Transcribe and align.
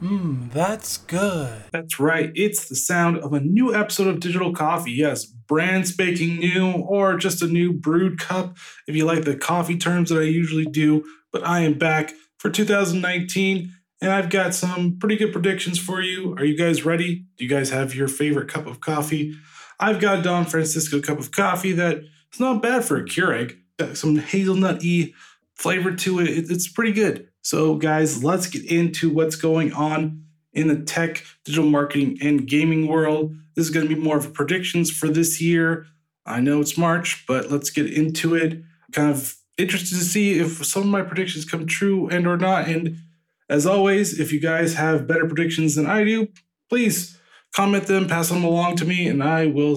Mmm, 0.00 0.52
that's 0.52 0.98
good. 0.98 1.64
That's 1.72 1.98
right, 1.98 2.30
it's 2.34 2.68
the 2.68 2.76
sound 2.76 3.18
of 3.18 3.32
a 3.32 3.40
new 3.40 3.74
episode 3.74 4.06
of 4.06 4.20
Digital 4.20 4.52
Coffee. 4.52 4.92
Yes, 4.92 5.24
brand 5.24 5.88
spanking 5.88 6.36
new, 6.36 6.70
or 6.72 7.16
just 7.16 7.42
a 7.42 7.46
new 7.46 7.72
brewed 7.72 8.18
cup 8.18 8.56
if 8.86 8.94
you 8.94 9.04
like 9.04 9.24
the 9.24 9.36
coffee 9.36 9.76
terms 9.76 10.10
that 10.10 10.20
I 10.20 10.24
usually 10.24 10.66
do. 10.66 11.04
But 11.32 11.46
I 11.46 11.60
am 11.60 11.74
back 11.74 12.12
for 12.38 12.50
2019 12.50 13.74
and 14.00 14.10
I've 14.10 14.30
got 14.30 14.54
some 14.54 14.98
pretty 14.98 15.16
good 15.16 15.32
predictions 15.32 15.78
for 15.78 16.00
you. 16.00 16.34
Are 16.38 16.44
you 16.44 16.56
guys 16.56 16.84
ready? 16.84 17.26
Do 17.36 17.44
you 17.44 17.50
guys 17.50 17.70
have 17.70 17.94
your 17.94 18.08
favorite 18.08 18.48
cup 18.48 18.66
of 18.66 18.80
coffee? 18.80 19.34
I've 19.78 20.00
got 20.00 20.24
Don 20.24 20.44
Francisco 20.44 21.00
cup 21.00 21.18
of 21.18 21.32
coffee 21.32 21.72
that 21.72 22.02
it's 22.28 22.40
not 22.40 22.62
bad 22.62 22.84
for 22.84 22.96
a 22.96 23.04
Keurig. 23.04 23.58
Got 23.78 23.96
some 23.96 24.16
hazelnut-y 24.16 25.12
flavor 25.60 25.94
to 25.94 26.20
it. 26.20 26.50
It's 26.50 26.68
pretty 26.68 26.92
good. 26.92 27.28
So, 27.42 27.74
guys, 27.74 28.24
let's 28.24 28.46
get 28.46 28.64
into 28.64 29.10
what's 29.10 29.36
going 29.36 29.74
on 29.74 30.24
in 30.54 30.68
the 30.68 30.82
tech, 30.82 31.22
digital 31.44 31.68
marketing, 31.68 32.16
and 32.22 32.46
gaming 32.46 32.86
world. 32.86 33.34
This 33.54 33.66
is 33.66 33.70
going 33.70 33.86
to 33.86 33.94
be 33.94 34.00
more 34.00 34.16
of 34.16 34.32
predictions 34.32 34.90
for 34.90 35.08
this 35.08 35.40
year. 35.40 35.86
I 36.24 36.40
know 36.40 36.60
it's 36.60 36.78
March, 36.78 37.24
but 37.28 37.50
let's 37.50 37.68
get 37.68 37.92
into 37.92 38.34
it. 38.34 38.62
Kind 38.92 39.10
of 39.10 39.36
interested 39.58 39.98
to 39.98 40.04
see 40.04 40.38
if 40.38 40.64
some 40.64 40.82
of 40.82 40.88
my 40.88 41.02
predictions 41.02 41.44
come 41.44 41.66
true 41.66 42.08
and 42.08 42.26
or 42.26 42.38
not. 42.38 42.66
And 42.66 42.96
as 43.50 43.66
always, 43.66 44.18
if 44.18 44.32
you 44.32 44.40
guys 44.40 44.74
have 44.74 45.06
better 45.06 45.26
predictions 45.26 45.74
than 45.74 45.86
I 45.86 46.04
do, 46.04 46.28
please 46.70 47.18
comment 47.54 47.86
them, 47.86 48.08
pass 48.08 48.30
them 48.30 48.44
along 48.44 48.76
to 48.76 48.86
me, 48.86 49.06
and 49.06 49.22
I 49.22 49.46
will 49.46 49.76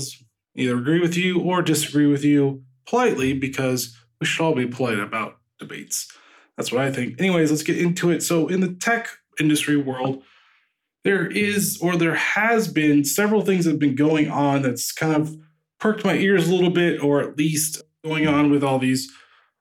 either 0.56 0.78
agree 0.78 1.02
with 1.02 1.18
you 1.18 1.42
or 1.42 1.62
disagree 1.62 2.08
with 2.08 2.24
you 2.24 2.64
politely 2.88 3.34
because 3.34 3.98
we 4.22 4.26
should 4.26 4.44
all 4.44 4.56
be 4.56 4.66
polite 4.66 5.00
about 5.00 5.40
debates. 5.68 6.12
That's 6.58 6.72
what 6.72 6.82
I 6.82 6.92
think. 6.92 7.20
Anyways, 7.20 7.50
let's 7.50 7.64
get 7.64 7.78
into 7.78 8.12
it. 8.12 8.22
So, 8.22 8.48
in 8.48 8.60
the 8.60 8.74
tech 8.74 9.08
industry 9.40 9.78
world, 9.78 10.24
there 11.04 11.28
is 11.28 11.80
or 11.82 11.96
there 11.96 12.16
has 12.16 12.68
been 12.68 13.04
several 13.04 13.42
things 13.42 13.66
that 13.66 13.72
have 13.72 13.80
been 13.80 13.96
going 13.96 14.30
on 14.30 14.62
that's 14.62 14.92
kind 14.92 15.16
of 15.16 15.36
perked 15.80 16.06
my 16.06 16.16
ears 16.16 16.48
a 16.48 16.54
little 16.54 16.70
bit, 16.70 17.04
or 17.04 17.22
at 17.22 17.38
least 17.38 17.82
going 18.04 18.28
on 18.28 18.52
with 18.52 18.64
all 18.64 18.80
these 18.80 19.12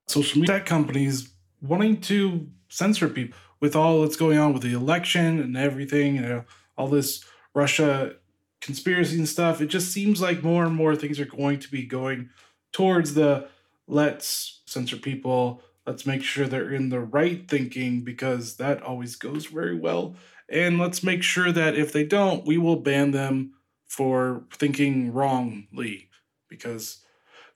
social 0.07 0.41
media 0.41 0.59
tech 0.59 0.67
companies 0.67 1.33
wanting 1.61 2.01
to 2.01 2.49
censor 2.69 3.09
people 3.09 3.39
with 3.61 3.77
all 3.77 4.03
that's 4.03 4.17
going 4.17 4.39
on 4.39 4.53
with 4.53 4.63
the 4.63 4.73
election 4.73 5.41
and 5.41 5.57
everything, 5.57 6.17
you 6.17 6.23
know, 6.23 6.45
all 6.77 6.89
this 6.89 7.25
Russia 7.55 8.15
conspiracy 8.61 9.19
and 9.19 9.29
stuff. 9.29 9.61
It 9.61 9.67
just 9.67 9.93
seems 9.93 10.21
like 10.21 10.43
more 10.43 10.65
and 10.65 10.75
more 10.75 10.97
things 10.97 11.21
are 11.21 11.25
going 11.25 11.61
to 11.61 11.71
be 11.71 11.85
going 11.85 12.31
towards 12.73 13.15
the 13.15 13.49
let's 13.87 14.63
censor 14.67 14.97
people 14.97 15.63
Let's 15.87 16.07
make 16.07 16.23
sure 16.23 16.47
they're 16.47 16.73
in 16.73 16.91
the 16.91 17.01
right 17.01 17.49
thinking 17.49 18.03
because 18.03 18.57
that 18.57 18.83
always 18.83 19.17
goes 19.17 19.47
very 19.47 19.75
well. 19.75 20.15
And 20.49 20.79
let's 20.79 21.03
make 21.03 21.23
sure 21.23 21.51
that 21.51 21.77
if 21.77 21.93
they 21.93 22.05
don't, 22.05 22.47
we 22.47 22.59
will 22.59 22.77
ban 22.77 23.11
them 23.11 23.55
for 23.87 24.45
thinking 24.53 25.13
wrongly 25.13 26.09
because 26.49 27.05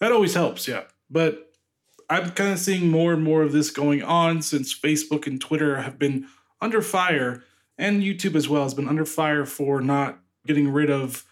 that 0.00 0.12
always 0.12 0.34
helps, 0.34 0.66
yeah. 0.66 0.84
But 1.08 1.52
I'm 2.08 2.30
kind 2.32 2.52
of 2.52 2.58
seeing 2.58 2.90
more 2.90 3.12
and 3.12 3.22
more 3.22 3.42
of 3.42 3.52
this 3.52 3.70
going 3.70 4.02
on 4.02 4.42
since 4.42 4.78
Facebook 4.78 5.26
and 5.26 5.40
Twitter 5.40 5.80
have 5.80 5.98
been 5.98 6.26
under 6.60 6.80
fire, 6.82 7.42
and 7.78 8.02
YouTube 8.02 8.34
as 8.34 8.48
well 8.48 8.62
has 8.62 8.74
been 8.74 8.88
under 8.88 9.04
fire 9.04 9.44
for 9.44 9.80
not 9.80 10.18
getting 10.46 10.72
rid 10.72 10.90
of 10.90 11.24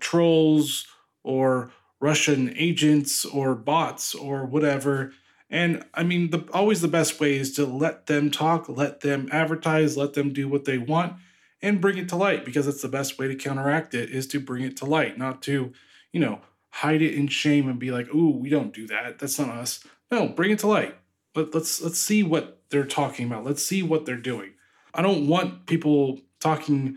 trolls 0.00 0.86
or 1.22 1.70
Russian 2.00 2.54
agents 2.56 3.24
or 3.24 3.54
bots 3.54 4.14
or 4.14 4.46
whatever 4.46 5.12
and 5.50 5.84
I 5.92 6.04
mean, 6.04 6.30
the 6.30 6.48
always 6.52 6.80
the 6.80 6.88
best 6.88 7.18
way 7.18 7.36
is 7.36 7.52
to 7.54 7.66
let 7.66 8.06
them 8.06 8.30
talk, 8.30 8.68
let 8.68 9.00
them 9.00 9.28
advertise, 9.32 9.96
let 9.96 10.14
them 10.14 10.32
do 10.32 10.48
what 10.48 10.64
they 10.64 10.78
want, 10.78 11.14
and 11.60 11.80
bring 11.80 11.98
it 11.98 12.08
to 12.10 12.16
light 12.16 12.44
because 12.44 12.68
it's 12.68 12.82
the 12.82 12.88
best 12.88 13.18
way 13.18 13.26
to 13.26 13.34
counteract 13.34 13.92
it 13.92 14.10
is 14.10 14.28
to 14.28 14.38
bring 14.38 14.62
it 14.62 14.76
to 14.76 14.84
light, 14.84 15.18
not 15.18 15.42
to, 15.42 15.72
you 16.12 16.20
know, 16.20 16.40
hide 16.70 17.02
it 17.02 17.14
in 17.14 17.26
shame 17.26 17.68
and 17.68 17.80
be 17.80 17.90
like, 17.90 18.14
"Ooh, 18.14 18.30
we 18.30 18.48
don't 18.48 18.72
do 18.72 18.86
that. 18.86 19.18
That's 19.18 19.38
not 19.38 19.48
us." 19.48 19.84
No, 20.10 20.28
bring 20.28 20.52
it 20.52 20.60
to 20.60 20.68
light. 20.68 20.94
Let, 21.34 21.52
let's 21.52 21.82
let's 21.82 21.98
see 21.98 22.22
what 22.22 22.62
they're 22.70 22.84
talking 22.84 23.26
about. 23.26 23.44
Let's 23.44 23.64
see 23.64 23.82
what 23.82 24.06
they're 24.06 24.16
doing. 24.16 24.52
I 24.94 25.02
don't 25.02 25.26
want 25.26 25.66
people 25.66 26.20
talking 26.38 26.96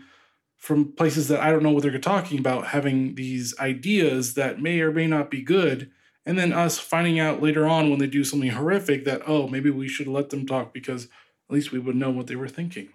from 0.56 0.92
places 0.92 1.28
that 1.28 1.40
I 1.40 1.50
don't 1.50 1.62
know 1.62 1.72
what 1.72 1.82
they're 1.82 1.98
talking 1.98 2.38
about, 2.38 2.68
having 2.68 3.16
these 3.16 3.54
ideas 3.58 4.34
that 4.34 4.62
may 4.62 4.80
or 4.80 4.92
may 4.92 5.08
not 5.08 5.30
be 5.30 5.42
good 5.42 5.90
and 6.26 6.38
then 6.38 6.52
us 6.52 6.78
finding 6.78 7.20
out 7.20 7.42
later 7.42 7.66
on 7.66 7.90
when 7.90 7.98
they 7.98 8.06
do 8.06 8.24
something 8.24 8.50
horrific 8.50 9.04
that 9.04 9.22
oh 9.26 9.48
maybe 9.48 9.70
we 9.70 9.88
should 9.88 10.06
let 10.06 10.30
them 10.30 10.46
talk 10.46 10.72
because 10.72 11.04
at 11.04 11.54
least 11.54 11.72
we 11.72 11.78
would 11.78 11.96
know 11.96 12.10
what 12.10 12.26
they 12.26 12.36
were 12.36 12.48
thinking. 12.48 12.88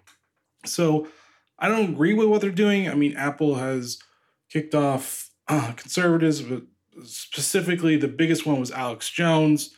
So 0.64 1.08
i 1.58 1.68
don't 1.68 1.90
agree 1.90 2.14
with 2.14 2.28
what 2.28 2.40
they're 2.40 2.50
doing. 2.50 2.88
I 2.88 2.94
mean 2.94 3.16
apple 3.16 3.56
has 3.56 3.98
kicked 4.48 4.74
off 4.74 5.30
uh, 5.48 5.72
conservatives 5.76 6.42
but 6.42 6.62
specifically 7.04 7.96
the 7.96 8.08
biggest 8.08 8.46
one 8.46 8.60
was 8.60 8.70
alex 8.70 9.10
jones. 9.10 9.74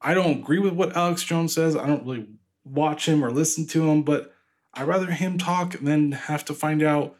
I 0.00 0.14
don't 0.14 0.40
agree 0.40 0.58
with 0.58 0.72
what 0.72 0.96
alex 0.96 1.22
jones 1.22 1.54
says. 1.54 1.76
I 1.76 1.86
don't 1.86 2.06
really 2.06 2.26
watch 2.64 3.08
him 3.08 3.24
or 3.24 3.30
listen 3.32 3.66
to 3.66 3.90
him 3.90 4.02
but 4.04 4.32
i'd 4.74 4.86
rather 4.86 5.10
him 5.10 5.36
talk 5.36 5.72
than 5.80 6.12
have 6.12 6.44
to 6.44 6.54
find 6.54 6.80
out 6.80 7.16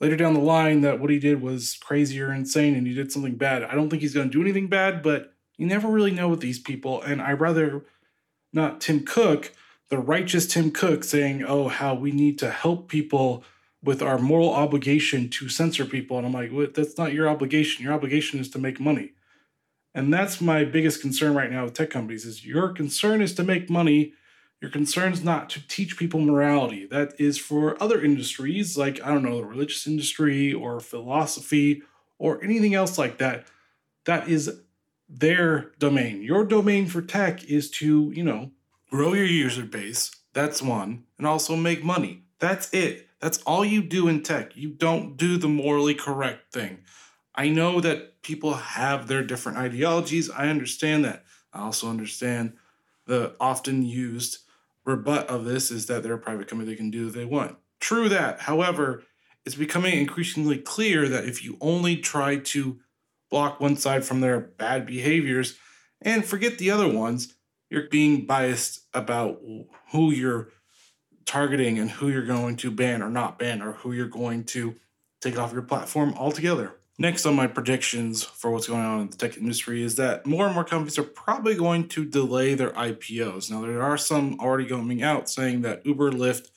later 0.00 0.16
down 0.16 0.34
the 0.34 0.40
line 0.40 0.80
that 0.80 0.98
what 0.98 1.10
he 1.10 1.18
did 1.18 1.42
was 1.42 1.76
crazy 1.80 2.20
or 2.20 2.32
insane 2.32 2.74
and 2.74 2.86
he 2.86 2.94
did 2.94 3.12
something 3.12 3.36
bad. 3.36 3.62
I 3.62 3.74
don't 3.74 3.90
think 3.90 4.02
he's 4.02 4.14
going 4.14 4.30
to 4.30 4.32
do 4.32 4.42
anything 4.42 4.68
bad, 4.68 5.02
but 5.02 5.34
you 5.56 5.66
never 5.66 5.88
really 5.88 6.10
know 6.10 6.28
with 6.28 6.40
these 6.40 6.58
people. 6.58 7.02
And 7.02 7.20
I 7.20 7.32
rather 7.32 7.84
not 8.52 8.80
Tim 8.80 9.04
Cook, 9.04 9.52
the 9.90 9.98
righteous 9.98 10.46
Tim 10.46 10.70
Cook, 10.70 11.04
saying, 11.04 11.44
oh, 11.44 11.68
how 11.68 11.94
we 11.94 12.12
need 12.12 12.38
to 12.38 12.50
help 12.50 12.88
people 12.88 13.44
with 13.82 14.02
our 14.02 14.18
moral 14.18 14.50
obligation 14.50 15.28
to 15.28 15.48
censor 15.48 15.84
people. 15.84 16.18
And 16.18 16.26
I'm 16.26 16.32
like, 16.32 16.74
that's 16.74 16.98
not 16.98 17.12
your 17.12 17.28
obligation. 17.28 17.84
Your 17.84 17.94
obligation 17.94 18.40
is 18.40 18.50
to 18.50 18.58
make 18.58 18.80
money. 18.80 19.12
And 19.94 20.12
that's 20.12 20.40
my 20.40 20.64
biggest 20.64 21.00
concern 21.00 21.34
right 21.34 21.50
now 21.50 21.64
with 21.64 21.74
tech 21.74 21.90
companies 21.90 22.24
is 22.24 22.46
your 22.46 22.68
concern 22.68 23.20
is 23.20 23.34
to 23.34 23.42
make 23.42 23.68
money 23.68 24.12
your 24.60 24.70
concern 24.70 25.12
is 25.12 25.24
not 25.24 25.48
to 25.50 25.66
teach 25.66 25.96
people 25.96 26.20
morality. 26.20 26.86
That 26.86 27.18
is 27.18 27.38
for 27.38 27.82
other 27.82 28.02
industries, 28.02 28.76
like, 28.76 29.00
I 29.02 29.08
don't 29.08 29.22
know, 29.22 29.38
the 29.38 29.46
religious 29.46 29.86
industry 29.86 30.52
or 30.52 30.80
philosophy 30.80 31.82
or 32.18 32.42
anything 32.44 32.74
else 32.74 32.98
like 32.98 33.18
that. 33.18 33.46
That 34.04 34.28
is 34.28 34.60
their 35.08 35.72
domain. 35.78 36.22
Your 36.22 36.44
domain 36.44 36.86
for 36.86 37.00
tech 37.00 37.42
is 37.44 37.70
to, 37.72 38.12
you 38.14 38.22
know, 38.22 38.50
grow 38.90 39.14
your 39.14 39.24
user 39.24 39.64
base. 39.64 40.10
That's 40.34 40.62
one. 40.62 41.04
And 41.16 41.26
also 41.26 41.56
make 41.56 41.82
money. 41.82 42.24
That's 42.38 42.72
it. 42.72 43.08
That's 43.18 43.38
all 43.42 43.64
you 43.64 43.82
do 43.82 44.08
in 44.08 44.22
tech. 44.22 44.56
You 44.56 44.70
don't 44.70 45.16
do 45.16 45.36
the 45.36 45.48
morally 45.48 45.94
correct 45.94 46.52
thing. 46.52 46.80
I 47.34 47.48
know 47.48 47.80
that 47.80 48.22
people 48.22 48.54
have 48.54 49.06
their 49.06 49.22
different 49.22 49.58
ideologies. 49.58 50.30
I 50.30 50.48
understand 50.48 51.04
that. 51.06 51.24
I 51.52 51.60
also 51.60 51.88
understand 51.88 52.54
the 53.06 53.34
often 53.40 53.82
used 53.82 54.38
rebut 54.90 55.28
of 55.28 55.44
this 55.44 55.70
is 55.70 55.86
that 55.86 56.02
they're 56.02 56.14
a 56.14 56.18
private 56.18 56.48
company, 56.48 56.70
they 56.70 56.76
can 56.76 56.90
do 56.90 57.06
what 57.06 57.14
they 57.14 57.24
want. 57.24 57.56
True 57.80 58.08
that. 58.08 58.40
However, 58.40 59.04
it's 59.44 59.54
becoming 59.54 59.98
increasingly 59.98 60.58
clear 60.58 61.08
that 61.08 61.24
if 61.24 61.44
you 61.44 61.56
only 61.60 61.96
try 61.96 62.36
to 62.36 62.78
block 63.30 63.60
one 63.60 63.76
side 63.76 64.04
from 64.04 64.20
their 64.20 64.40
bad 64.40 64.86
behaviors 64.86 65.58
and 66.02 66.24
forget 66.24 66.58
the 66.58 66.70
other 66.70 66.88
ones, 66.88 67.34
you're 67.70 67.88
being 67.88 68.26
biased 68.26 68.80
about 68.92 69.40
who 69.92 70.10
you're 70.10 70.48
targeting 71.24 71.78
and 71.78 71.90
who 71.90 72.08
you're 72.08 72.26
going 72.26 72.56
to 72.56 72.70
ban 72.70 73.02
or 73.02 73.08
not 73.08 73.38
ban 73.38 73.62
or 73.62 73.72
who 73.72 73.92
you're 73.92 74.08
going 74.08 74.44
to 74.44 74.74
take 75.20 75.38
off 75.38 75.52
your 75.52 75.62
platform 75.62 76.12
altogether. 76.14 76.74
Next 77.00 77.24
on 77.24 77.34
my 77.34 77.46
predictions 77.46 78.22
for 78.22 78.50
what's 78.50 78.66
going 78.66 78.84
on 78.84 79.00
in 79.00 79.08
the 79.08 79.16
tech 79.16 79.38
industry 79.38 79.82
is 79.82 79.96
that 79.96 80.26
more 80.26 80.44
and 80.44 80.54
more 80.54 80.64
companies 80.64 80.98
are 80.98 81.02
probably 81.02 81.54
going 81.54 81.88
to 81.88 82.04
delay 82.04 82.52
their 82.52 82.72
IPOs. 82.72 83.50
Now, 83.50 83.62
there 83.62 83.80
are 83.80 83.96
some 83.96 84.38
already 84.38 84.66
coming 84.66 85.02
out 85.02 85.30
saying 85.30 85.62
that 85.62 85.86
Uber, 85.86 86.12
Lyft, 86.12 86.48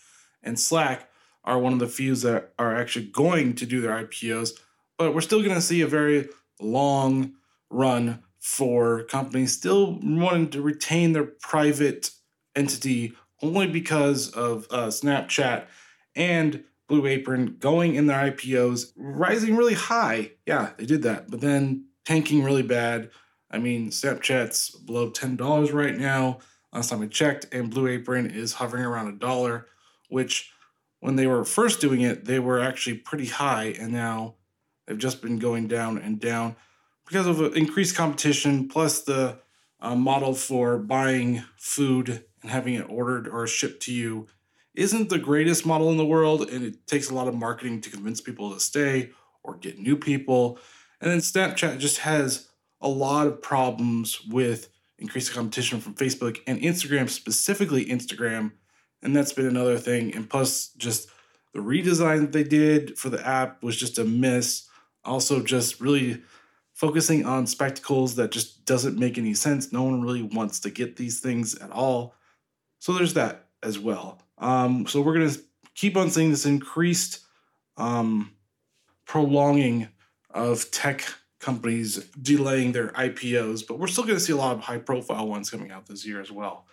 and 0.44 0.60
Slack 0.60 1.10
are 1.46 1.58
one 1.58 1.72
of 1.72 1.80
the 1.80 1.88
few 1.88 2.14
that 2.16 2.52
are 2.60 2.76
actually 2.76 3.06
going 3.06 3.56
to 3.56 3.66
do 3.66 3.80
their 3.80 4.04
IPOs, 4.04 4.60
but 4.98 5.16
we're 5.16 5.22
still 5.22 5.42
going 5.42 5.56
to 5.56 5.62
see 5.62 5.80
a 5.80 5.88
very 5.88 6.28
long 6.60 7.36
run 7.70 8.22
for 8.38 9.04
companies 9.04 9.54
still 9.54 9.98
wanting 10.04 10.50
to 10.50 10.62
retain 10.62 11.14
their 11.14 11.24
private 11.24 12.12
entity 12.54 13.14
only 13.42 13.68
because 13.68 14.30
of 14.32 14.68
uh, 14.72 14.88
Snapchat 14.88 15.68
and 16.18 16.66
Blue 16.88 17.06
Apron 17.06 17.58
going 17.60 17.96
in 17.96 18.08
their 18.08 18.32
IPOs, 18.32 18.92
rising 18.96 19.56
really 19.56 19.74
high. 19.74 20.32
Yeah, 20.46 20.72
they 20.78 20.86
did 20.86 21.04
that, 21.04 21.30
but 21.30 21.42
then 21.42 21.86
tanking 22.06 22.44
really 22.44 22.64
bad. 22.64 23.10
I 23.50 23.60
mean, 23.60 23.90
Snapchat's 23.90 24.72
below 24.72 25.12
$10 25.12 25.74
right 25.74 25.98
now, 25.98 26.40
last 26.74 26.90
time 26.90 27.02
I 27.02 27.08
checked, 27.08 27.48
and 27.52 27.70
Blue 27.70 27.88
Apron 27.88 28.30
is 28.30 28.54
hovering 28.54 28.84
around 28.84 29.08
a 29.08 29.18
dollar, 29.18 29.68
which 30.10 30.52
when 31.00 31.16
they 31.16 31.28
were 31.28 31.46
first 31.46 31.80
doing 31.80 32.02
it, 32.02 32.26
they 32.26 32.40
were 32.40 32.60
actually 32.60 32.98
pretty 32.98 33.28
high, 33.28 33.76
and 33.80 33.94
now 33.94 34.36
they've 34.86 34.98
just 34.98 35.22
been 35.22 35.40
going 35.40 35.68
down 35.68 35.98
and 35.98 36.20
down 36.20 36.56
because 37.06 37.28
of 37.28 37.56
increased 37.56 37.96
competition, 37.96 38.68
plus 38.68 39.02
the 39.02 39.40
uh, 39.80 39.96
model 39.96 40.34
for 40.34 40.78
buying 40.78 41.44
food 41.58 42.24
and 42.42 42.52
having 42.52 42.74
it 42.74 42.90
ordered 42.90 43.28
or 43.28 43.46
shipped 43.48 43.84
to 43.84 43.94
you 43.94 44.28
isn't 44.76 45.10
the 45.10 45.20
greatest 45.20 45.66
model 45.66 45.92
in 45.92 45.98
the 45.98 46.06
world, 46.06 46.50
and 46.50 46.64
it 46.64 46.88
takes 46.88 47.10
a 47.10 47.14
lot 47.14 47.28
of 47.28 47.36
marketing 47.36 47.82
to 47.82 47.90
convince 47.90 48.22
people 48.22 48.54
to 48.54 48.60
stay 48.60 49.12
or 49.44 49.56
get 49.56 49.78
new 49.78 49.96
people. 49.96 50.58
And 51.00 51.12
then 51.12 51.20
Snapchat 51.20 51.80
just 51.80 52.00
has 52.00 52.48
a 52.82 52.88
lot 52.88 53.28
of 53.28 53.42
problems 53.42 54.22
with 54.30 54.70
increased 54.98 55.34
competition 55.34 55.80
from 55.80 55.96
Facebook 55.96 56.40
and 56.48 56.60
Instagram, 56.62 57.10
specifically 57.10 57.86
Instagram. 57.86 58.54
And 59.02 59.16
that's 59.16 59.34
been 59.34 59.46
another 59.46 59.78
thing. 59.78 60.14
And 60.16 60.30
plus, 60.30 60.70
just 60.78 61.10
the 61.54 61.60
redesign 61.60 62.22
that 62.22 62.32
they 62.32 62.44
did 62.44 62.98
for 62.98 63.10
the 63.10 63.26
app 63.26 63.62
was 63.62 63.76
just 63.76 63.98
a 63.98 64.04
miss. 64.04 64.68
Also, 65.04 65.44
just 65.44 65.82
really 65.82 66.22
focusing 66.74 67.26
on 67.26 67.46
spectacles 67.46 68.16
that 68.16 68.32
just 68.32 68.66
doesn't 68.66 68.98
make 68.98 69.18
any 69.18 69.34
sense. 69.34 69.72
No 69.72 69.84
one 69.84 70.02
really 70.02 70.24
wants 70.24 70.60
to 70.62 70.70
get 70.70 70.96
these 70.96 71.20
things 71.20 71.56
at 71.56 71.72
all. 71.72 72.16
So 72.80 72.94
there's 72.94 73.14
that 73.14 73.50
as 73.62 73.78
well. 73.78 74.23
Um, 74.38 74.88
so 74.88 75.02
we're 75.02 75.14
going 75.14 75.30
to 75.30 75.40
keep 75.76 75.98
on 75.98 76.10
seeing 76.10 76.32
this 76.32 76.46
increased 76.46 77.20
um, 77.78 78.32
prolonging 79.06 79.88
of 80.30 80.70
tech 80.72 81.06
companies 81.40 81.98
delaying 82.22 82.72
their 82.72 82.90
IPOs, 82.90 83.68
but 83.68 83.78
we're 83.78 83.88
still 83.88 84.06
going 84.06 84.16
to 84.16 84.24
see 84.24 84.34
a 84.34 84.38
lot 84.38 84.56
of 84.56 84.62
high 84.62 84.78
profile 84.78 85.28
ones 85.28 85.50
coming 85.50 85.72
out 85.72 85.88
this 85.88 86.06
year 86.06 86.22
as 86.22 86.32
well. 86.32 86.66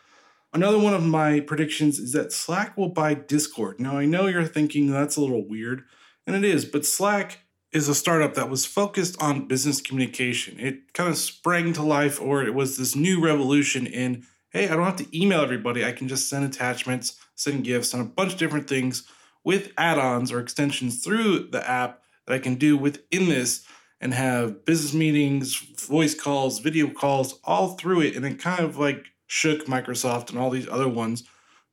Another 0.53 0.79
one 0.79 0.95
of 0.95 1.05
my 1.05 1.41
predictions 1.41 1.99
is 1.99 2.13
that 2.13 2.33
Slack 2.33 2.77
will 2.77 2.89
buy 2.89 3.15
Discord. 3.15 3.81
Now, 3.81 3.99
I 3.99 4.05
know 4.05 4.27
you're 4.27 4.45
thinking 4.45 4.91
that's 4.91 5.17
a 5.17 5.21
little 5.21 5.47
weird, 5.47 5.85
and 6.27 6.37
it 6.37 6.45
is, 6.45 6.65
but 6.65 6.87
Slack 6.87 7.41
is 7.73 7.89
a 7.89 7.95
startup 7.95 8.35
that 8.35 8.51
was 8.51 8.67
focused 8.67 9.21
on 9.23 9.47
business 9.47 9.81
communication. 9.81 10.59
It 10.59 10.93
kind 10.93 11.09
of 11.09 11.17
sprang 11.17 11.73
to 11.75 11.83
life, 11.83 12.21
or 12.21 12.43
it 12.43 12.55
was 12.55 12.77
this 12.77 12.97
new 12.97 13.23
revolution 13.23 13.87
in 13.87 14.25
hey, 14.51 14.69
I 14.69 14.75
don't 14.75 14.85
have 14.85 14.97
to 14.97 15.17
email 15.17 15.43
everybody. 15.43 15.85
I 15.85 15.93
can 15.93 16.09
just 16.09 16.29
send 16.29 16.45
attachments, 16.45 17.17
send 17.41 17.65
gifts, 17.65 17.93
and 17.93 18.03
a 18.03 18.07
bunch 18.07 18.33
of 18.33 18.39
different 18.39 18.69
things 18.69 19.07
with 19.45 19.73
add 19.79 19.99
ons 19.99 20.31
or 20.31 20.41
extensions 20.41 21.03
through 21.03 21.49
the 21.51 21.69
app 21.69 22.03
that 22.27 22.35
I 22.35 22.39
can 22.39 22.57
do 22.57 22.77
within 22.77 23.29
this 23.29 23.65
and 24.01 24.15
have 24.15 24.65
business 24.65 24.95
meetings, 24.95 25.57
voice 25.57 26.15
calls, 26.15 26.59
video 26.59 26.89
calls 26.89 27.39
all 27.45 27.77
through 27.77 28.03
it. 28.03 28.17
And 28.17 28.25
it 28.25 28.39
kind 28.39 28.61
of 28.61 28.79
like 28.79 29.07
shook 29.27 29.67
Microsoft 29.67 30.31
and 30.31 30.39
all 30.39 30.51
these 30.51 30.69
other 30.69 30.89
ones 30.89 31.25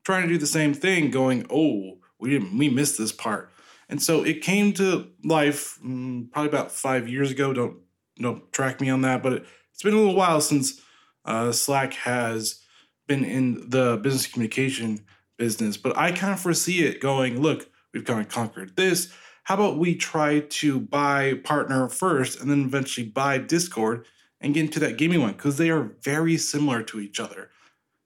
trying 0.03 0.23
to 0.23 0.29
do 0.29 0.37
the 0.37 0.47
same 0.47 0.73
thing, 0.73 1.11
going, 1.11 1.45
oh, 1.49 1.97
we 2.19 2.29
didn't, 2.29 2.57
we 2.57 2.69
missed 2.69 2.97
this 2.97 3.11
part. 3.11 3.51
And 3.89 4.01
so 4.01 4.23
it 4.23 4.41
came 4.41 4.73
to 4.73 5.07
life 5.23 5.79
um, 5.83 6.29
probably 6.31 6.49
about 6.49 6.71
five 6.71 7.07
years 7.07 7.31
ago. 7.31 7.53
Don't 7.53 7.77
don't 8.19 8.51
track 8.51 8.81
me 8.81 8.89
on 8.89 9.01
that, 9.01 9.21
but 9.21 9.33
it, 9.33 9.41
has 9.41 9.83
been 9.83 9.93
a 9.93 9.97
little 9.97 10.15
while 10.15 10.41
since 10.41 10.81
uh, 11.25 11.51
Slack 11.51 11.93
has 11.93 12.61
been 13.07 13.23
in 13.23 13.69
the 13.69 13.97
business 13.97 14.25
communication 14.25 15.05
business, 15.37 15.77
but 15.77 15.97
I 15.97 16.11
kind 16.11 16.33
of 16.33 16.39
foresee 16.39 16.85
it 16.85 17.01
going, 17.01 17.41
look, 17.41 17.69
we've 17.93 18.05
kind 18.05 18.19
of 18.19 18.29
conquered 18.29 18.75
this. 18.75 19.11
How 19.43 19.55
about 19.55 19.77
we 19.77 19.95
try 19.95 20.41
to 20.41 20.79
buy 20.79 21.35
partner 21.43 21.87
first 21.87 22.41
and 22.41 22.51
then 22.51 22.65
eventually 22.65 23.07
buy 23.07 23.37
Discord 23.37 24.05
and 24.41 24.53
get 24.53 24.65
into 24.65 24.79
that 24.81 24.97
gaming 24.97 25.21
one? 25.21 25.33
Because 25.33 25.57
they 25.57 25.69
are 25.69 25.93
very 26.03 26.37
similar 26.37 26.83
to 26.83 26.99
each 26.99 27.19
other. 27.19 27.49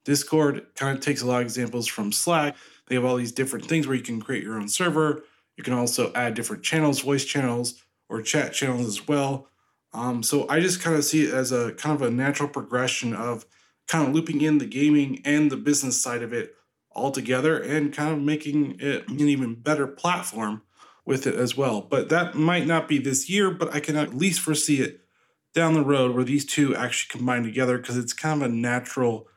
Discord 0.06 0.66
kind 0.76 0.98
of 0.98 1.04
takes 1.04 1.22
a 1.22 1.26
lot 1.26 1.38
of 1.38 1.44
examples 1.44 1.88
from 1.88 2.12
Slack. 2.12 2.56
They 2.88 2.96
have 2.96 3.06
all 3.06 3.16
these 3.16 3.32
different 3.32 3.66
things 3.66 3.88
where 3.88 3.96
you 3.96 4.04
can 4.04 4.22
create 4.22 4.44
your 4.44 4.60
own 4.60 4.68
server. 4.68 5.24
You 5.58 5.64
can 5.64 5.74
also 5.74 6.12
add 6.14 6.34
different 6.34 6.64
channels, 6.64 7.02
voice 7.02 7.26
channels, 7.26 7.84
or 8.10 8.22
chat 8.22 8.54
channels 8.54 8.88
as 8.88 9.08
well. 9.08 9.48
Um, 9.94 10.24
so 10.24 10.48
I 10.48 10.60
just 10.60 10.82
kind 10.82 10.96
of 10.96 11.04
see 11.04 11.26
it 11.26 11.34
as 11.34 11.52
a 11.52 11.74
kind 11.74 11.96
of 11.96 12.02
a 12.02 12.12
natural 12.12 12.50
progression 12.50 13.14
of 13.14 13.46
kind 13.88 14.08
of 14.08 14.14
looping 14.14 14.42
in 14.42 14.58
the 14.58 14.66
gaming 14.66 15.22
and 15.26 15.52
the 15.52 15.58
business 15.58 16.02
side 16.02 16.24
of 16.24 16.34
it 16.34 16.56
all 16.94 17.12
together 17.12 17.58
and 17.58 17.94
kind 17.94 18.12
of 18.12 18.20
making 18.20 18.78
it 18.80 19.08
an 19.08 19.20
even 19.22 19.56
better 19.56 19.88
platform 19.88 20.62
with 21.06 21.26
it 21.26 21.36
as 21.36 21.58
well. 21.58 21.82
But 21.82 22.10
that 22.10 22.36
might 22.36 22.68
not 22.68 22.88
be 22.88 23.00
this 23.00 23.30
year, 23.30 23.52
but 23.52 23.74
I 23.74 23.80
can 23.80 23.96
at 23.96 24.14
least 24.14 24.42
foresee 24.42 24.82
it 24.82 25.02
down 25.54 25.74
the 25.74 25.84
road 25.84 26.16
where 26.16 26.24
these 26.24 26.46
two 26.46 26.76
actually 26.76 27.18
combine 27.18 27.44
together 27.44 27.78
because 27.78 27.98
it's 27.98 28.14
kind 28.14 28.42
of 28.42 28.50
a 28.50 28.54
natural 28.54 29.28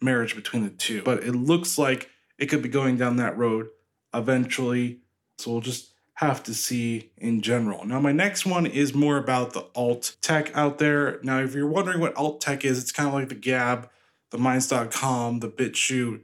marriage 0.00 0.34
between 0.34 0.62
the 0.62 0.70
two. 0.70 1.02
But 1.02 1.24
it 1.24 1.32
looks 1.32 1.76
like 1.76 2.10
it 2.38 2.46
could 2.46 2.62
be 2.62 2.68
going 2.68 2.96
down 2.96 3.16
that 3.16 3.36
road 3.36 3.68
eventually. 4.14 5.00
So 5.38 5.52
we'll 5.52 5.60
just 5.60 5.92
have 6.14 6.42
to 6.44 6.54
see 6.54 7.10
in 7.16 7.42
general. 7.42 7.84
Now, 7.84 8.00
my 8.00 8.12
next 8.12 8.44
one 8.44 8.66
is 8.66 8.94
more 8.94 9.18
about 9.18 9.52
the 9.52 9.66
alt 9.74 10.16
tech 10.20 10.50
out 10.56 10.78
there. 10.78 11.20
Now, 11.22 11.40
if 11.40 11.54
you're 11.54 11.68
wondering 11.68 12.00
what 12.00 12.16
alt 12.16 12.40
tech 12.40 12.64
is, 12.64 12.80
it's 12.80 12.92
kind 12.92 13.08
of 13.08 13.14
like 13.14 13.28
the 13.28 13.34
Gab 13.34 13.88
the 14.30 14.38
Minds.com, 14.38 15.40
the 15.40 15.48
BitChute. 15.48 16.20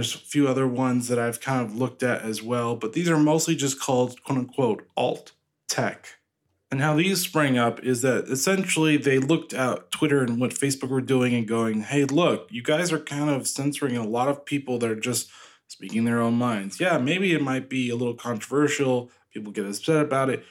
There's 0.00 0.14
a 0.14 0.18
few 0.18 0.48
other 0.48 0.66
ones 0.66 1.08
that 1.08 1.18
I've 1.18 1.42
kind 1.42 1.62
of 1.62 1.76
looked 1.76 2.02
at 2.02 2.22
as 2.22 2.42
well, 2.42 2.74
but 2.74 2.94
these 2.94 3.10
are 3.10 3.18
mostly 3.18 3.54
just 3.54 3.78
called 3.78 4.22
quote 4.22 4.38
unquote 4.38 4.86
alt 4.96 5.32
tech. 5.68 6.14
And 6.70 6.80
how 6.80 6.94
these 6.94 7.20
sprang 7.20 7.58
up 7.58 7.84
is 7.84 8.00
that 8.00 8.24
essentially 8.24 8.96
they 8.96 9.18
looked 9.18 9.52
at 9.52 9.90
Twitter 9.90 10.22
and 10.22 10.40
what 10.40 10.52
Facebook 10.52 10.88
were 10.88 11.02
doing 11.02 11.34
and 11.34 11.46
going, 11.46 11.82
hey, 11.82 12.06
look, 12.06 12.48
you 12.50 12.62
guys 12.62 12.90
are 12.94 12.98
kind 12.98 13.28
of 13.28 13.46
censoring 13.46 13.94
a 13.94 14.06
lot 14.06 14.28
of 14.28 14.46
people 14.46 14.78
that 14.78 14.90
are 14.90 14.98
just 14.98 15.30
speaking 15.66 16.06
their 16.06 16.22
own 16.22 16.36
minds. 16.36 16.80
Yeah, 16.80 16.96
maybe 16.96 17.34
it 17.34 17.42
might 17.42 17.68
be 17.68 17.90
a 17.90 17.96
little 17.96 18.14
controversial, 18.14 19.10
people 19.34 19.52
get 19.52 19.66
upset 19.66 20.02
about 20.02 20.30
it, 20.30 20.42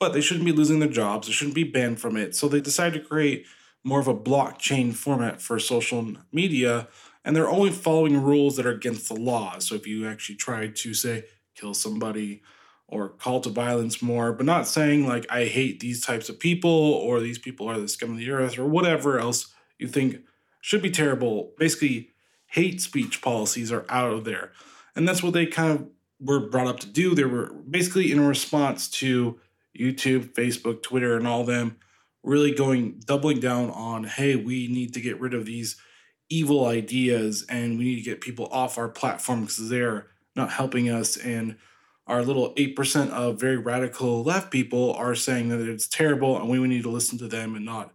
but 0.00 0.14
they 0.14 0.20
shouldn't 0.20 0.46
be 0.46 0.50
losing 0.52 0.80
their 0.80 0.88
jobs, 0.88 1.28
they 1.28 1.32
shouldn't 1.32 1.54
be 1.54 1.62
banned 1.62 2.00
from 2.00 2.16
it. 2.16 2.34
So 2.34 2.48
they 2.48 2.60
decided 2.60 3.00
to 3.00 3.08
create 3.08 3.46
more 3.84 4.00
of 4.00 4.08
a 4.08 4.14
blockchain 4.16 4.92
format 4.92 5.40
for 5.40 5.60
social 5.60 6.14
media, 6.32 6.88
and 7.26 7.34
they're 7.34 7.50
only 7.50 7.72
following 7.72 8.22
rules 8.22 8.56
that 8.56 8.66
are 8.66 8.70
against 8.70 9.08
the 9.08 9.14
law. 9.14 9.58
So 9.58 9.74
if 9.74 9.84
you 9.84 10.08
actually 10.08 10.36
try 10.36 10.68
to 10.68 10.94
say 10.94 11.24
kill 11.56 11.74
somebody 11.74 12.40
or 12.86 13.08
call 13.08 13.40
to 13.40 13.50
violence 13.50 14.00
more, 14.00 14.32
but 14.32 14.46
not 14.46 14.68
saying 14.68 15.08
like 15.08 15.26
I 15.28 15.46
hate 15.46 15.80
these 15.80 16.06
types 16.06 16.28
of 16.28 16.38
people 16.38 16.70
or 16.70 17.18
these 17.18 17.38
people 17.38 17.68
are 17.68 17.80
the 17.80 17.88
scum 17.88 18.12
of 18.12 18.18
the 18.18 18.30
earth 18.30 18.56
or 18.56 18.64
whatever 18.64 19.18
else 19.18 19.52
you 19.76 19.88
think 19.88 20.20
should 20.60 20.80
be 20.80 20.90
terrible. 20.90 21.52
Basically, 21.58 22.10
hate 22.46 22.80
speech 22.80 23.20
policies 23.20 23.72
are 23.72 23.84
out 23.88 24.12
of 24.12 24.24
there. 24.24 24.52
And 24.94 25.06
that's 25.06 25.22
what 25.22 25.32
they 25.32 25.46
kind 25.46 25.72
of 25.72 25.88
were 26.20 26.48
brought 26.48 26.68
up 26.68 26.78
to 26.80 26.86
do. 26.86 27.16
They 27.16 27.24
were 27.24 27.52
basically 27.68 28.12
in 28.12 28.24
response 28.24 28.88
to 28.90 29.40
YouTube, 29.76 30.32
Facebook, 30.32 30.80
Twitter, 30.80 31.16
and 31.16 31.26
all 31.26 31.42
them 31.42 31.76
really 32.22 32.52
going 32.52 33.00
doubling 33.06 33.38
down 33.38 33.70
on 33.70 34.02
hey 34.02 34.34
we 34.34 34.66
need 34.66 34.92
to 34.92 35.00
get 35.00 35.20
rid 35.20 35.32
of 35.32 35.46
these 35.46 35.76
evil 36.28 36.66
ideas 36.66 37.44
and 37.48 37.78
we 37.78 37.84
need 37.84 37.96
to 37.96 38.02
get 38.02 38.20
people 38.20 38.46
off 38.50 38.78
our 38.78 38.88
platform 38.88 39.42
because 39.42 39.68
they're 39.68 40.06
not 40.34 40.50
helping 40.50 40.88
us. 40.88 41.16
And 41.16 41.56
our 42.06 42.22
little 42.22 42.54
8% 42.54 43.10
of 43.10 43.40
very 43.40 43.56
radical 43.56 44.22
left 44.22 44.50
people 44.50 44.92
are 44.94 45.14
saying 45.14 45.48
that 45.48 45.60
it's 45.60 45.88
terrible 45.88 46.38
and 46.38 46.48
we 46.48 46.58
need 46.66 46.82
to 46.82 46.90
listen 46.90 47.18
to 47.18 47.28
them 47.28 47.54
and 47.54 47.64
not 47.64 47.92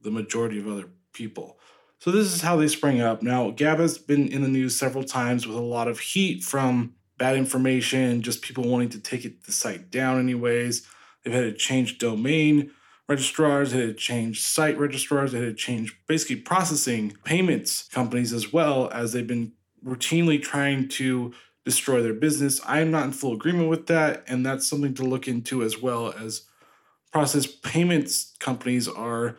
the 0.00 0.10
majority 0.10 0.58
of 0.58 0.68
other 0.68 0.88
people. 1.12 1.58
So 1.98 2.10
this 2.10 2.32
is 2.32 2.42
how 2.42 2.56
they 2.56 2.68
spring 2.68 3.00
up. 3.00 3.22
Now 3.22 3.50
gab 3.50 3.78
has 3.78 3.98
been 3.98 4.28
in 4.28 4.42
the 4.42 4.48
news 4.48 4.78
several 4.78 5.04
times 5.04 5.46
with 5.46 5.56
a 5.56 5.62
lot 5.62 5.88
of 5.88 5.98
heat 5.98 6.44
from 6.44 6.94
bad 7.18 7.36
information 7.36 8.20
just 8.20 8.42
people 8.42 8.64
wanting 8.64 8.90
to 8.90 9.00
take 9.00 9.24
it 9.24 9.44
the 9.44 9.52
site 9.52 9.90
down 9.90 10.18
anyways. 10.18 10.86
They've 11.24 11.34
had 11.34 11.44
to 11.44 11.52
change 11.52 11.98
domain 11.98 12.70
registrars, 13.08 13.72
it 13.72 13.86
had 13.86 13.98
changed 13.98 14.42
site 14.42 14.78
registrars, 14.78 15.32
it 15.32 15.42
had 15.42 15.56
changed 15.56 15.94
basically 16.06 16.36
processing 16.36 17.16
payments 17.24 17.88
companies 17.92 18.32
as 18.32 18.52
well 18.52 18.90
as 18.92 19.12
they've 19.12 19.26
been 19.26 19.52
routinely 19.84 20.42
trying 20.42 20.88
to 20.88 21.32
destroy 21.64 22.02
their 22.02 22.14
business. 22.14 22.60
I 22.64 22.80
am 22.80 22.90
not 22.90 23.04
in 23.04 23.12
full 23.12 23.34
agreement 23.34 23.68
with 23.68 23.86
that, 23.86 24.24
and 24.26 24.44
that's 24.44 24.68
something 24.68 24.94
to 24.94 25.04
look 25.04 25.28
into 25.28 25.62
as 25.62 25.80
well 25.80 26.12
as 26.12 26.42
process 27.12 27.46
payments 27.46 28.34
companies 28.38 28.88
are 28.88 29.36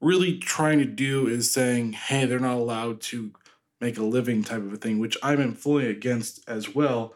really 0.00 0.38
trying 0.38 0.78
to 0.78 0.84
do 0.86 1.26
is 1.26 1.52
saying, 1.52 1.92
hey, 1.92 2.24
they're 2.24 2.38
not 2.38 2.56
allowed 2.56 3.00
to 3.00 3.32
make 3.80 3.98
a 3.98 4.02
living 4.02 4.42
type 4.42 4.58
of 4.58 4.72
a 4.72 4.76
thing, 4.76 4.98
which 4.98 5.16
I'm 5.22 5.40
in 5.40 5.54
fully 5.54 5.86
against 5.86 6.40
as 6.48 6.74
well. 6.74 7.14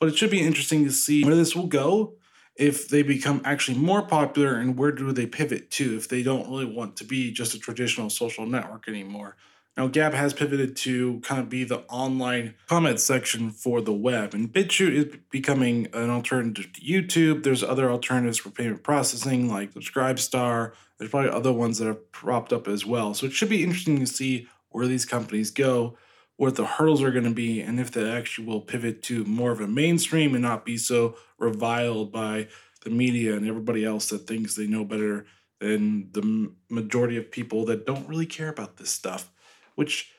But 0.00 0.08
it 0.08 0.16
should 0.16 0.30
be 0.30 0.40
interesting 0.40 0.84
to 0.84 0.92
see 0.92 1.24
where 1.24 1.34
this 1.34 1.56
will 1.56 1.66
go 1.66 2.14
if 2.58 2.88
they 2.88 3.02
become 3.02 3.40
actually 3.44 3.78
more 3.78 4.02
popular 4.02 4.54
and 4.56 4.76
where 4.76 4.90
do 4.90 5.12
they 5.12 5.26
pivot 5.26 5.70
to 5.70 5.96
if 5.96 6.08
they 6.08 6.22
don't 6.22 6.50
really 6.50 6.66
want 6.66 6.96
to 6.96 7.04
be 7.04 7.30
just 7.30 7.54
a 7.54 7.58
traditional 7.58 8.10
social 8.10 8.44
network 8.44 8.88
anymore. 8.88 9.36
Now, 9.76 9.86
Gab 9.86 10.12
has 10.12 10.34
pivoted 10.34 10.74
to 10.78 11.20
kind 11.20 11.40
of 11.40 11.48
be 11.48 11.62
the 11.62 11.84
online 11.88 12.56
comment 12.66 12.98
section 12.98 13.52
for 13.52 13.80
the 13.80 13.92
web, 13.92 14.34
and 14.34 14.52
BitChute 14.52 14.92
is 14.92 15.16
becoming 15.30 15.86
an 15.92 16.10
alternative 16.10 16.72
to 16.72 16.80
YouTube. 16.80 17.44
There's 17.44 17.62
other 17.62 17.88
alternatives 17.88 18.38
for 18.38 18.50
payment 18.50 18.82
processing 18.82 19.48
like 19.48 19.72
Subscribestar. 19.74 20.72
There's 20.98 21.12
probably 21.12 21.30
other 21.30 21.52
ones 21.52 21.78
that 21.78 21.86
have 21.86 22.10
propped 22.10 22.52
up 22.52 22.66
as 22.66 22.84
well. 22.84 23.14
So 23.14 23.26
it 23.26 23.32
should 23.32 23.48
be 23.48 23.62
interesting 23.62 24.00
to 24.00 24.06
see 24.06 24.48
where 24.70 24.88
these 24.88 25.04
companies 25.04 25.52
go, 25.52 25.96
what 26.38 26.54
the 26.54 26.64
hurdles 26.64 27.02
are 27.02 27.10
going 27.10 27.24
to 27.24 27.30
be, 27.30 27.60
and 27.60 27.80
if 27.80 27.90
they 27.90 28.08
actually 28.08 28.46
will 28.46 28.60
pivot 28.60 29.02
to 29.02 29.24
more 29.24 29.50
of 29.50 29.60
a 29.60 29.66
mainstream 29.66 30.34
and 30.34 30.42
not 30.42 30.64
be 30.64 30.76
so 30.76 31.16
reviled 31.36 32.12
by 32.12 32.46
the 32.84 32.90
media 32.90 33.34
and 33.34 33.46
everybody 33.46 33.84
else 33.84 34.08
that 34.08 34.26
thinks 34.26 34.54
they 34.54 34.68
know 34.68 34.84
better 34.84 35.26
than 35.58 36.08
the 36.12 36.52
majority 36.70 37.16
of 37.16 37.32
people 37.32 37.64
that 37.64 37.84
don't 37.84 38.08
really 38.08 38.24
care 38.24 38.48
about 38.48 38.76
this 38.76 38.90
stuff, 38.90 39.32
which 39.74 40.12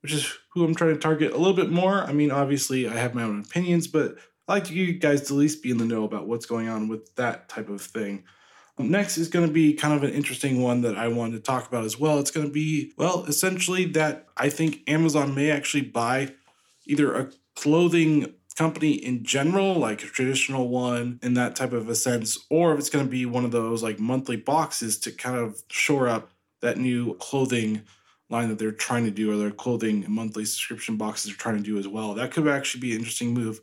which 0.00 0.14
is 0.14 0.36
who 0.48 0.64
I'm 0.64 0.74
trying 0.74 0.94
to 0.94 1.00
target 1.00 1.32
a 1.32 1.36
little 1.36 1.54
bit 1.54 1.70
more. 1.70 2.02
I 2.02 2.12
mean, 2.12 2.30
obviously, 2.30 2.88
I 2.88 2.94
have 2.94 3.14
my 3.14 3.22
own 3.22 3.40
opinions, 3.40 3.86
but 3.86 4.16
I 4.48 4.54
like 4.54 4.70
you 4.70 4.94
guys 4.94 5.20
to 5.28 5.34
at 5.34 5.38
least 5.38 5.62
be 5.62 5.70
in 5.70 5.78
the 5.78 5.84
know 5.84 6.04
about 6.04 6.26
what's 6.26 6.46
going 6.46 6.68
on 6.68 6.88
with 6.88 7.14
that 7.16 7.48
type 7.48 7.68
of 7.68 7.80
thing. 7.82 8.24
Next 8.78 9.18
is 9.18 9.28
going 9.28 9.46
to 9.46 9.52
be 9.52 9.74
kind 9.74 9.94
of 9.94 10.02
an 10.02 10.14
interesting 10.14 10.62
one 10.62 10.80
that 10.80 10.96
I 10.96 11.08
wanted 11.08 11.36
to 11.36 11.42
talk 11.42 11.68
about 11.68 11.84
as 11.84 11.98
well. 11.98 12.18
It's 12.18 12.30
going 12.30 12.46
to 12.46 12.52
be, 12.52 12.92
well, 12.96 13.24
essentially 13.26 13.84
that 13.86 14.26
I 14.36 14.48
think 14.48 14.80
Amazon 14.88 15.34
may 15.34 15.50
actually 15.50 15.82
buy 15.82 16.32
either 16.86 17.14
a 17.14 17.30
clothing 17.54 18.34
company 18.56 18.92
in 18.92 19.24
general, 19.24 19.74
like 19.74 20.02
a 20.02 20.06
traditional 20.06 20.68
one 20.68 21.20
in 21.22 21.34
that 21.34 21.54
type 21.54 21.72
of 21.72 21.88
a 21.88 21.94
sense, 21.94 22.38
or 22.50 22.72
if 22.72 22.78
it's 22.78 22.90
going 22.90 23.04
to 23.04 23.10
be 23.10 23.26
one 23.26 23.44
of 23.44 23.50
those 23.50 23.82
like 23.82 23.98
monthly 23.98 24.36
boxes 24.36 24.98
to 24.98 25.12
kind 25.12 25.36
of 25.36 25.62
shore 25.68 26.08
up 26.08 26.30
that 26.60 26.78
new 26.78 27.14
clothing 27.14 27.82
line 28.30 28.48
that 28.48 28.58
they're 28.58 28.72
trying 28.72 29.04
to 29.04 29.10
do, 29.10 29.30
or 29.30 29.36
their 29.36 29.50
clothing 29.50 30.04
monthly 30.08 30.44
subscription 30.44 30.96
boxes 30.96 31.32
are 31.32 31.36
trying 31.36 31.56
to 31.56 31.62
do 31.62 31.78
as 31.78 31.86
well. 31.86 32.14
That 32.14 32.32
could 32.32 32.48
actually 32.48 32.80
be 32.80 32.92
an 32.92 32.98
interesting 32.98 33.34
move 33.34 33.60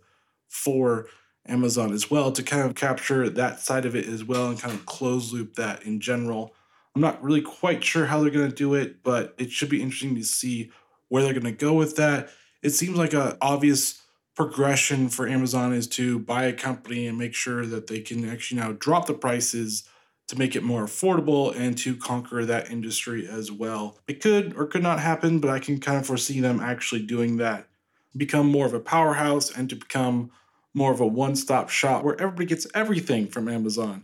for 0.48 1.08
Amazon 1.50 1.92
as 1.92 2.10
well 2.10 2.32
to 2.32 2.44
kind 2.44 2.64
of 2.64 2.76
capture 2.76 3.30
that 3.30 3.60
side 3.60 3.86
of 3.86 3.96
it 3.96 4.08
as 4.08 4.24
well 4.24 4.50
and 4.50 4.60
kind 4.60 4.74
of 4.74 4.86
close 4.86 5.34
loop 5.34 5.56
that 5.56 5.84
in 5.84 6.00
general. 6.00 6.54
I'm 6.96 7.02
not 7.02 7.24
really 7.24 7.42
quite 7.42 7.84
sure 7.84 8.06
how 8.06 8.22
they're 8.22 8.32
going 8.32 8.50
to 8.50 8.56
do 8.56 8.74
it, 8.74 9.04
but 9.04 9.36
it 9.38 9.52
should 9.52 9.70
be 9.70 9.82
interesting 9.82 10.16
to 10.16 10.24
see 10.24 10.72
where 11.08 11.24
they're 11.24 11.34
going 11.34 11.44
to 11.44 11.52
go 11.52 11.74
with 11.74 11.96
that. 11.98 12.30
It 12.62 12.72
seems 12.72 12.98
like 12.98 13.14
a 13.14 13.38
obvious 13.42 14.02
progression 14.36 15.10
for 15.10 15.28
Amazon 15.28 15.74
is 15.74 15.88
to 15.88 16.20
buy 16.20 16.46
a 16.46 16.54
company 16.54 17.08
and 17.08 17.18
make 17.18 17.34
sure 17.34 17.66
that 17.66 17.88
they 17.88 18.00
can 18.00 18.30
actually 18.30 18.60
now 18.60 18.72
drop 18.72 19.06
the 19.06 19.14
prices 19.14 19.84
to 20.30 20.38
make 20.38 20.56
it 20.56 20.64
more 20.64 20.86
affordable 20.86 21.54
and 21.60 21.78
to 21.78 21.96
conquer 21.96 22.46
that 22.46 22.70
industry 22.70 23.28
as 23.28 23.52
well. 23.52 23.98
It 24.08 24.22
could 24.22 24.56
or 24.56 24.68
could 24.68 24.84
not 24.84 25.00
happen, 25.00 25.40
but 25.40 25.50
I 25.50 25.60
can 25.60 25.80
kind 25.80 25.98
of 25.98 26.06
foresee 26.06 26.40
them 26.40 26.60
actually 26.60 27.02
doing 27.02 27.38
that. 27.38 27.68
Become 28.16 28.48
more 28.48 28.66
of 28.66 28.74
a 28.74 28.80
powerhouse 28.80 29.52
and 29.52 29.70
to 29.70 29.76
become 29.76 30.32
more 30.74 30.92
of 30.92 31.00
a 31.00 31.08
one 31.08 31.36
stop 31.36 31.70
shop 31.70 32.04
where 32.04 32.20
everybody 32.20 32.46
gets 32.46 32.68
everything 32.74 33.28
from 33.28 33.48
Amazon. 33.48 34.04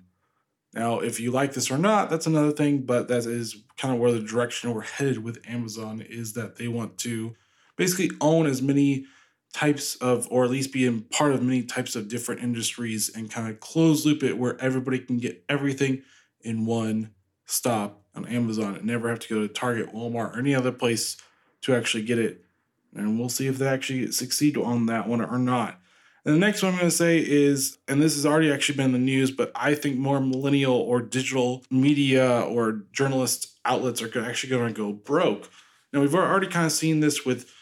Now, 0.74 1.00
if 1.00 1.20
you 1.20 1.32
like 1.32 1.54
this 1.54 1.72
or 1.72 1.78
not, 1.78 2.10
that's 2.10 2.28
another 2.28 2.52
thing, 2.52 2.80
but 2.80 3.08
that 3.08 3.26
is 3.26 3.64
kind 3.78 3.94
of 3.94 4.00
where 4.00 4.12
the 4.12 4.20
direction 4.20 4.74
we're 4.74 4.82
headed 4.82 5.24
with 5.24 5.40
Amazon 5.48 6.02
is 6.02 6.34
that 6.34 6.58
they 6.58 6.68
want 6.68 6.98
to 7.00 7.34
basically 7.78 8.12
own 8.20 8.46
as 8.46 8.62
many 8.62 9.06
types 9.54 9.96
of, 9.98 10.28
or 10.30 10.44
at 10.44 10.50
least 10.50 10.74
be 10.74 10.86
in 10.86 11.02
part 11.04 11.32
of 11.32 11.42
many 11.42 11.64
types 11.64 11.96
of 11.96 12.10
different 12.10 12.42
industries 12.42 13.10
and 13.16 13.32
kind 13.32 13.50
of 13.50 13.62
close 13.62 14.06
loop 14.06 14.22
it 14.22 14.38
where 14.38 14.60
everybody 14.62 15.00
can 15.00 15.18
get 15.18 15.46
everything 15.48 16.02
in 16.42 16.66
one 16.66 17.12
stop 17.46 18.02
on 18.14 18.26
Amazon 18.26 18.76
and 18.76 18.86
never 18.86 19.10
have 19.10 19.20
to 19.20 19.34
go 19.34 19.42
to 19.42 19.54
Target, 19.54 19.94
Walmart, 19.94 20.36
or 20.36 20.40
any 20.40 20.54
other 20.54 20.74
place 20.74 21.16
to 21.62 21.74
actually 21.74 22.04
get 22.04 22.20
it. 22.20 22.44
And 22.94 23.18
we'll 23.18 23.30
see 23.30 23.48
if 23.48 23.58
they 23.58 23.68
actually 23.68 24.12
succeed 24.12 24.58
on 24.58 24.88
that 24.88 25.08
one 25.08 25.22
or 25.22 25.38
not. 25.38 25.80
And 26.26 26.34
the 26.34 26.40
next 26.40 26.64
one 26.64 26.74
I'm 26.74 26.80
going 26.80 26.90
to 26.90 26.96
say 26.96 27.20
is, 27.20 27.78
and 27.88 28.02
this 28.02 28.16
has 28.16 28.26
already 28.26 28.52
actually 28.52 28.78
been 28.78 28.88
in 28.88 28.94
the 28.94 28.98
news, 29.00 29.30
but 29.30 29.52
I 29.54 29.76
think 29.76 29.98
more 29.98 30.20
millennial 30.20 30.76
or 30.76 31.00
digital 31.00 31.64
media 31.70 32.42
or 32.42 32.82
journalist 32.92 33.60
outlets 33.64 34.02
are 34.02 34.26
actually 34.26 34.50
going 34.50 34.74
to 34.74 34.74
go 34.74 34.92
broke. 34.92 35.52
Now, 35.94 36.02
we've 36.02 36.16
already 36.16 36.48
kind 36.48 36.66
of 36.66 36.72
seen 36.72 37.00
this 37.00 37.26
with 37.26 37.54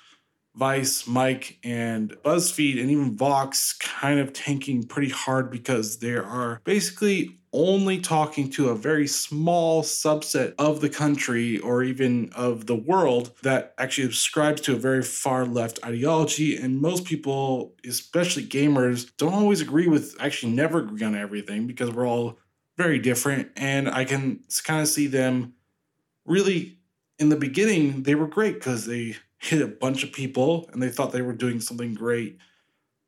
Vice, 0.56 1.08
Mic, 1.08 1.58
and 1.64 2.12
BuzzFeed, 2.24 2.80
and 2.80 2.92
even 2.92 3.18
Vox 3.18 3.74
kind 3.74 4.20
of 4.20 4.34
tanking 4.34 4.84
pretty 4.84 5.10
hard 5.10 5.50
because 5.50 5.98
they 5.98 6.16
are 6.16 6.62
basically 6.64 7.40
only 7.54 8.00
talking 8.00 8.50
to 8.50 8.70
a 8.70 8.76
very 8.76 9.08
small 9.08 9.84
subset 9.84 10.56
of 10.58 10.82
the 10.82 10.90
country 10.90 11.60
or 11.60 11.84
even 11.84 12.32
of 12.36 12.66
the 12.66 12.76
world 12.76 13.32
that 13.44 13.74
actually 13.78 14.06
subscribes 14.06 14.62
to 14.62 14.74
a 14.74 14.78
very 14.78 15.04
far 15.04 15.46
left 15.46 15.80
ideology. 15.86 16.58
And 16.58 16.82
most 16.82 17.06
people, 17.06 17.76
especially 17.88 18.44
gamers, 18.44 19.12
don't 19.18 19.34
always 19.34 19.62
agree 19.62 19.88
with, 19.88 20.16
actually, 20.20 20.54
never 20.54 20.80
agree 20.80 21.04
on 21.04 21.16
everything 21.16 21.68
because 21.68 21.92
we're 21.92 22.08
all 22.08 22.40
very 22.76 22.98
different. 22.98 23.52
And 23.56 23.88
I 23.88 24.06
can 24.06 24.40
kind 24.64 24.82
of 24.82 24.88
see 24.88 25.06
them 25.06 25.54
really 26.26 26.80
in 27.20 27.30
the 27.30 27.36
beginning, 27.36 28.04
they 28.04 28.16
were 28.16 28.28
great 28.28 28.56
because 28.56 28.86
they 28.86 29.16
hit 29.44 29.62
a 29.62 29.68
bunch 29.68 30.04
of 30.04 30.14
people 30.14 30.70
and 30.72 30.82
they 30.82 30.90
thought 30.90 31.12
they 31.12 31.22
were 31.22 31.34
doing 31.34 31.60
something 31.60 31.94
great. 31.94 32.38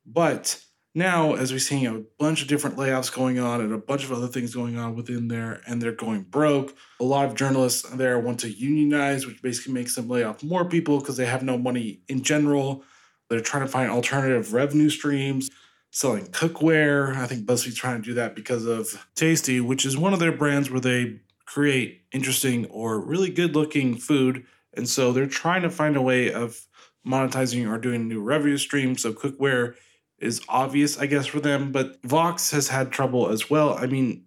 But 0.06 0.62
now, 0.94 1.34
as 1.34 1.52
we're 1.52 1.60
seeing 1.60 1.88
a 1.88 2.04
bunch 2.20 2.42
of 2.42 2.48
different 2.48 2.76
layoffs 2.76 3.14
going 3.14 3.40
on 3.40 3.62
and 3.62 3.74
a 3.74 3.78
bunch 3.78 4.04
of 4.04 4.12
other 4.12 4.28
things 4.28 4.54
going 4.54 4.78
on 4.78 4.96
within 4.96 5.30
there, 5.30 5.62
and 5.66 5.82
they're 5.82 5.94
going 5.94 6.24
broke, 6.24 6.76
a 7.00 7.04
lot 7.04 7.26
of 7.26 7.36
journalists 7.36 7.90
there 7.90 8.20
want 8.20 8.42
to 8.42 8.50
unionize, 8.50 9.26
which 9.26 9.42
basically 9.42 9.74
makes 9.74 9.96
them 9.96 10.10
lay 10.10 10.24
off 10.24 10.44
more 10.44 10.66
people 10.66 11.00
because 11.00 11.18
they 11.18 11.26
have 11.26 11.42
no 11.42 11.58
money 11.58 12.02
in 12.08 12.22
general. 12.22 12.84
They're 13.30 13.40
trying 13.40 13.66
to 13.66 13.72
find 13.72 13.90
alternative 13.90 14.54
revenue 14.54 14.90
streams, 14.90 15.50
selling 15.92 16.28
cookware. 16.28 17.16
I 17.16 17.28
think 17.28 17.46
BuzzFeed's 17.46 17.76
trying 17.76 18.02
to 18.02 18.06
do 18.06 18.14
that 18.16 18.36
because 18.36 18.66
of 18.66 19.06
Tasty, 19.16 19.62
which 19.62 19.86
is 19.86 19.98
one 19.98 20.14
of 20.14 20.20
their 20.20 20.34
brands 20.34 20.70
where 20.70 20.82
they 20.82 21.22
create 21.46 22.02
interesting 22.12 22.66
or 22.66 23.00
really 23.00 23.30
good 23.30 23.56
looking 23.56 23.96
food 23.96 24.46
and 24.76 24.88
so 24.88 25.12
they're 25.12 25.28
trying 25.28 25.62
to 25.64 25.70
find 25.70 25.96
a 25.96 26.02
way 26.02 26.32
of 26.32 26.60
monetizing 27.06 27.70
or 27.70 27.78
doing 27.78 28.08
new 28.08 28.22
revenue 28.22 28.58
streams. 28.58 29.02
So 29.02 29.14
cookware 29.14 29.76
is 30.20 30.42
obvious, 30.50 30.98
I 30.98 31.06
guess, 31.06 31.26
for 31.28 31.40
them. 31.40 31.72
But 31.72 32.02
Vox 32.04 32.52
has 32.52 32.70
had 32.70 32.92
trouble 32.92 33.30
as 33.30 33.50
well. 33.50 33.78
I 33.78 33.86
mean, 33.86 34.26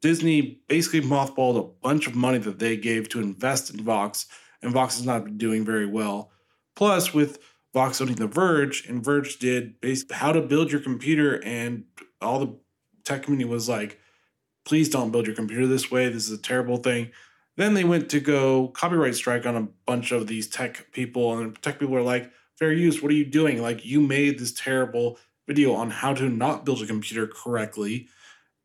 Disney 0.00 0.60
basically 0.68 1.02
mothballed 1.02 1.58
a 1.58 1.68
bunch 1.82 2.06
of 2.06 2.14
money 2.14 2.38
that 2.38 2.58
they 2.58 2.76
gave 2.76 3.08
to 3.10 3.20
invest 3.20 3.72
in 3.72 3.82
Vox, 3.82 4.26
and 4.62 4.72
Vox 4.72 4.96
has 4.96 5.06
not 5.06 5.24
been 5.24 5.38
doing 5.38 5.64
very 5.64 5.86
well. 5.86 6.30
Plus, 6.76 7.12
with 7.12 7.38
Vox 7.74 8.00
owning 8.00 8.16
The 8.16 8.26
Verge, 8.26 8.86
and 8.88 9.04
Verge 9.04 9.38
did 9.38 9.80
basically 9.80 10.16
how 10.16 10.32
to 10.32 10.40
build 10.40 10.72
your 10.72 10.80
computer, 10.80 11.42
and 11.44 11.84
all 12.20 12.38
the 12.38 12.56
tech 13.04 13.24
community 13.24 13.48
was 13.48 13.68
like, 13.68 13.98
please 14.64 14.88
don't 14.88 15.10
build 15.10 15.26
your 15.26 15.36
computer 15.36 15.66
this 15.66 15.90
way. 15.90 16.08
This 16.08 16.28
is 16.28 16.38
a 16.38 16.42
terrible 16.42 16.78
thing. 16.78 17.10
Then 17.60 17.74
they 17.74 17.84
went 17.84 18.08
to 18.08 18.20
go 18.20 18.68
copyright 18.68 19.14
strike 19.14 19.44
on 19.44 19.54
a 19.54 19.68
bunch 19.84 20.12
of 20.12 20.26
these 20.26 20.48
tech 20.48 20.90
people, 20.92 21.36
and 21.36 21.60
tech 21.60 21.78
people 21.78 21.94
are 21.94 22.00
like, 22.00 22.32
fair 22.56 22.72
use, 22.72 23.02
what 23.02 23.12
are 23.12 23.14
you 23.14 23.26
doing? 23.26 23.60
Like, 23.60 23.84
you 23.84 24.00
made 24.00 24.38
this 24.38 24.54
terrible 24.54 25.18
video 25.46 25.74
on 25.74 25.90
how 25.90 26.14
to 26.14 26.30
not 26.30 26.64
build 26.64 26.80
a 26.80 26.86
computer 26.86 27.26
correctly. 27.26 28.08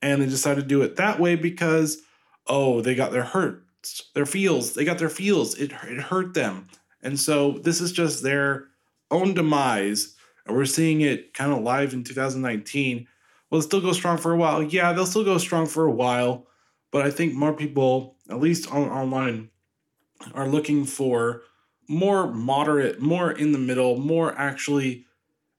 And 0.02 0.22
they 0.22 0.28
decided 0.28 0.62
to 0.62 0.68
do 0.68 0.82
it 0.82 0.96
that 0.96 1.20
way 1.20 1.36
because, 1.36 2.04
oh, 2.48 2.80
they 2.80 2.96
got 2.96 3.12
their 3.12 3.26
hurts, 3.26 4.12
their 4.14 4.26
feels, 4.26 4.76
they 4.76 4.86
got 4.86 4.98
their 4.98 5.10
feels. 5.10 5.56
It, 5.56 5.74
it 5.74 6.00
hurt 6.00 6.34
them. 6.34 6.70
And 7.02 7.20
so 7.20 7.60
this 7.64 7.82
is 7.82 7.92
just 7.92 8.24
their 8.24 8.68
own 9.12 9.34
demise. 9.34 10.16
And 10.48 10.56
we're 10.56 10.64
seeing 10.64 11.02
it 11.02 11.34
kind 11.34 11.52
of 11.52 11.64
live 11.64 11.94
in 11.94 12.06
2019. 12.06 13.10
Will 13.50 13.60
it 13.60 13.64
still 13.64 13.82
go 13.82 13.92
strong 13.92 14.18
for 14.18 14.32
a 14.32 14.38
while? 14.38 14.64
Yeah, 14.64 14.94
they'll 14.94 15.06
still 15.06 15.26
go 15.26 15.38
strong 15.38 15.66
for 15.66 15.84
a 15.84 15.92
while. 15.92 16.48
But 16.94 17.06
I 17.06 17.12
think 17.12 17.34
more 17.34 17.52
people, 17.52 18.15
at 18.30 18.40
least 18.40 18.72
on, 18.72 18.90
online, 18.90 19.50
are 20.34 20.48
looking 20.48 20.86
for 20.86 21.44
more 21.88 22.32
moderate, 22.32 23.00
more 23.00 23.32
in 23.32 23.52
the 23.52 23.58
middle, 23.58 23.98
more 23.98 24.38
actually 24.38 25.06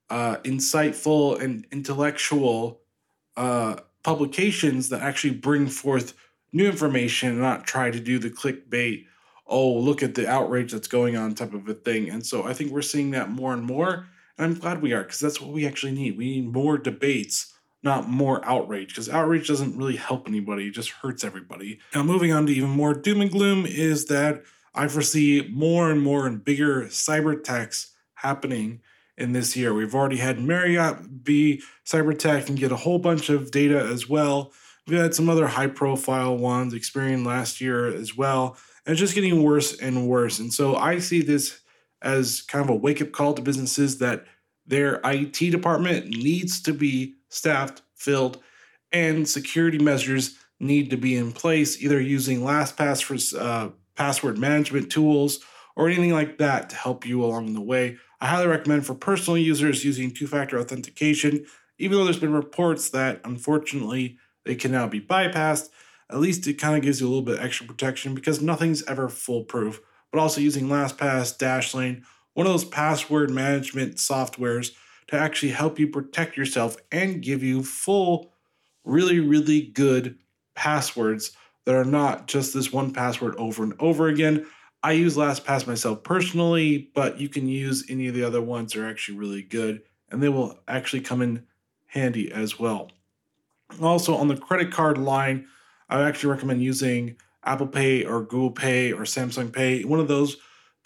uh, 0.09 0.37
insightful 0.37 1.41
and 1.41 1.65
intellectual 1.71 2.81
uh, 3.35 3.77
publications 4.03 4.89
that 4.89 5.01
actually 5.01 5.33
bring 5.33 5.67
forth 5.67 6.13
new 6.53 6.65
information 6.65 7.29
and 7.29 7.39
not 7.39 7.65
try 7.65 7.91
to 7.91 7.99
do 7.99 8.17
the 8.19 8.29
clickbait 8.29 9.05
oh 9.47 9.71
look 9.73 10.03
at 10.03 10.15
the 10.15 10.27
outrage 10.27 10.71
that's 10.71 10.87
going 10.87 11.15
on 11.15 11.33
type 11.33 11.53
of 11.53 11.67
a 11.67 11.73
thing. 11.73 12.09
And 12.09 12.25
so 12.25 12.43
i 12.43 12.53
think 12.53 12.71
we're 12.71 12.81
seeing 12.81 13.11
that 13.11 13.29
more 13.29 13.53
and 13.53 13.63
more 13.63 14.07
and 14.37 14.45
i'm 14.45 14.53
glad 14.53 14.81
we 14.81 14.93
are 14.93 15.03
because 15.03 15.19
that's 15.19 15.41
what 15.41 15.51
we 15.51 15.67
actually 15.67 15.93
need. 15.93 16.17
We 16.17 16.41
need 16.41 16.53
more 16.53 16.77
debates 16.77 17.53
not 17.83 18.09
more 18.09 18.43
outrage, 18.43 18.89
because 18.89 19.09
outrage 19.09 19.47
doesn't 19.47 19.77
really 19.77 19.95
help 19.95 20.27
anybody, 20.27 20.67
it 20.67 20.71
just 20.71 20.89
hurts 20.89 21.23
everybody. 21.23 21.79
Now, 21.93 22.03
moving 22.03 22.33
on 22.33 22.45
to 22.47 22.53
even 22.53 22.69
more 22.69 22.93
doom 22.93 23.21
and 23.21 23.31
gloom 23.31 23.65
is 23.65 24.05
that 24.05 24.43
I 24.73 24.87
foresee 24.87 25.47
more 25.51 25.89
and 25.91 26.01
more 26.01 26.27
and 26.27 26.43
bigger 26.43 26.83
cyber 26.83 27.39
attacks 27.39 27.93
happening 28.15 28.81
in 29.17 29.31
this 29.33 29.55
year. 29.55 29.73
We've 29.73 29.95
already 29.95 30.17
had 30.17 30.39
Marriott 30.39 31.23
be 31.23 31.63
cyber 31.85 32.13
attacked 32.13 32.49
and 32.49 32.59
get 32.59 32.71
a 32.71 32.77
whole 32.77 32.99
bunch 32.99 33.29
of 33.29 33.51
data 33.51 33.79
as 33.79 34.07
well. 34.07 34.53
We've 34.87 34.99
had 34.99 35.15
some 35.15 35.29
other 35.29 35.47
high 35.47 35.67
profile 35.67 36.37
ones 36.37 36.73
experienced 36.73 37.25
last 37.25 37.59
year 37.59 37.87
as 37.87 38.15
well. 38.15 38.57
And 38.85 38.93
it's 38.93 38.99
just 38.99 39.15
getting 39.15 39.43
worse 39.43 39.77
and 39.77 40.07
worse. 40.07 40.39
And 40.39 40.53
so 40.53 40.75
I 40.75 40.99
see 40.99 41.21
this 41.21 41.59
as 42.01 42.41
kind 42.41 42.63
of 42.63 42.69
a 42.69 42.75
wake 42.75 43.01
up 43.01 43.11
call 43.11 43.33
to 43.33 43.41
businesses 43.41 43.97
that 43.97 44.25
their 44.65 45.01
IT 45.03 45.51
department 45.51 46.07
needs 46.07 46.61
to 46.61 46.73
be 46.73 47.16
staffed, 47.29 47.81
filled, 47.95 48.39
and 48.91 49.27
security 49.27 49.79
measures 49.79 50.37
need 50.59 50.89
to 50.89 50.97
be 50.97 51.15
in 51.15 51.31
place, 51.31 51.81
either 51.81 51.99
using 51.99 52.41
LastPass 52.41 53.03
for 53.03 53.39
uh, 53.39 53.69
password 53.95 54.37
management 54.37 54.91
tools 54.91 55.39
or 55.75 55.87
anything 55.87 56.13
like 56.13 56.37
that 56.37 56.69
to 56.69 56.75
help 56.75 57.05
you 57.05 57.23
along 57.23 57.53
the 57.53 57.61
way. 57.61 57.97
I 58.19 58.27
highly 58.27 58.47
recommend 58.47 58.85
for 58.85 58.95
personal 58.95 59.37
users 59.37 59.85
using 59.85 60.11
two 60.11 60.27
factor 60.27 60.59
authentication, 60.59 61.45
even 61.77 61.97
though 61.97 62.03
there's 62.05 62.19
been 62.19 62.33
reports 62.33 62.89
that 62.89 63.21
unfortunately 63.23 64.17
they 64.45 64.55
can 64.55 64.71
now 64.71 64.87
be 64.87 65.01
bypassed. 65.01 65.69
at 66.09 66.19
least 66.19 66.47
it 66.47 66.55
kind 66.55 66.75
of 66.75 66.81
gives 66.81 67.01
you 67.01 67.07
a 67.07 67.09
little 67.09 67.21
bit 67.21 67.39
extra 67.39 67.67
protection 67.67 68.15
because 68.15 68.41
nothing's 68.41 68.83
ever 68.83 69.09
foolproof. 69.09 69.81
But 70.11 70.19
also 70.19 70.39
using 70.39 70.67
LastPass, 70.67 71.37
Dashlane, 71.37 72.01
one 72.33 72.47
of 72.47 72.53
those 72.53 72.65
password 72.65 73.29
management 73.29 73.95
softwares 73.95 74.71
to 75.07 75.17
actually 75.17 75.51
help 75.51 75.79
you 75.79 75.87
protect 75.87 76.37
yourself 76.37 76.77
and 76.91 77.21
give 77.21 77.43
you 77.43 77.63
full, 77.63 78.33
really, 78.83 79.19
really 79.19 79.61
good 79.61 80.17
passwords 80.55 81.31
that 81.65 81.75
are 81.75 81.85
not 81.85 82.27
just 82.27 82.53
this 82.53 82.71
one 82.71 82.93
password 82.93 83.35
over 83.37 83.63
and 83.63 83.73
over 83.79 84.07
again. 84.07 84.45
I 84.83 84.93
use 84.93 85.17
LastPass 85.17 85.67
myself 85.67 86.03
personally, 86.03 86.89
but 86.93 87.19
you 87.19 87.29
can 87.29 87.47
use 87.47 87.85
any 87.89 88.07
of 88.07 88.15
the 88.15 88.23
other 88.23 88.41
ones. 88.41 88.73
They're 88.73 88.87
actually 88.87 89.17
really 89.17 89.41
good 89.41 89.81
and 90.09 90.21
they 90.21 90.29
will 90.29 90.59
actually 90.67 91.01
come 91.01 91.21
in 91.21 91.45
handy 91.87 92.31
as 92.31 92.59
well. 92.59 92.89
Also, 93.81 94.15
on 94.15 94.27
the 94.27 94.37
credit 94.37 94.71
card 94.71 94.97
line, 94.97 95.47
I 95.89 96.01
actually 96.03 96.31
recommend 96.31 96.63
using 96.63 97.17
Apple 97.43 97.67
Pay 97.67 98.05
or 98.05 98.21
Google 98.21 98.51
Pay 98.51 98.93
or 98.93 99.01
Samsung 99.01 99.51
Pay, 99.51 99.83
one 99.83 99.99
of 99.99 100.07
those 100.07 100.37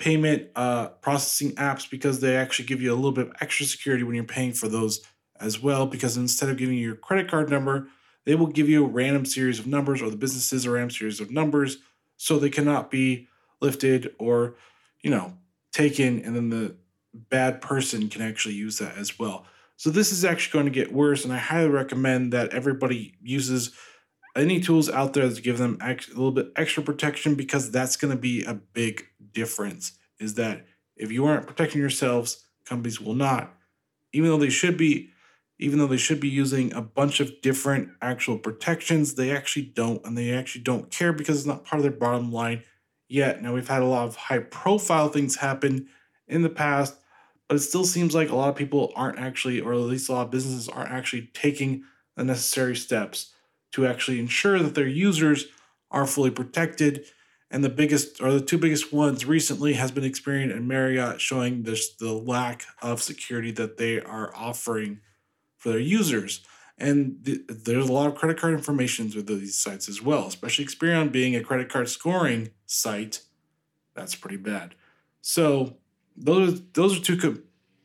payment 0.02 0.50
uh, 0.56 0.88
processing 1.06 1.52
apps, 1.56 1.88
because 1.90 2.20
they 2.20 2.36
actually 2.36 2.66
give 2.66 2.82
you 2.82 2.92
a 2.92 2.96
little 2.96 3.12
bit 3.12 3.28
of 3.28 3.34
extra 3.40 3.66
security 3.68 4.04
when 4.04 4.16
you're 4.16 4.24
paying 4.24 4.52
for 4.52 4.68
those 4.68 5.02
as 5.40 5.62
well. 5.62 5.86
Because 5.86 6.18
instead 6.18 6.50
of 6.50 6.58
giving 6.58 6.76
you 6.76 6.88
your 6.88 6.96
credit 6.96 7.30
card 7.30 7.50
number, 7.50 7.88
they 8.26 8.36
will 8.36 8.48
give 8.48 8.68
you 8.68 8.84
a 8.84 8.88
random 8.88 9.26
series 9.26 9.60
of 9.60 9.68
numbers, 9.68 10.02
or 10.02 10.10
the 10.10 10.18
businesses 10.18 10.66
a 10.66 10.72
random 10.72 10.90
series 10.90 11.20
of 11.20 11.30
numbers, 11.30 11.78
so 12.18 12.38
they 12.38 12.50
cannot 12.50 12.90
be 12.92 13.28
lifted 13.62 14.14
or, 14.18 14.56
you 15.04 15.12
know, 15.12 15.34
taken, 15.72 16.20
and 16.26 16.36
then 16.36 16.50
the 16.50 16.76
bad 17.14 17.62
person 17.62 18.10
can 18.10 18.22
actually 18.22 18.56
use 18.56 18.78
that 18.80 18.98
as 18.98 19.20
well. 19.20 19.46
So 19.78 19.90
this 19.90 20.12
is 20.12 20.24
actually 20.24 20.54
going 20.54 20.72
to 20.72 20.80
get 20.80 20.94
worse, 20.94 21.24
and 21.26 21.34
I 21.34 21.38
highly 21.38 21.70
recommend 21.70 22.34
that 22.34 22.54
everybody 22.54 23.16
uses 23.22 23.72
any 24.36 24.60
tools 24.60 24.90
out 24.90 25.14
there 25.14 25.30
to 25.30 25.42
give 25.42 25.58
them 25.58 25.78
a 25.82 25.96
little 26.10 26.32
bit 26.32 26.52
extra 26.56 26.84
protection 26.84 27.36
because 27.36 27.72
that's 27.72 27.96
going 27.96 28.14
to 28.14 28.20
be 28.20 28.44
a 28.44 28.54
big 28.54 29.06
difference. 29.34 29.94
Is 30.20 30.36
that 30.36 30.66
if 30.96 31.12
you 31.12 31.26
aren't 31.26 31.48
protecting 31.48 31.82
yourselves, 31.82 32.46
companies 32.66 33.02
will 33.02 33.16
not, 33.16 33.54
even 34.14 34.30
though 34.30 34.38
they 34.38 34.50
should 34.50 34.78
be. 34.78 35.10
Even 35.60 35.78
though 35.78 35.86
they 35.86 35.96
should 35.96 36.20
be 36.20 36.28
using 36.28 36.74
a 36.74 36.82
bunch 36.82 37.20
of 37.20 37.40
different 37.44 37.90
actual 38.02 38.40
protections, 38.40 39.14
they 39.14 39.30
actually 39.30 39.62
don't, 39.62 40.04
and 40.04 40.18
they 40.18 40.34
actually 40.34 40.64
don't 40.64 40.90
care 40.90 41.14
because 41.14 41.38
it's 41.38 41.46
not 41.46 41.64
part 41.64 41.80
of 41.80 41.84
their 41.84 41.92
bottom 41.92 42.32
line 42.32 42.64
yet. 43.08 43.44
Now, 43.44 43.54
we've 43.54 43.68
had 43.68 43.84
a 43.84 43.86
lot 43.86 44.08
of 44.08 44.16
high 44.16 44.40
profile 44.40 45.10
things 45.10 45.36
happen 45.36 45.88
in 46.28 46.42
the 46.42 46.50
past 46.50 46.96
but 47.52 47.58
it 47.58 47.64
still 47.64 47.84
seems 47.84 48.16
like 48.16 48.30
a 48.30 48.36
lot 48.38 48.48
of 48.48 48.56
people 48.56 48.94
aren't 48.96 49.20
actually, 49.20 49.60
or 49.60 49.74
at 49.74 49.80
least 49.80 50.08
a 50.08 50.14
lot 50.14 50.22
of 50.22 50.32
businesses 50.32 50.70
aren't 50.70 50.90
actually 50.90 51.30
taking 51.34 51.84
the 52.16 52.24
necessary 52.24 52.78
steps 52.78 53.31
to 53.72 53.88
actually 53.88 54.20
ensure 54.20 54.60
that 54.60 54.76
their 54.76 54.88
users 54.88 55.48
are 55.90 56.06
fully 56.06 56.32
protected. 56.32 57.06
And 57.50 57.64
the 57.64 57.70
biggest, 57.70 58.22
or 58.22 58.32
the 58.32 58.42
two 58.42 58.58
biggest 58.58 58.94
ones 58.94 59.26
recently, 59.26 59.74
has 59.74 59.92
been 59.92 60.06
Experian 60.06 60.56
and 60.56 60.68
Marriott, 60.68 61.20
showing 61.20 61.64
this 61.64 61.94
the 61.94 62.14
lack 62.14 62.64
of 62.82 63.02
security 63.02 63.52
that 63.52 63.78
they 63.78 64.00
are 64.00 64.34
offering 64.36 65.02
for 65.58 65.70
their 65.70 65.80
users. 65.80 66.46
And 66.78 67.24
th- 67.26 67.42
there's 67.48 67.90
a 67.90 67.94
lot 67.94 68.08
of 68.08 68.16
credit 68.16 68.40
card 68.40 68.54
information 68.54 69.10
through 69.10 69.24
these 69.24 69.58
sites 69.58 69.90
as 69.90 70.02
well, 70.02 70.28
especially 70.28 70.66
Experian 70.66 71.12
being 71.12 71.36
a 71.36 71.44
credit 71.44 71.70
card 71.70 71.90
scoring 71.90 72.52
site. 72.66 73.22
That's 73.96 74.16
pretty 74.16 74.38
bad. 74.38 74.76
So 75.22 75.78
those 76.16 76.62
those 76.72 76.98
are 76.98 77.04
two 77.04 77.18
co- 77.18 77.42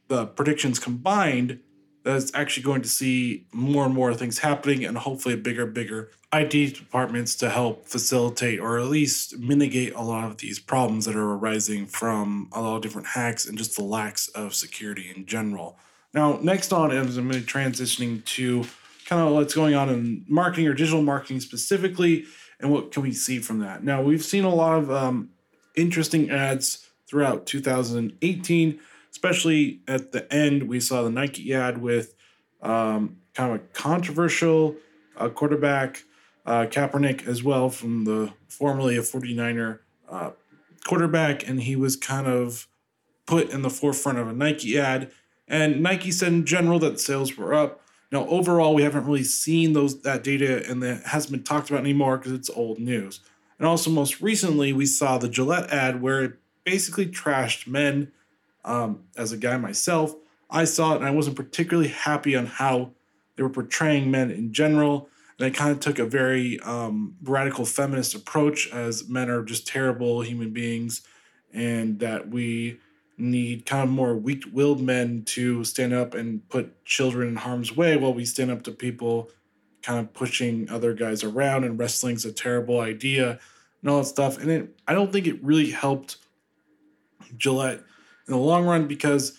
the 0.09 0.27
predictions 0.27 0.79
combined 0.79 1.61
that's 2.07 2.33
actually 2.35 2.63
going 2.63 2.83
to 2.83 2.89
see 2.89 3.47
more 3.53 3.85
and 3.85 3.95
more 3.95 4.15
things 4.15 4.39
happening 4.39 4.85
and 4.85 4.97
hopefully 4.97 5.37
bigger 5.37 5.67
bigger 5.67 6.11
IT 6.33 6.75
departments 6.75 7.35
to 7.37 7.51
help 7.51 7.87
facilitate 7.87 8.61
or 8.61 8.79
at 8.79 8.87
least 8.87 9.39
mitigate 9.39 9.95
a 9.95 10.03
lot 10.03 10.31
of 10.31 10.39
these 10.39 10.59
problems 10.59 11.05
that 11.05 11.17
are 11.17 11.35
arising 11.35 11.87
from 11.87 12.49
a 12.53 12.61
lot 12.61 12.77
of 12.77 12.83
different 12.83 13.09
hacks 13.09 13.47
and 13.47 13.57
just 13.59 13.77
the 13.77 13.83
lacks 13.83 14.29
of 14.29 14.55
security 14.55 15.13
in 15.15 15.27
general. 15.27 15.79
Now, 16.13 16.39
next 16.41 16.73
on 16.73 16.91
is 16.93 17.17
I'm 17.17 17.29
going 17.29 17.45
to 17.45 17.47
transitioning 17.47 18.25
to 18.25 18.65
kind 19.07 19.23
of 19.23 19.33
what's 19.33 19.55
going 19.55 19.75
on 19.75 19.89
in 19.89 20.25
marketing 20.29 20.67
or 20.67 20.75
digital 20.75 21.03
marketing 21.03 21.41
specifically, 21.41 22.25
and 22.61 22.71
what 22.71 22.91
can 22.91 23.03
we 23.03 23.13
see 23.13 23.39
from 23.39 23.61
that. 23.61 23.85
Now, 23.85 24.03
we've 24.03 24.25
seen 24.25 24.45
a 24.45 24.55
lot 24.55 24.79
of 24.79 24.91
um, 24.91 25.31
interesting 25.77 26.31
ads 26.31 26.89
throughout 27.09 27.47
2018, 27.47 28.81
especially 29.17 29.81
at 29.89 30.13
the 30.13 30.31
end. 30.31 30.69
We 30.69 30.79
saw 30.79 31.03
the 31.03 31.11
Nike 31.11 31.55
ad 31.55 31.79
with 31.79 32.15
um, 32.61 33.17
kind 33.33 33.55
of 33.55 33.61
a 33.61 33.65
controversial 33.69 34.77
uh, 35.17 35.31
quarterback, 35.31 36.03
uh, 36.45 36.67
Kaepernick, 36.67 37.27
as 37.27 37.43
well, 37.43 37.71
from 37.71 38.05
the 38.05 38.35
formerly 38.47 38.95
a 38.99 39.01
49er 39.01 39.79
uh, 40.11 40.31
quarterback, 40.87 41.49
and 41.49 41.63
he 41.63 41.77
was 41.77 41.97
kind 41.97 42.27
of 42.27 42.69
put 43.25 43.49
in 43.49 43.63
the 43.63 43.71
forefront 43.71 44.19
of 44.19 44.29
a 44.29 44.35
Nike 44.35 44.79
ad. 44.79 45.11
And 45.49 45.83
Nike 45.83 46.11
said 46.11 46.33
in 46.33 46.45
general 46.45 46.79
that 46.81 47.01
sales 47.01 47.39
were 47.39 47.55
up. 47.55 47.81
Now, 48.13 48.27
overall, 48.27 48.75
we 48.75 48.83
haven't 48.83 49.07
really 49.07 49.25
seen 49.25 49.73
those 49.73 50.03
that 50.03 50.23
data, 50.23 50.63
and 50.69 50.83
that 50.83 51.05
hasn't 51.05 51.33
been 51.33 51.43
talked 51.43 51.71
about 51.71 51.81
anymore 51.81 52.19
because 52.19 52.33
it's 52.33 52.51
old 52.51 52.79
news. 52.79 53.21
And 53.59 53.67
also, 53.67 53.89
most 53.89 54.21
recently, 54.21 54.75
we 54.75 54.85
saw 54.85 55.17
the 55.17 55.29
Gillette 55.29 55.71
ad 55.71 56.03
where 56.03 56.23
it 56.23 56.33
basically 56.65 57.07
trashed 57.07 57.67
men. 57.67 58.13
Um, 58.67 59.05
as 59.17 59.33
a 59.33 59.37
guy 59.37 59.57
myself, 59.57 60.15
I 60.51 60.65
saw 60.65 60.93
it 60.93 60.97
and 60.97 61.07
I 61.07 61.11
wasn't 61.11 61.37
particularly 61.37 61.89
happy 61.89 62.37
on 62.37 62.47
how 62.47 62.93
they 63.37 63.43
were 63.43 63.49
portraying 63.49 64.11
men 64.11 64.31
in 64.31 64.53
general. 64.53 65.09
And 65.39 65.47
I 65.47 65.51
kind 65.51 65.71
of 65.71 65.81
took 65.81 65.99
a 65.99 66.05
very 66.05 66.59
um, 66.61 67.17
radical 67.23 67.65
feminist 67.65 68.15
approach 68.15 68.71
as 68.73 69.09
men 69.09 69.31
are 69.31 69.43
just 69.43 69.67
terrible 69.67 70.23
human 70.23 70.51
beings 70.53 71.03
and 71.53 72.01
that 72.01 72.29
we 72.29 72.79
need 73.19 73.65
kind 73.65 73.83
of 73.83 73.89
more 73.89 74.15
weak 74.15 74.45
willed 74.53 74.81
men 74.81 75.23
to 75.25 75.65
stand 75.65 75.93
up 75.95 76.15
and 76.15 76.47
put 76.49 76.85
children 76.85 77.29
in 77.29 77.37
harm's 77.37 77.75
way 77.75 77.97
while 77.97 78.13
we 78.13 78.25
stand 78.25 78.51
up 78.51 78.63
to 78.63 78.71
people 78.71 79.31
kind 79.83 80.01
of 80.01 80.13
pushing 80.13 80.69
other 80.69 80.93
guys 80.93 81.23
around 81.23 81.65
and 81.65 81.79
wrestling's 81.79 82.25
a 82.25 82.33
terrible 82.33 82.81
idea 82.81 83.39
and 83.81 83.91
all 83.91 83.99
that 83.99 84.07
stuff. 84.07 84.39
And 84.39 84.51
it, 84.51 84.81
I 84.87 84.95
don't 84.95 85.13
think 85.13 85.27
it 85.27 85.43
really 85.43 85.71
helped 85.71 86.17
Gillette 87.37 87.83
in 88.27 88.35
the 88.35 88.41
long 88.41 88.67
run 88.67 88.87
because 88.87 89.39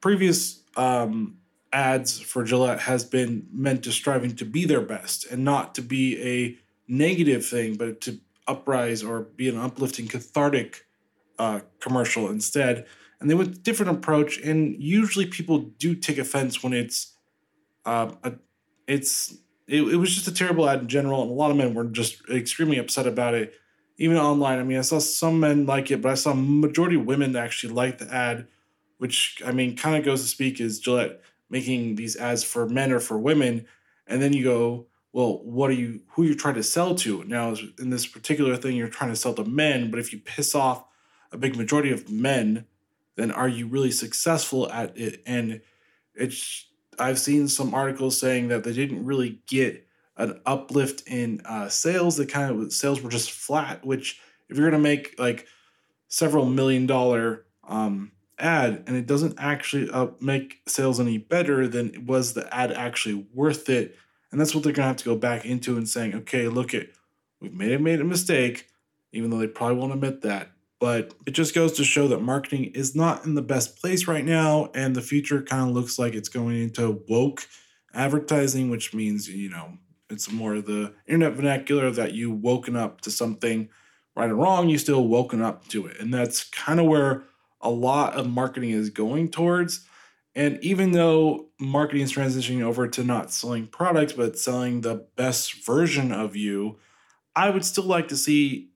previous 0.00 0.62
um, 0.76 1.38
ads 1.72 2.20
for 2.20 2.44
Gillette 2.44 2.80
has 2.80 3.04
been 3.04 3.46
meant 3.52 3.82
to 3.84 3.92
striving 3.92 4.36
to 4.36 4.44
be 4.44 4.64
their 4.64 4.80
best 4.80 5.26
and 5.30 5.44
not 5.44 5.74
to 5.74 5.82
be 5.82 6.22
a 6.22 6.58
negative 6.86 7.44
thing, 7.44 7.76
but 7.76 8.00
to 8.02 8.20
uprise 8.46 9.02
or 9.02 9.22
be 9.22 9.48
an 9.48 9.58
uplifting, 9.58 10.06
cathartic 10.06 10.86
uh, 11.38 11.60
commercial 11.80 12.28
instead. 12.28 12.86
And 13.20 13.30
they 13.30 13.34
went 13.34 13.62
different 13.62 13.96
approach, 13.96 14.38
and 14.38 14.76
usually 14.80 15.26
people 15.26 15.58
do 15.58 15.94
take 15.94 16.18
offense 16.18 16.62
when 16.62 16.72
it's 16.72 17.14
uh, 17.86 18.12
a, 18.22 18.34
it's 18.86 19.34
it, 19.66 19.82
it 19.82 19.96
was 19.96 20.14
just 20.14 20.28
a 20.28 20.34
terrible 20.34 20.68
ad 20.68 20.80
in 20.80 20.88
general, 20.88 21.22
and 21.22 21.30
a 21.30 21.34
lot 21.34 21.50
of 21.50 21.56
men 21.56 21.74
were 21.74 21.84
just 21.84 22.20
extremely 22.28 22.76
upset 22.78 23.06
about 23.06 23.34
it 23.34 23.54
even 23.96 24.16
online. 24.16 24.58
I 24.58 24.64
mean, 24.64 24.78
I 24.78 24.82
saw 24.82 24.98
some 24.98 25.40
men 25.40 25.66
like 25.66 25.90
it, 25.90 26.02
but 26.02 26.12
I 26.12 26.14
saw 26.14 26.34
majority 26.34 26.96
of 26.96 27.06
women 27.06 27.36
actually 27.36 27.74
like 27.74 27.98
the 27.98 28.12
ad, 28.12 28.46
which 28.98 29.42
I 29.44 29.52
mean, 29.52 29.76
kind 29.76 29.96
of 29.96 30.04
goes 30.04 30.22
to 30.22 30.28
speak 30.28 30.60
is 30.60 30.80
Gillette 30.80 31.20
making 31.50 31.96
these 31.96 32.16
ads 32.16 32.42
for 32.42 32.68
men 32.68 32.90
or 32.90 33.00
for 33.00 33.18
women, 33.18 33.66
and 34.06 34.20
then 34.20 34.32
you 34.32 34.44
go, 34.44 34.86
well, 35.12 35.38
what 35.44 35.70
are 35.70 35.74
you? 35.74 36.00
Who 36.08 36.24
you're 36.24 36.34
trying 36.34 36.54
to 36.54 36.62
sell 36.62 36.94
to? 36.96 37.22
Now, 37.24 37.54
in 37.78 37.90
this 37.90 38.06
particular 38.06 38.56
thing, 38.56 38.76
you're 38.76 38.88
trying 38.88 39.10
to 39.10 39.16
sell 39.16 39.34
to 39.34 39.44
men, 39.44 39.90
but 39.90 40.00
if 40.00 40.12
you 40.12 40.18
piss 40.18 40.54
off 40.54 40.84
a 41.30 41.38
big 41.38 41.56
majority 41.56 41.92
of 41.92 42.10
men, 42.10 42.66
then 43.16 43.30
are 43.30 43.48
you 43.48 43.68
really 43.68 43.92
successful 43.92 44.70
at 44.72 44.96
it? 44.98 45.22
And 45.26 45.60
it's 46.14 46.66
I've 46.98 47.18
seen 47.18 47.48
some 47.48 47.74
articles 47.74 48.18
saying 48.18 48.48
that 48.48 48.64
they 48.64 48.72
didn't 48.72 49.04
really 49.04 49.40
get 49.46 49.86
an 50.16 50.40
uplift 50.46 51.06
in 51.06 51.40
uh, 51.44 51.68
sales. 51.68 52.16
The 52.16 52.26
kind 52.26 52.62
of 52.62 52.72
sales 52.72 53.02
were 53.02 53.10
just 53.10 53.30
flat. 53.30 53.84
Which, 53.84 54.20
if 54.48 54.56
you're 54.56 54.70
gonna 54.70 54.82
make 54.82 55.18
like 55.18 55.46
several 56.08 56.46
million 56.46 56.86
dollar 56.86 57.44
um, 57.66 58.12
ad 58.38 58.84
and 58.86 58.96
it 58.96 59.06
doesn't 59.06 59.34
actually 59.38 59.90
uh, 59.90 60.08
make 60.20 60.60
sales 60.66 61.00
any 61.00 61.18
better, 61.18 61.66
then 61.66 62.04
was 62.06 62.34
the 62.34 62.52
ad 62.54 62.72
actually 62.72 63.26
worth 63.32 63.68
it? 63.68 63.96
And 64.30 64.40
that's 64.40 64.54
what 64.54 64.64
they're 64.64 64.72
gonna 64.72 64.88
have 64.88 64.96
to 64.98 65.04
go 65.04 65.16
back 65.16 65.44
into 65.44 65.76
and 65.76 65.88
saying, 65.88 66.14
okay, 66.14 66.48
look 66.48 66.74
at 66.74 66.88
we've 67.40 67.52
made 67.54 67.80
made 67.80 68.00
a 68.00 68.04
mistake, 68.04 68.68
even 69.12 69.30
though 69.30 69.38
they 69.38 69.46
probably 69.46 69.76
won't 69.76 69.92
admit 69.92 70.22
that. 70.22 70.50
But 70.80 71.14
it 71.26 71.30
just 71.30 71.54
goes 71.54 71.72
to 71.72 71.84
show 71.84 72.08
that 72.08 72.20
marketing 72.20 72.64
is 72.74 72.94
not 72.94 73.24
in 73.24 73.34
the 73.34 73.42
best 73.42 73.80
place 73.80 74.06
right 74.06 74.24
now, 74.24 74.70
and 74.74 74.94
the 74.94 75.00
future 75.00 75.40
kind 75.40 75.68
of 75.68 75.74
looks 75.74 75.98
like 75.98 76.14
it's 76.14 76.28
going 76.28 76.60
into 76.60 77.02
woke 77.08 77.46
advertising, 77.94 78.70
which 78.70 78.92
means 78.92 79.28
you 79.28 79.48
know 79.48 79.78
it's 80.10 80.30
more 80.30 80.60
the 80.60 80.94
internet 81.06 81.36
vernacular 81.36 81.90
that 81.90 82.12
you 82.12 82.30
woken 82.30 82.76
up 82.76 83.00
to 83.02 83.10
something 83.10 83.68
right 84.16 84.30
or 84.30 84.36
wrong, 84.36 84.68
you 84.68 84.78
still 84.78 85.06
woken 85.06 85.42
up 85.42 85.66
to 85.68 85.86
it. 85.86 85.98
And 86.00 86.12
that's 86.12 86.44
kind 86.44 86.78
of 86.80 86.86
where 86.86 87.24
a 87.60 87.70
lot 87.70 88.14
of 88.14 88.28
marketing 88.28 88.70
is 88.70 88.90
going 88.90 89.30
towards. 89.30 89.86
And 90.34 90.58
even 90.62 90.92
though 90.92 91.46
marketing 91.58 92.02
is 92.02 92.12
transitioning 92.12 92.62
over 92.62 92.88
to 92.88 93.04
not 93.04 93.32
selling 93.32 93.66
products, 93.66 94.12
but 94.12 94.38
selling 94.38 94.80
the 94.80 95.06
best 95.16 95.64
version 95.64 96.12
of 96.12 96.36
you, 96.36 96.78
I 97.36 97.50
would 97.50 97.64
still 97.64 97.84
like 97.84 98.08
to 98.08 98.16
see 98.16 98.70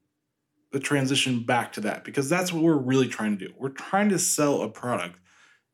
the 0.73 0.81
transition 0.81 1.45
back 1.45 1.73
to 1.73 1.81
that 1.81 2.05
because 2.05 2.29
that's 2.29 2.53
what 2.53 2.63
we're 2.63 2.77
really 2.77 3.09
trying 3.09 3.39
to 3.39 3.47
do. 3.47 3.55
We're 3.57 3.71
trying 3.71 4.11
to 4.11 4.19
sell 4.19 4.63
a 4.63 4.69
product. 4.69 5.19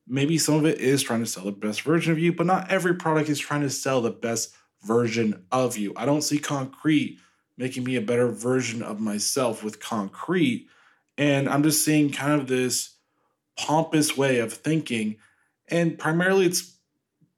Maybe 0.07 0.39
some 0.39 0.55
of 0.55 0.67
it 0.67 0.81
is 0.81 1.03
trying 1.03 1.21
to 1.21 1.27
sell 1.27 1.45
the 1.45 1.53
best 1.53 1.83
version 1.83 2.13
of 2.13 2.19
you, 2.19 2.33
but 2.33 2.47
not 2.47 2.71
every 2.71 2.95
product 2.95 3.29
is 3.29 3.39
trying 3.39 3.63
to 3.63 3.71
sell 3.71 4.01
the 4.01 4.11
best 4.11 4.55
version 4.85 5.45
of 5.51 5.77
you. 5.77 5.93
I 5.97 6.05
don't 6.05 6.23
see 6.23 6.39
concrete 6.39 7.19
making 7.57 7.85
me 7.85 7.97
a 7.97 8.03
better 8.03 8.29
version 8.29 8.83
of 8.83 9.01
myself 9.01 9.63
with 9.63 9.81
concrete. 9.81 10.69
And 11.17 11.49
I'm 11.49 11.63
just 11.63 11.85
seeing 11.85 12.11
kind 12.11 12.41
of 12.41 12.49
this 12.49 12.97
pompous 13.57 14.17
way 14.17 14.39
of 14.39 14.53
thinking. 14.53 15.17
And 15.69 15.99
primarily, 15.99 16.47
it's 16.47 16.77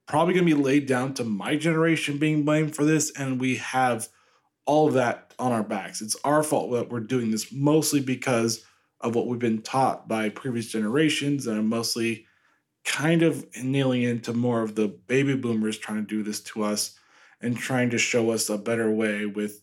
probably 0.07 0.35
going 0.35 0.47
to 0.47 0.57
be 0.57 0.63
laid 0.63 0.87
down 0.87 1.15
to 1.15 1.25
my 1.25 1.57
generation 1.57 2.19
being 2.19 2.45
blamed 2.45 2.75
for 2.75 2.85
this. 2.85 3.13
And 3.19 3.41
we 3.41 3.57
have 3.57 4.09
all 4.65 4.89
of 4.89 4.95
that 4.95 5.35
on 5.39 5.53
our 5.53 5.63
backs. 5.63 6.01
It's 6.01 6.17
our 6.25 6.43
fault 6.43 6.73
that 6.73 6.91
we're 6.91 7.01
doing 7.01 7.31
this 7.31 7.53
mostly 7.53 8.01
because 8.01 8.65
of 9.01 9.15
what 9.15 9.27
we've 9.27 9.39
been 9.39 9.63
taught 9.63 10.09
by 10.09 10.31
previous 10.31 10.73
generations. 10.73 11.47
And 11.47 11.59
I'm 11.59 11.69
mostly 11.69 12.27
kind 12.85 13.23
of 13.23 13.47
kneeling 13.63 14.03
into 14.03 14.33
more 14.33 14.63
of 14.63 14.75
the 14.75 14.89
baby 14.89 15.37
boomers 15.37 15.77
trying 15.77 15.99
to 15.99 16.07
do 16.07 16.23
this 16.23 16.41
to 16.41 16.63
us 16.63 16.96
and 17.41 17.57
trying 17.57 17.91
to 17.91 17.99
show 17.99 18.31
us 18.31 18.49
a 18.49 18.59
better 18.59 18.91
way 18.91 19.27
with 19.27 19.63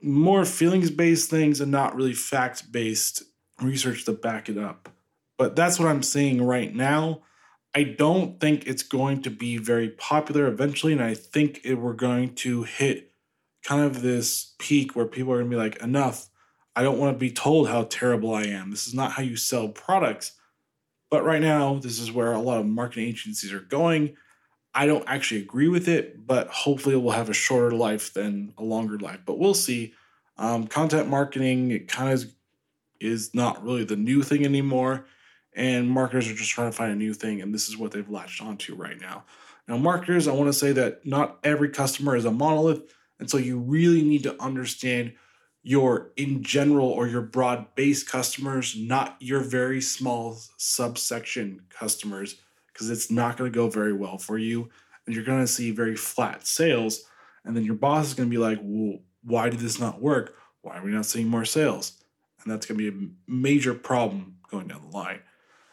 more 0.00 0.44
feelings 0.44 0.90
based 0.90 1.30
things 1.30 1.60
and 1.60 1.70
not 1.70 1.94
really 1.94 2.12
fact 2.12 2.72
based 2.72 3.22
research 3.60 4.04
to 4.04 4.12
back 4.12 4.48
it 4.48 4.58
up. 4.58 4.88
But 5.38 5.56
that's 5.56 5.78
what 5.78 5.88
I'm 5.88 6.02
seeing 6.02 6.42
right 6.42 6.74
now. 6.74 7.22
I 7.74 7.84
don't 7.84 8.38
think 8.38 8.66
it's 8.66 8.82
going 8.82 9.22
to 9.22 9.30
be 9.30 9.56
very 9.56 9.88
popular 9.88 10.46
eventually, 10.46 10.92
and 10.92 11.02
I 11.02 11.14
think 11.14 11.60
it, 11.64 11.74
we're 11.74 11.94
going 11.94 12.34
to 12.36 12.64
hit 12.64 13.12
kind 13.62 13.82
of 13.82 14.02
this 14.02 14.54
peak 14.58 14.94
where 14.94 15.06
people 15.06 15.32
are 15.32 15.38
going 15.38 15.50
to 15.50 15.56
be 15.56 15.60
like, 15.60 15.76
enough. 15.82 16.28
I 16.74 16.82
don't 16.82 16.98
want 16.98 17.14
to 17.14 17.18
be 17.18 17.30
told 17.30 17.68
how 17.68 17.84
terrible 17.84 18.34
I 18.34 18.44
am. 18.44 18.70
This 18.70 18.86
is 18.86 18.94
not 18.94 19.12
how 19.12 19.22
you 19.22 19.36
sell 19.36 19.68
products. 19.68 20.32
But 21.10 21.24
right 21.24 21.42
now, 21.42 21.74
this 21.74 21.98
is 21.98 22.10
where 22.10 22.32
a 22.32 22.40
lot 22.40 22.60
of 22.60 22.66
marketing 22.66 23.08
agencies 23.08 23.52
are 23.52 23.60
going. 23.60 24.16
I 24.74 24.86
don't 24.86 25.04
actually 25.06 25.42
agree 25.42 25.68
with 25.68 25.88
it, 25.88 26.26
but 26.26 26.48
hopefully 26.48 26.94
it 26.94 26.98
will 26.98 27.12
have 27.12 27.28
a 27.28 27.34
shorter 27.34 27.72
life 27.76 28.14
than 28.14 28.54
a 28.56 28.62
longer 28.62 28.98
life. 28.98 29.20
But 29.26 29.38
we'll 29.38 29.54
see. 29.54 29.92
Um, 30.38 30.66
content 30.66 31.08
marketing, 31.08 31.70
it 31.70 31.88
kind 31.88 32.12
of 32.12 32.32
is 33.00 33.34
not 33.34 33.62
really 33.62 33.84
the 33.84 33.96
new 33.96 34.22
thing 34.22 34.44
anymore. 34.44 35.04
And 35.54 35.90
marketers 35.90 36.28
are 36.28 36.34
just 36.34 36.50
trying 36.50 36.70
to 36.70 36.76
find 36.76 36.92
a 36.92 36.96
new 36.96 37.12
thing. 37.12 37.42
And 37.42 37.52
this 37.54 37.68
is 37.68 37.76
what 37.76 37.90
they've 37.90 38.08
latched 38.08 38.40
onto 38.40 38.74
right 38.74 38.98
now. 38.98 39.24
Now, 39.68 39.76
marketers, 39.76 40.26
I 40.26 40.32
want 40.32 40.48
to 40.48 40.58
say 40.58 40.72
that 40.72 41.04
not 41.04 41.38
every 41.44 41.68
customer 41.68 42.16
is 42.16 42.24
a 42.24 42.30
monolith. 42.30 42.82
And 43.20 43.28
so 43.28 43.36
you 43.36 43.58
really 43.58 44.02
need 44.02 44.22
to 44.22 44.40
understand 44.42 45.12
your 45.62 46.10
in 46.16 46.42
general 46.42 46.88
or 46.88 47.06
your 47.06 47.22
broad 47.22 47.74
based 47.74 48.08
customers, 48.08 48.74
not 48.76 49.16
your 49.20 49.40
very 49.40 49.80
small 49.80 50.38
subsection 50.56 51.60
customers 51.68 52.36
because 52.72 52.90
it's 52.90 53.10
not 53.10 53.36
going 53.36 53.50
to 53.50 53.54
go 53.54 53.68
very 53.68 53.92
well 53.92 54.18
for 54.18 54.38
you. 54.38 54.70
And 55.06 55.14
you're 55.14 55.24
going 55.24 55.40
to 55.40 55.46
see 55.46 55.70
very 55.70 55.96
flat 55.96 56.46
sales. 56.46 57.02
And 57.44 57.56
then 57.56 57.64
your 57.64 57.74
boss 57.74 58.08
is 58.08 58.14
going 58.14 58.28
to 58.28 58.34
be 58.34 58.38
like, 58.38 58.58
well, 58.62 58.98
why 59.24 59.48
did 59.48 59.60
this 59.60 59.80
not 59.80 60.00
work? 60.00 60.34
Why 60.62 60.78
are 60.78 60.84
we 60.84 60.92
not 60.92 61.06
seeing 61.06 61.28
more 61.28 61.44
sales? 61.44 62.02
And 62.42 62.52
that's 62.52 62.66
going 62.66 62.78
to 62.78 62.90
be 62.90 62.96
a 62.96 63.08
major 63.30 63.74
problem 63.74 64.36
going 64.50 64.68
down 64.68 64.82
the 64.82 64.96
line. 64.96 65.20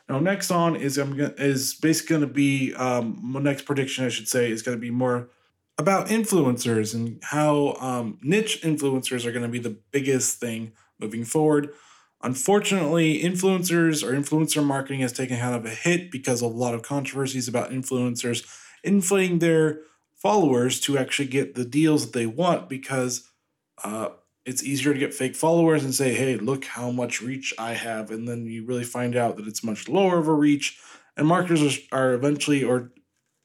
Now, 0.07 0.19
next 0.19 0.49
on 0.49 0.75
is 0.75 0.97
I'm 0.97 1.15
gonna, 1.15 1.33
is 1.37 1.75
basically 1.75 2.15
going 2.15 2.27
to 2.27 2.33
be 2.33 2.73
um, 2.73 3.19
my 3.21 3.39
next 3.39 3.63
prediction, 3.63 4.05
I 4.05 4.09
should 4.09 4.27
say, 4.27 4.51
is 4.51 4.63
going 4.63 4.75
to 4.75 4.81
be 4.81 4.89
more 4.89 5.29
about 5.77 6.07
influencers 6.07 6.95
and 6.95 7.19
how 7.23 7.75
um, 7.79 8.17
niche 8.23 8.61
influencers 8.63 9.25
are 9.25 9.31
going 9.31 9.43
to 9.43 9.49
be 9.49 9.59
the 9.59 9.77
biggest 9.91 10.39
thing 10.39 10.73
moving 10.99 11.23
forward. 11.23 11.69
Unfortunately, 12.21 13.23
influencers 13.23 14.03
or 14.03 14.11
influencer 14.11 14.63
marketing 14.63 14.99
has 15.01 15.13
taken 15.13 15.39
kind 15.39 15.55
of 15.55 15.65
a 15.65 15.69
hit 15.69 16.11
because 16.11 16.41
of 16.41 16.51
a 16.51 16.57
lot 16.57 16.73
of 16.73 16.81
controversies 16.81 17.47
about 17.47 17.71
influencers 17.71 18.45
inflating 18.83 19.39
their 19.39 19.79
followers 20.15 20.79
to 20.81 20.97
actually 20.97 21.27
get 21.27 21.55
the 21.55 21.63
deals 21.63 22.05
that 22.05 22.13
they 22.13 22.25
want 22.25 22.67
because 22.67 23.29
uh, 23.83 24.09
it's 24.45 24.63
easier 24.63 24.93
to 24.93 24.99
get 24.99 25.13
fake 25.13 25.35
followers 25.35 25.83
and 25.83 25.95
say, 25.95 26.13
hey, 26.13 26.35
look 26.35 26.65
how 26.65 26.91
much 26.91 27.21
reach 27.21 27.53
I 27.57 27.73
have. 27.73 28.11
And 28.11 28.27
then 28.27 28.45
you 28.45 28.65
really 28.65 28.83
find 28.83 29.15
out 29.15 29.37
that 29.37 29.47
it's 29.47 29.63
much 29.63 29.87
lower 29.87 30.17
of 30.17 30.27
a 30.27 30.33
reach. 30.33 30.77
And 31.15 31.27
marketers 31.27 31.79
are 31.91 32.13
eventually 32.13 32.63
or 32.63 32.91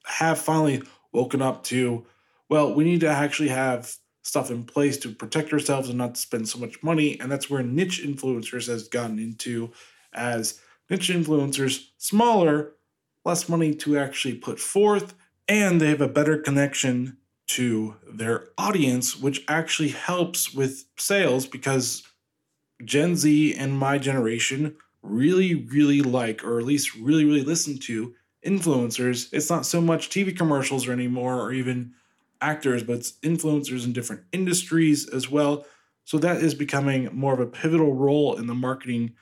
have 0.06 0.38
finally 0.38 0.82
woken 1.12 1.42
up 1.42 1.62
to, 1.64 2.06
well, 2.48 2.74
we 2.74 2.84
need 2.84 3.00
to 3.00 3.08
actually 3.08 3.48
have 3.48 3.94
stuff 4.24 4.50
in 4.50 4.64
place 4.64 4.96
to 4.98 5.10
protect 5.10 5.52
ourselves 5.52 5.88
and 5.88 5.98
not 5.98 6.16
spend 6.16 6.48
so 6.48 6.58
much 6.58 6.82
money. 6.82 7.20
And 7.20 7.30
that's 7.30 7.48
where 7.48 7.62
niche 7.62 8.02
influencers 8.04 8.66
has 8.66 8.88
gotten 8.88 9.18
into 9.18 9.70
as 10.12 10.60
niche 10.90 11.10
influencers, 11.10 11.88
smaller, 11.98 12.72
less 13.24 13.48
money 13.48 13.74
to 13.74 13.98
actually 13.98 14.34
put 14.34 14.58
forth, 14.58 15.14
and 15.46 15.80
they 15.80 15.88
have 15.88 16.00
a 16.00 16.08
better 16.08 16.38
connection 16.38 17.18
to 17.46 17.96
their 18.10 18.48
audience, 18.56 19.16
which 19.16 19.44
actually 19.48 19.90
helps 19.90 20.54
with 20.54 20.84
sales 20.96 21.46
because 21.46 22.02
Gen 22.84 23.16
Z 23.16 23.54
and 23.54 23.78
my 23.78 23.98
generation 23.98 24.76
really, 25.02 25.54
really 25.54 26.00
like, 26.00 26.42
or 26.42 26.58
at 26.58 26.64
least 26.64 26.94
really, 26.94 27.24
really 27.24 27.44
listen 27.44 27.78
to 27.78 28.14
influencers. 28.44 29.28
It's 29.32 29.50
not 29.50 29.66
so 29.66 29.80
much 29.80 30.08
TV 30.08 30.36
commercials 30.36 30.86
or 30.86 30.92
anymore, 30.92 31.40
or 31.40 31.52
even 31.52 31.92
actors, 32.44 32.82
but 32.82 32.96
it's 32.96 33.12
influencers 33.22 33.84
in 33.84 33.92
different 33.92 34.22
industries 34.32 35.08
as 35.08 35.30
well. 35.30 35.64
So 36.04 36.18
that 36.18 36.36
is 36.36 36.54
becoming 36.54 37.08
more 37.12 37.32
of 37.32 37.40
a 37.40 37.46
pivotal 37.46 37.94
role 37.94 38.36
in 38.36 38.46
the 38.46 38.54
marketing 38.54 39.14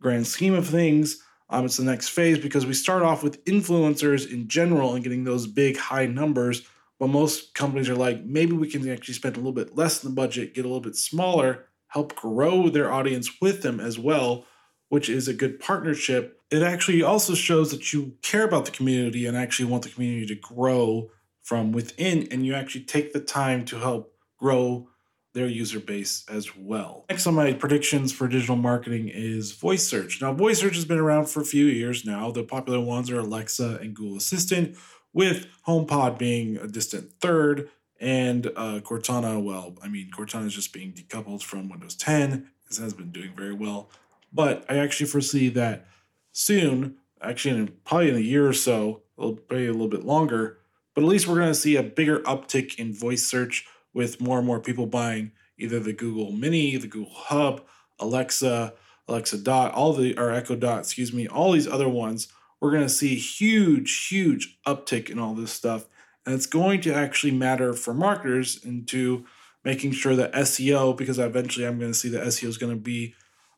grand 0.00 0.26
scheme 0.26 0.54
of 0.54 0.66
things. 0.66 1.22
Um, 1.50 1.66
it's 1.66 1.76
the 1.76 1.84
next 1.84 2.08
phase 2.08 2.38
because 2.38 2.64
we 2.64 2.72
start 2.72 3.02
off 3.02 3.22
with 3.22 3.44
influencers 3.44 4.30
in 4.32 4.48
general 4.48 4.94
and 4.94 5.04
getting 5.04 5.24
those 5.24 5.46
big 5.46 5.76
high 5.76 6.06
numbers. 6.06 6.66
But 6.98 7.08
most 7.08 7.54
companies 7.54 7.90
are 7.90 7.96
like, 7.96 8.24
maybe 8.24 8.52
we 8.52 8.70
can 8.70 8.88
actually 8.90 9.14
spend 9.14 9.36
a 9.36 9.40
little 9.40 9.52
bit 9.52 9.76
less 9.76 10.02
in 10.02 10.10
the 10.10 10.14
budget, 10.14 10.54
get 10.54 10.64
a 10.64 10.68
little 10.68 10.80
bit 10.80 10.96
smaller, 10.96 11.66
help 11.88 12.14
grow 12.16 12.70
their 12.70 12.90
audience 12.90 13.30
with 13.42 13.62
them 13.62 13.78
as 13.78 13.98
well, 13.98 14.46
which 14.88 15.10
is 15.10 15.28
a 15.28 15.34
good 15.34 15.60
partnership. 15.60 16.40
It 16.50 16.62
actually 16.62 17.02
also 17.02 17.34
shows 17.34 17.70
that 17.72 17.92
you 17.92 18.14
care 18.22 18.44
about 18.44 18.64
the 18.64 18.70
community 18.70 19.26
and 19.26 19.36
actually 19.36 19.70
want 19.70 19.82
the 19.82 19.90
community 19.90 20.26
to 20.26 20.34
grow 20.36 21.10
from 21.44 21.70
within, 21.70 22.26
and 22.32 22.44
you 22.44 22.54
actually 22.54 22.84
take 22.84 23.12
the 23.12 23.20
time 23.20 23.64
to 23.66 23.78
help 23.78 24.14
grow 24.38 24.88
their 25.34 25.46
user 25.46 25.78
base 25.78 26.24
as 26.28 26.56
well. 26.56 27.04
Next 27.10 27.26
on 27.26 27.34
my 27.34 27.52
predictions 27.52 28.12
for 28.12 28.26
digital 28.26 28.56
marketing 28.56 29.08
is 29.08 29.52
voice 29.52 29.86
search. 29.86 30.22
Now, 30.22 30.32
voice 30.32 30.60
search 30.60 30.74
has 30.74 30.84
been 30.84 30.98
around 30.98 31.26
for 31.26 31.40
a 31.40 31.44
few 31.44 31.66
years 31.66 32.04
now. 32.04 32.30
The 32.30 32.44
popular 32.44 32.80
ones 32.80 33.10
are 33.10 33.18
Alexa 33.18 33.78
and 33.82 33.94
Google 33.94 34.16
Assistant, 34.16 34.76
with 35.12 35.46
HomePod 35.66 36.18
being 36.18 36.56
a 36.56 36.66
distant 36.66 37.12
third, 37.20 37.68
and 38.00 38.46
uh, 38.56 38.80
Cortana, 38.80 39.42
well, 39.42 39.76
I 39.82 39.88
mean, 39.88 40.10
Cortana 40.10 40.46
is 40.46 40.54
just 40.54 40.72
being 40.72 40.92
decoupled 40.92 41.42
from 41.42 41.68
Windows 41.68 41.94
10. 41.94 42.48
This 42.68 42.78
has 42.78 42.94
been 42.94 43.12
doing 43.12 43.32
very 43.36 43.54
well. 43.54 43.90
But 44.32 44.64
I 44.68 44.78
actually 44.78 45.06
foresee 45.06 45.48
that 45.50 45.86
soon, 46.32 46.96
actually, 47.22 47.58
in 47.58 47.68
probably 47.84 48.08
in 48.10 48.16
a 48.16 48.20
year 48.20 48.48
or 48.48 48.52
so, 48.52 49.02
maybe 49.16 49.66
a 49.66 49.72
little 49.72 49.88
bit 49.88 50.04
longer, 50.04 50.58
but 50.94 51.02
at 51.02 51.08
least 51.08 51.26
we're 51.26 51.36
going 51.36 51.48
to 51.48 51.54
see 51.54 51.76
a 51.76 51.82
bigger 51.82 52.20
uptick 52.20 52.76
in 52.76 52.94
voice 52.94 53.24
search 53.24 53.66
with 53.92 54.20
more 54.20 54.38
and 54.38 54.46
more 54.46 54.60
people 54.60 54.86
buying 54.86 55.32
either 55.58 55.78
the 55.78 55.92
Google 55.92 56.32
Mini, 56.32 56.76
the 56.76 56.88
Google 56.88 57.12
Hub, 57.12 57.62
Alexa, 57.98 58.74
Alexa 59.08 59.38
Dot, 59.38 59.72
all 59.72 59.92
the 59.92 60.16
or 60.18 60.30
Echo 60.32 60.56
Dot, 60.56 60.80
excuse 60.80 61.12
me, 61.12 61.28
all 61.28 61.52
these 61.52 61.68
other 61.68 61.88
ones. 61.88 62.28
We're 62.60 62.70
going 62.70 62.82
to 62.82 62.88
see 62.88 63.14
huge, 63.16 64.08
huge 64.08 64.58
uptick 64.66 65.10
in 65.10 65.18
all 65.18 65.34
this 65.34 65.52
stuff, 65.52 65.86
and 66.24 66.34
it's 66.34 66.46
going 66.46 66.80
to 66.82 66.94
actually 66.94 67.32
matter 67.32 67.74
for 67.74 67.92
marketers 67.92 68.64
into 68.64 69.26
making 69.64 69.92
sure 69.92 70.16
that 70.16 70.32
SEO, 70.32 70.96
because 70.96 71.18
eventually 71.18 71.66
I'm 71.66 71.78
going 71.78 71.92
to 71.92 71.98
see 71.98 72.08
that 72.10 72.22
SEO 72.24 72.48
is 72.48 72.58
going 72.58 72.72
to 72.72 72.80
be 72.80 73.14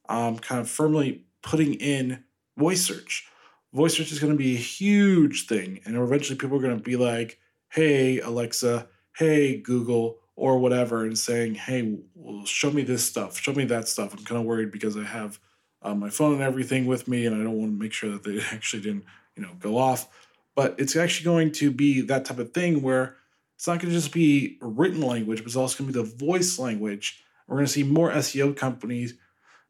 um, 0.08 0.38
kind 0.38 0.60
of 0.60 0.68
firmly 0.68 1.24
putting 1.42 1.74
in 1.74 2.24
voice 2.56 2.84
search 2.84 3.28
voice 3.76 3.96
search 3.96 4.10
is 4.10 4.18
going 4.18 4.32
to 4.32 4.38
be 4.38 4.54
a 4.54 4.58
huge 4.58 5.46
thing. 5.46 5.80
And 5.84 5.96
eventually 5.96 6.38
people 6.38 6.56
are 6.56 6.62
going 6.62 6.76
to 6.76 6.82
be 6.82 6.96
like, 6.96 7.38
hey, 7.68 8.20
Alexa, 8.20 8.88
hey, 9.16 9.58
Google, 9.58 10.16
or 10.34 10.58
whatever, 10.58 11.04
and 11.04 11.18
saying, 11.18 11.54
hey, 11.54 11.98
well, 12.14 12.44
show 12.46 12.70
me 12.70 12.82
this 12.82 13.04
stuff, 13.04 13.38
show 13.38 13.52
me 13.52 13.64
that 13.66 13.86
stuff. 13.86 14.14
I'm 14.14 14.24
kind 14.24 14.40
of 14.40 14.46
worried 14.46 14.72
because 14.72 14.96
I 14.96 15.04
have 15.04 15.38
uh, 15.82 15.94
my 15.94 16.10
phone 16.10 16.34
and 16.34 16.42
everything 16.42 16.86
with 16.86 17.06
me, 17.06 17.26
and 17.26 17.36
I 17.36 17.44
don't 17.44 17.58
want 17.58 17.72
to 17.72 17.78
make 17.78 17.92
sure 17.92 18.10
that 18.10 18.24
they 18.24 18.40
actually 18.50 18.82
didn't, 18.82 19.04
you 19.36 19.42
know, 19.42 19.52
go 19.60 19.76
off. 19.76 20.08
But 20.54 20.74
it's 20.78 20.96
actually 20.96 21.24
going 21.24 21.52
to 21.52 21.70
be 21.70 22.00
that 22.00 22.24
type 22.24 22.38
of 22.38 22.52
thing 22.52 22.82
where 22.82 23.16
it's 23.56 23.66
not 23.66 23.78
going 23.80 23.92
to 23.92 23.98
just 23.98 24.12
be 24.12 24.56
written 24.62 25.02
language, 25.02 25.38
but 25.38 25.46
it's 25.46 25.56
also 25.56 25.78
going 25.78 25.92
to 25.92 26.02
be 26.02 26.08
the 26.08 26.16
voice 26.16 26.58
language. 26.58 27.22
We're 27.46 27.56
going 27.56 27.66
to 27.66 27.72
see 27.72 27.82
more 27.82 28.10
SEO 28.10 28.56
companies 28.56 29.14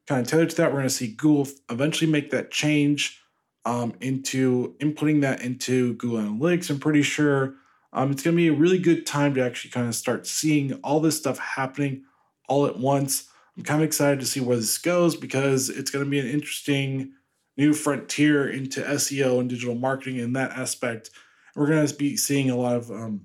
kind 0.06 0.20
of 0.20 0.28
tethered 0.28 0.50
to 0.50 0.56
that. 0.56 0.68
We're 0.70 0.78
going 0.78 0.88
to 0.88 0.94
see 0.94 1.08
Google 1.08 1.48
eventually 1.68 2.10
make 2.10 2.30
that 2.30 2.52
change 2.52 3.20
um, 3.66 3.94
into 4.00 4.76
inputting 4.78 5.20
that 5.22 5.42
into 5.42 5.94
Google 5.94 6.20
Analytics. 6.20 6.70
I'm 6.70 6.78
pretty 6.78 7.02
sure 7.02 7.54
um, 7.92 8.12
it's 8.12 8.22
going 8.22 8.34
to 8.34 8.40
be 8.40 8.48
a 8.48 8.52
really 8.52 8.78
good 8.78 9.04
time 9.04 9.34
to 9.34 9.44
actually 9.44 9.72
kind 9.72 9.88
of 9.88 9.94
start 9.94 10.26
seeing 10.26 10.74
all 10.84 11.00
this 11.00 11.16
stuff 11.16 11.38
happening 11.38 12.04
all 12.48 12.66
at 12.66 12.78
once. 12.78 13.28
I'm 13.56 13.64
kind 13.64 13.82
of 13.82 13.86
excited 13.86 14.20
to 14.20 14.26
see 14.26 14.40
where 14.40 14.56
this 14.56 14.78
goes 14.78 15.16
because 15.16 15.68
it's 15.68 15.90
going 15.90 16.04
to 16.04 16.10
be 16.10 16.20
an 16.20 16.26
interesting 16.26 17.12
new 17.56 17.72
frontier 17.72 18.48
into 18.48 18.82
SEO 18.82 19.40
and 19.40 19.48
digital 19.50 19.74
marketing 19.74 20.18
in 20.18 20.34
that 20.34 20.52
aspect. 20.52 21.10
We're 21.56 21.66
going 21.66 21.86
to 21.86 21.94
be 21.94 22.16
seeing 22.16 22.50
a 22.50 22.56
lot 22.56 22.76
of 22.76 22.90
um, 22.90 23.22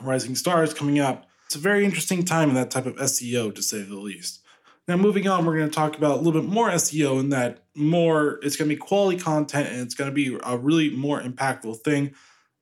rising 0.00 0.34
stars 0.34 0.72
coming 0.72 0.98
up. 0.98 1.26
It's 1.46 1.56
a 1.56 1.58
very 1.58 1.84
interesting 1.84 2.24
time 2.24 2.48
in 2.48 2.54
that 2.54 2.70
type 2.70 2.86
of 2.86 2.96
SEO, 2.96 3.54
to 3.54 3.62
say 3.62 3.82
the 3.82 3.96
least. 3.96 4.41
Now, 4.88 4.96
moving 4.96 5.28
on, 5.28 5.44
we're 5.44 5.56
going 5.56 5.68
to 5.68 5.74
talk 5.74 5.96
about 5.96 6.18
a 6.18 6.20
little 6.20 6.40
bit 6.40 6.50
more 6.50 6.68
SEO 6.70 7.20
and 7.20 7.32
that 7.32 7.64
more, 7.76 8.40
it's 8.42 8.56
going 8.56 8.68
to 8.68 8.74
be 8.74 8.78
quality 8.78 9.18
content 9.18 9.68
and 9.68 9.80
it's 9.80 9.94
going 9.94 10.10
to 10.10 10.14
be 10.14 10.36
a 10.42 10.56
really 10.56 10.90
more 10.90 11.20
impactful 11.20 11.78
thing 11.78 12.14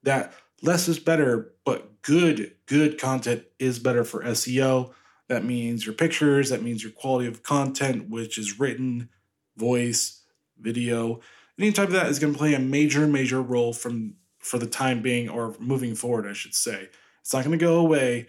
that 0.02 0.35
less 0.62 0.87
is 0.87 0.98
better, 0.98 1.52
but 1.64 2.02
good, 2.02 2.54
good 2.66 2.98
content 2.98 3.44
is 3.59 3.78
better 3.78 4.04
for 4.04 4.22
SEO. 4.22 4.92
That 5.28 5.44
means 5.44 5.87
your 5.87 5.94
pictures, 5.94 6.50
that 6.50 6.62
means 6.62 6.83
your 6.83 6.92
quality 6.92 7.26
of 7.26 7.42
content, 7.42 8.11
which 8.11 8.37
is 8.37 8.61
written, 8.61 9.09
voice, 9.56 10.22
video. 10.59 11.20
Any 11.59 11.72
type 11.72 11.88
of 11.88 11.94
that 11.94 12.06
is 12.06 12.18
going 12.18 12.35
to 12.35 12.38
play 12.38 12.52
a 12.52 12.59
major, 12.59 13.06
major 13.06 13.40
role 13.40 13.72
from 13.72 14.14
for 14.38 14.59
the 14.59 14.66
time 14.66 15.02
being 15.02 15.28
or 15.28 15.54
moving 15.59 15.94
forward, 15.94 16.26
I 16.26 16.33
should 16.33 16.54
say. 16.54 16.88
It's 17.20 17.33
not 17.33 17.44
going 17.44 17.59
to 17.59 17.62
go 17.64 17.78
away. 17.78 18.26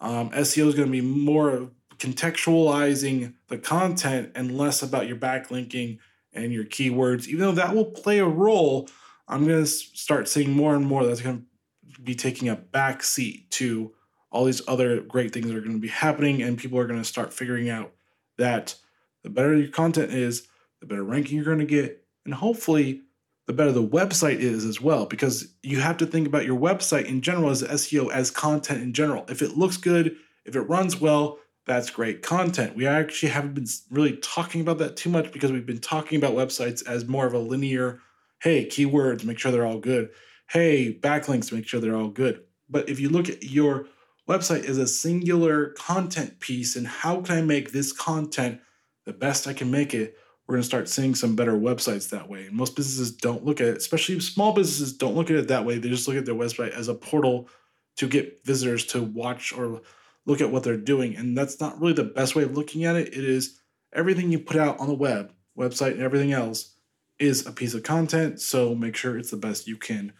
Um, 0.00 0.30
SEO 0.30 0.68
is 0.68 0.74
going 0.74 0.88
to 0.88 0.92
be 0.92 1.00
more 1.00 1.70
contextualizing 1.98 3.34
the 3.48 3.58
content 3.58 4.32
and 4.34 4.56
less 4.56 4.82
about 4.82 5.06
your 5.06 5.16
backlinking 5.16 5.98
and 6.32 6.52
your 6.52 6.64
keywords. 6.64 7.26
Even 7.28 7.40
though 7.40 7.52
that 7.52 7.74
will 7.74 7.84
play 7.84 8.18
a 8.18 8.26
role, 8.26 8.88
I'm 9.28 9.46
going 9.46 9.62
to 9.62 9.66
start 9.66 10.28
seeing 10.28 10.52
more 10.52 10.74
and 10.74 10.84
more 10.84 11.04
that's 11.04 11.20
going 11.20 11.46
to 11.94 12.00
be 12.00 12.14
taking 12.14 12.48
a 12.48 12.56
back 12.56 13.02
seat 13.02 13.50
to 13.52 13.92
all 14.30 14.44
these 14.44 14.62
other 14.66 15.00
great 15.00 15.32
things 15.32 15.46
that 15.46 15.56
are 15.56 15.60
going 15.60 15.72
to 15.72 15.78
be 15.78 15.88
happening, 15.88 16.42
and 16.42 16.58
people 16.58 16.78
are 16.78 16.86
going 16.86 17.00
to 17.00 17.04
start 17.04 17.32
figuring 17.32 17.70
out 17.70 17.92
that 18.36 18.74
the 19.22 19.30
better 19.30 19.54
your 19.54 19.68
content 19.68 20.12
is, 20.12 20.48
the 20.80 20.86
better 20.86 21.04
ranking 21.04 21.36
you're 21.36 21.44
going 21.44 21.60
to 21.60 21.64
get, 21.64 22.04
and 22.24 22.34
hopefully 22.34 23.02
the 23.46 23.52
better 23.52 23.70
the 23.70 23.86
website 23.86 24.40
is 24.40 24.64
as 24.64 24.80
well, 24.80 25.06
because 25.06 25.54
you 25.62 25.80
have 25.80 25.96
to 25.98 26.06
think 26.06 26.26
about 26.26 26.44
your 26.44 26.58
website 26.58 27.04
in 27.04 27.20
general 27.20 27.50
as 27.50 27.62
SEO 27.62 28.10
as 28.10 28.30
content 28.30 28.82
in 28.82 28.92
general. 28.92 29.24
If 29.28 29.40
it 29.40 29.56
looks 29.56 29.76
good, 29.76 30.16
if 30.44 30.56
it 30.56 30.62
runs 30.62 31.00
well, 31.00 31.38
that's 31.66 31.90
great 31.90 32.22
content. 32.22 32.76
We 32.76 32.86
actually 32.86 33.30
haven't 33.30 33.54
been 33.54 33.66
really 33.90 34.16
talking 34.18 34.60
about 34.60 34.78
that 34.78 34.96
too 34.96 35.08
much 35.08 35.32
because 35.32 35.50
we've 35.50 35.66
been 35.66 35.78
talking 35.80 36.18
about 36.18 36.34
websites 36.34 36.86
as 36.86 37.06
more 37.06 37.26
of 37.26 37.32
a 37.32 37.38
linear, 37.38 38.00
hey, 38.42 38.66
keywords, 38.66 39.24
make 39.24 39.38
sure 39.38 39.50
they're 39.50 39.66
all 39.66 39.78
good. 39.78 40.10
Hey, 40.50 40.98
backlinks, 41.00 41.52
make 41.52 41.66
sure 41.66 41.80
they're 41.80 41.96
all 41.96 42.08
good. 42.08 42.42
But 42.68 42.88
if 42.88 43.00
you 43.00 43.08
look 43.08 43.30
at 43.30 43.44
your 43.44 43.86
website 44.28 44.64
as 44.64 44.78
a 44.78 44.86
singular 44.86 45.70
content 45.70 46.40
piece 46.40 46.76
and 46.76 46.86
how 46.86 47.22
can 47.22 47.38
I 47.38 47.42
make 47.42 47.72
this 47.72 47.92
content 47.92 48.60
the 49.06 49.12
best 49.12 49.46
I 49.46 49.54
can 49.54 49.70
make 49.70 49.94
it, 49.94 50.16
we're 50.46 50.56
going 50.56 50.62
to 50.62 50.66
start 50.66 50.90
seeing 50.90 51.14
some 51.14 51.36
better 51.36 51.54
websites 51.54 52.10
that 52.10 52.28
way. 52.28 52.46
And 52.46 52.56
most 52.56 52.76
businesses 52.76 53.12
don't 53.12 53.44
look 53.44 53.62
at 53.62 53.68
it, 53.68 53.76
especially 53.78 54.20
small 54.20 54.52
businesses 54.52 54.94
don't 54.94 55.14
look 55.14 55.30
at 55.30 55.36
it 55.36 55.48
that 55.48 55.64
way. 55.64 55.78
They 55.78 55.88
just 55.88 56.06
look 56.06 56.18
at 56.18 56.26
their 56.26 56.34
website 56.34 56.72
as 56.72 56.88
a 56.88 56.94
portal 56.94 57.48
to 57.96 58.08
get 58.08 58.44
visitors 58.44 58.84
to 58.86 59.02
watch 59.02 59.52
or 59.52 59.80
look 60.26 60.40
at 60.40 60.50
what 60.50 60.62
they're 60.62 60.76
doing. 60.76 61.16
And 61.16 61.36
that's 61.36 61.60
not 61.60 61.80
really 61.80 61.92
the 61.92 62.04
best 62.04 62.34
way 62.34 62.42
of 62.42 62.56
looking 62.56 62.84
at 62.84 62.96
it. 62.96 63.08
It 63.08 63.24
is 63.24 63.60
everything 63.92 64.30
you 64.30 64.38
put 64.38 64.56
out 64.56 64.78
on 64.80 64.88
the 64.88 64.94
web, 64.94 65.32
website, 65.58 65.92
and 65.92 66.02
everything 66.02 66.32
else 66.32 66.74
is 67.18 67.46
a 67.46 67.52
piece 67.52 67.74
of 67.74 67.82
content. 67.82 68.40
So 68.40 68.74
make 68.74 68.96
sure 68.96 69.18
it's 69.18 69.30
the 69.30 69.36
best 69.36 69.66
you 69.66 69.76
can 69.76 70.12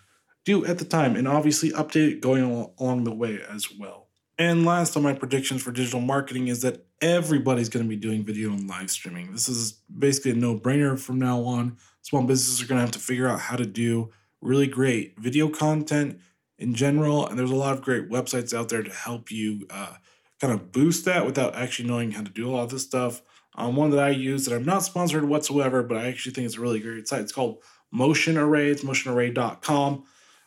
do 0.45 0.65
at 0.67 0.79
the 0.79 0.85
time 0.85 1.17
and 1.17 1.27
obviously 1.27 1.71
update 1.71 2.13
it 2.13 2.21
going 2.21 2.43
along 2.79 3.05
the 3.05 3.15
way 3.15 3.41
as 3.49 3.69
well. 3.79 4.09
And 4.39 4.65
last 4.65 4.97
on 4.97 5.03
my 5.03 5.13
predictions 5.13 5.63
for 5.63 5.71
digital 5.71 6.01
marketing 6.01 6.49
is 6.49 6.63
that 6.63 6.85
everybody's 7.01 7.69
going 7.69 7.85
to 7.85 7.89
be 7.89 7.97
doing 7.97 8.25
video 8.25 8.51
and 8.51 8.69
live 8.69 8.91
streaming. 8.91 9.33
This 9.33 9.49
is 9.49 9.73
basically 9.97 10.33
a 10.33 10.35
no 10.35 10.59
brainer 10.59 10.99
from 10.99 11.19
now 11.19 11.41
on. 11.43 11.77
Small 12.03 12.25
businesses 12.25 12.61
are 12.61 12.67
going 12.67 12.79
to 12.79 12.83
have 12.83 12.91
to 12.93 12.99
figure 12.99 13.29
out 13.29 13.41
how 13.41 13.57
to 13.57 13.65
do 13.65 14.11
really 14.41 14.67
great 14.67 15.19
video 15.19 15.49
content 15.49 16.19
in 16.59 16.75
general. 16.75 17.27
And 17.27 17.39
there's 17.39 17.51
a 17.51 17.57
lot 17.57 17.75
of 17.75 17.83
great 17.83 18.09
websites 18.09 18.57
out 18.57 18.69
there 18.69 18.83
to 18.83 18.93
help 18.93 19.31
you 19.31 19.67
uh, 19.71 19.95
kind 20.41 20.53
of 20.53 20.73
boost 20.73 21.05
that 21.05 21.27
without 21.27 21.55
actually 21.55 21.89
knowing 21.89 22.13
how 22.13 22.23
to 22.23 22.31
do 22.31 22.49
a 22.49 22.53
lot 22.53 22.65
of 22.65 22.71
this 22.71 22.83
stuff. 22.83 23.23
Um, 23.57 23.77
one 23.77 23.91
that 23.91 24.01
I 24.01 24.11
use 24.11 24.45
that 24.45 24.55
I'm 24.55 24.65
not 24.65 24.83
sponsored 24.83 25.25
whatsoever, 25.25 25.83
but 25.83 25.97
I 25.97 26.07
actually 26.09 26.33
think 26.33 26.47
it's 26.47 26.57
a 26.57 26.61
really 26.61 26.81
great 26.81 27.07
site. 27.07 27.21
It's 27.21 27.33
called 27.33 27.63
Motion 27.93 28.37
Array. 28.37 28.71
It's 28.71 28.83
motionarray.com. 28.83 30.05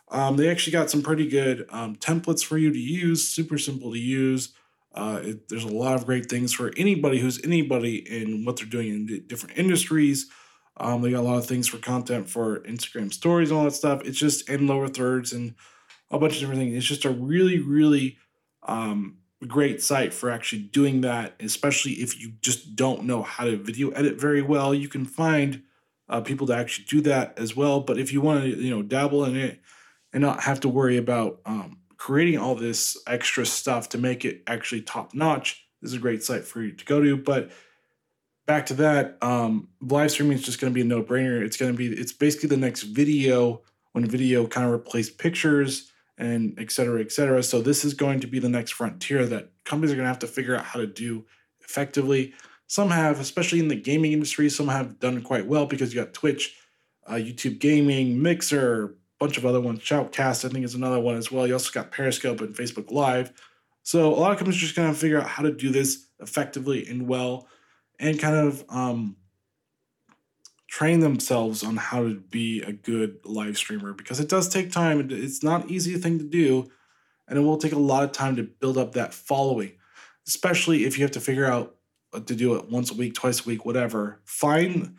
Um, 0.09 0.37
they 0.37 0.49
actually 0.49 0.73
got 0.73 0.89
some 0.89 1.01
pretty 1.01 1.27
good 1.27 1.65
um, 1.69 1.95
templates 1.95 2.43
for 2.43 2.57
you 2.57 2.71
to 2.71 2.79
use, 2.79 3.27
super 3.27 3.57
simple 3.57 3.91
to 3.93 3.99
use. 3.99 4.53
Uh, 4.93 5.19
it, 5.23 5.49
there's 5.49 5.63
a 5.63 5.67
lot 5.67 5.95
of 5.95 6.05
great 6.05 6.29
things 6.29 6.53
for 6.53 6.73
anybody 6.77 7.19
who's 7.19 7.43
anybody 7.43 7.97
in 7.97 8.45
what 8.45 8.57
they're 8.57 8.65
doing 8.65 8.87
in 8.87 9.23
different 9.27 9.57
industries. 9.57 10.29
Um, 10.77 11.01
they 11.01 11.11
got 11.11 11.21
a 11.21 11.21
lot 11.21 11.37
of 11.37 11.45
things 11.45 11.67
for 11.67 11.77
content 11.77 12.29
for 12.29 12.59
Instagram 12.61 13.13
stories 13.13 13.49
and 13.49 13.59
all 13.59 13.65
that 13.65 13.71
stuff. 13.71 14.01
It's 14.05 14.17
just 14.17 14.49
in 14.49 14.67
lower 14.67 14.87
thirds 14.87 15.33
and 15.33 15.55
a 16.11 16.19
bunch 16.19 16.35
of 16.35 16.39
different 16.39 16.59
things. 16.61 16.75
It's 16.75 16.85
just 16.85 17.05
a 17.05 17.09
really, 17.09 17.59
really 17.59 18.17
um, 18.63 19.17
great 19.45 19.81
site 19.81 20.13
for 20.13 20.29
actually 20.29 20.63
doing 20.63 21.01
that, 21.01 21.35
especially 21.39 21.93
if 21.93 22.19
you 22.19 22.33
just 22.41 22.75
don't 22.75 23.03
know 23.03 23.21
how 23.21 23.45
to 23.45 23.57
video 23.57 23.89
edit 23.89 24.19
very 24.19 24.41
well. 24.41 24.73
You 24.73 24.87
can 24.87 25.05
find 25.05 25.63
uh, 26.09 26.21
people 26.21 26.47
to 26.47 26.55
actually 26.55 26.85
do 26.85 27.01
that 27.01 27.37
as 27.37 27.55
well. 27.55 27.81
But 27.81 27.99
if 27.99 28.13
you 28.13 28.21
want 28.21 28.43
to, 28.43 28.49
you 28.49 28.69
know, 28.69 28.81
dabble 28.81 29.25
in 29.25 29.35
it 29.35 29.59
and 30.13 30.21
not 30.21 30.43
have 30.43 30.61
to 30.61 30.69
worry 30.69 30.97
about 30.97 31.41
um, 31.45 31.79
creating 31.97 32.39
all 32.39 32.55
this 32.55 32.97
extra 33.05 33.45
stuff 33.45 33.89
to 33.89 33.97
make 33.97 34.23
it 34.23 34.41
actually 34.47 34.81
top 34.81 35.13
notch. 35.13 35.67
This 35.81 35.91
is 35.91 35.97
a 35.97 36.01
great 36.01 36.23
site 36.23 36.45
for 36.45 36.61
you 36.61 36.71
to 36.71 36.85
go 36.85 37.01
to. 37.01 37.17
But 37.17 37.51
back 38.45 38.67
to 38.67 38.73
that, 38.75 39.17
um, 39.21 39.67
live 39.81 40.11
streaming 40.11 40.37
is 40.37 40.43
just 40.43 40.61
going 40.61 40.71
to 40.71 40.75
be 40.75 40.81
a 40.81 40.85
no 40.85 41.03
brainer. 41.03 41.41
It's 41.41 41.57
going 41.57 41.71
to 41.71 41.77
be, 41.77 41.87
it's 41.87 42.13
basically 42.13 42.49
the 42.49 42.57
next 42.57 42.83
video 42.83 43.61
when 43.91 44.05
video 44.05 44.47
kind 44.47 44.65
of 44.65 44.71
replaced 44.71 45.17
pictures 45.17 45.91
and 46.17 46.58
et 46.58 46.71
cetera, 46.71 47.01
et 47.01 47.12
cetera. 47.12 47.43
So 47.43 47.62
this 47.62 47.86
is 47.86 47.93
going 47.93 48.19
to 48.21 48.27
be 48.27 48.39
the 48.39 48.49
next 48.49 48.71
frontier 48.71 49.25
that 49.27 49.51
companies 49.65 49.91
are 49.91 49.95
going 49.95 50.06
to 50.06 50.10
have 50.10 50.19
to 50.19 50.27
figure 50.27 50.56
out 50.56 50.65
how 50.65 50.80
to 50.80 50.88
do 50.88 51.25
effectively. 51.62 52.34
Some 52.67 52.89
have, 52.89 53.19
especially 53.19 53.60
in 53.60 53.67
the 53.67 53.75
gaming 53.75 54.13
industry, 54.13 54.49
some 54.49 54.67
have 54.67 54.99
done 54.99 55.21
quite 55.21 55.45
well 55.45 55.65
because 55.65 55.93
you 55.93 56.01
got 56.01 56.13
Twitch, 56.13 56.56
uh, 57.06 57.13
YouTube 57.13 57.60
Gaming, 57.60 58.21
Mixer, 58.21 58.84
a 58.86 58.89
bunch 59.19 59.38
of 59.38 59.45
other 59.45 59.62
ones. 59.62 59.80
Shoutcast, 59.80 60.43
I 60.43 60.49
think, 60.49 60.65
is 60.65 60.75
another 60.75 60.99
one 60.99 61.15
as 61.15 61.32
well. 61.32 61.47
You 61.47 61.53
also 61.53 61.71
got 61.71 61.91
Periscope 61.91 62.41
and 62.41 62.56
Facebook 62.56 62.91
Live. 62.91 63.32
So 63.84 64.13
a 64.13 64.17
lot 64.17 64.32
of 64.32 64.38
companies 64.38 64.58
are 64.58 64.65
just 64.65 64.75
going 64.75 64.91
to 64.91 64.99
figure 64.99 65.21
out 65.21 65.30
how 65.30 65.43
to 65.43 65.51
do 65.51 65.69
this 65.69 66.08
effectively 66.19 66.86
and 66.88 67.08
well, 67.08 67.47
and 67.99 68.19
kind 68.19 68.36
of 68.36 68.65
um, 68.67 69.15
train 70.67 70.99
themselves 70.99 71.63
on 71.63 71.77
how 71.77 72.03
to 72.03 72.15
be 72.15 72.62
a 72.62 72.73
good 72.73 73.17
live 73.23 73.58
streamer 73.58 73.93
because 73.93 74.19
it 74.19 74.30
does 74.30 74.49
take 74.49 74.71
time. 74.71 75.08
It's 75.10 75.43
not 75.43 75.69
easy 75.69 75.95
thing 75.97 76.19
to 76.19 76.25
do, 76.25 76.69
and 77.27 77.38
it 77.38 77.41
will 77.41 77.58
take 77.58 77.71
a 77.71 77.80
lot 77.80 78.03
of 78.03 78.12
time 78.12 78.36
to 78.36 78.43
build 78.43 78.77
up 78.77 78.93
that 78.93 79.13
following, 79.13 79.73
especially 80.27 80.86
if 80.86 80.97
you 80.97 81.03
have 81.03 81.12
to 81.12 81.21
figure 81.21 81.45
out 81.45 81.75
to 82.13 82.36
do 82.36 82.56
it 82.56 82.69
once 82.69 82.91
a 82.91 82.95
week, 82.95 83.13
twice 83.13 83.45
a 83.45 83.49
week, 83.49 83.65
whatever. 83.65 84.19
Find 84.25 84.95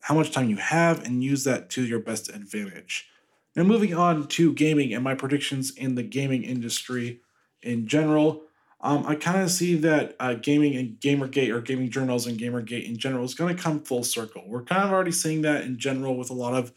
how 0.00 0.14
much 0.14 0.32
time 0.32 0.50
you 0.50 0.56
have 0.56 1.04
and 1.04 1.24
use 1.24 1.44
that 1.44 1.70
to 1.70 1.84
your 1.84 1.98
best 2.00 2.28
advantage. 2.28 3.08
Now, 3.56 3.62
moving 3.62 3.94
on 3.94 4.26
to 4.28 4.52
gaming 4.52 4.92
and 4.92 5.04
my 5.04 5.14
predictions 5.14 5.70
in 5.76 5.94
the 5.94 6.02
gaming 6.02 6.42
industry 6.42 7.20
in 7.62 7.86
general, 7.86 8.42
um, 8.84 9.06
I 9.06 9.14
kind 9.14 9.40
of 9.40 9.50
see 9.50 9.76
that 9.76 10.14
uh, 10.20 10.34
gaming 10.34 10.76
and 10.76 11.00
Gamergate 11.00 11.50
or 11.50 11.60
gaming 11.60 11.90
journals 11.90 12.26
and 12.26 12.38
Gamergate 12.38 12.86
in 12.86 12.98
general 12.98 13.24
is 13.24 13.34
going 13.34 13.56
to 13.56 13.60
come 13.60 13.80
full 13.80 14.04
circle. 14.04 14.44
We're 14.46 14.62
kind 14.62 14.84
of 14.84 14.92
already 14.92 15.10
seeing 15.10 15.42
that 15.42 15.64
in 15.64 15.78
general 15.78 16.16
with 16.16 16.30
a 16.30 16.34
lot 16.34 16.54
of 16.54 16.72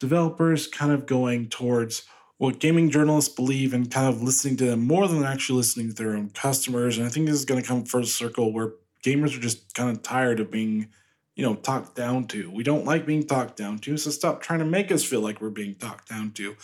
developers 0.00 0.66
kind 0.66 0.90
of 0.90 1.06
going 1.06 1.48
towards 1.50 2.04
what 2.38 2.58
gaming 2.58 2.90
journalists 2.90 3.32
believe 3.32 3.74
and 3.74 3.90
kind 3.90 4.08
of 4.08 4.22
listening 4.22 4.56
to 4.56 4.64
them 4.64 4.86
more 4.86 5.06
than 5.06 5.22
actually 5.24 5.58
listening 5.58 5.88
to 5.88 5.94
their 5.94 6.16
own 6.16 6.30
customers. 6.30 6.96
And 6.96 7.06
I 7.06 7.10
think 7.10 7.26
this 7.26 7.36
is 7.36 7.44
going 7.44 7.60
to 7.60 7.68
come 7.68 7.84
full 7.84 8.04
circle 8.04 8.52
where 8.52 8.72
gamers 9.04 9.36
are 9.36 9.40
just 9.40 9.74
kind 9.74 9.90
of 9.90 10.02
tired 10.02 10.40
of 10.40 10.50
being 10.50 10.88
you 11.34 11.44
know, 11.44 11.54
talked 11.54 11.94
down 11.94 12.26
to. 12.28 12.50
We 12.50 12.62
don't 12.62 12.84
like 12.84 13.06
being 13.06 13.26
talked 13.26 13.56
down 13.56 13.78
to, 13.80 13.96
so 13.96 14.10
stop 14.10 14.42
trying 14.42 14.58
to 14.58 14.64
make 14.64 14.92
us 14.92 15.04
feel 15.04 15.20
like 15.20 15.40
we're 15.40 15.50
being 15.50 15.74
talked 15.74 16.08
down 16.08 16.32
to. 16.32 16.56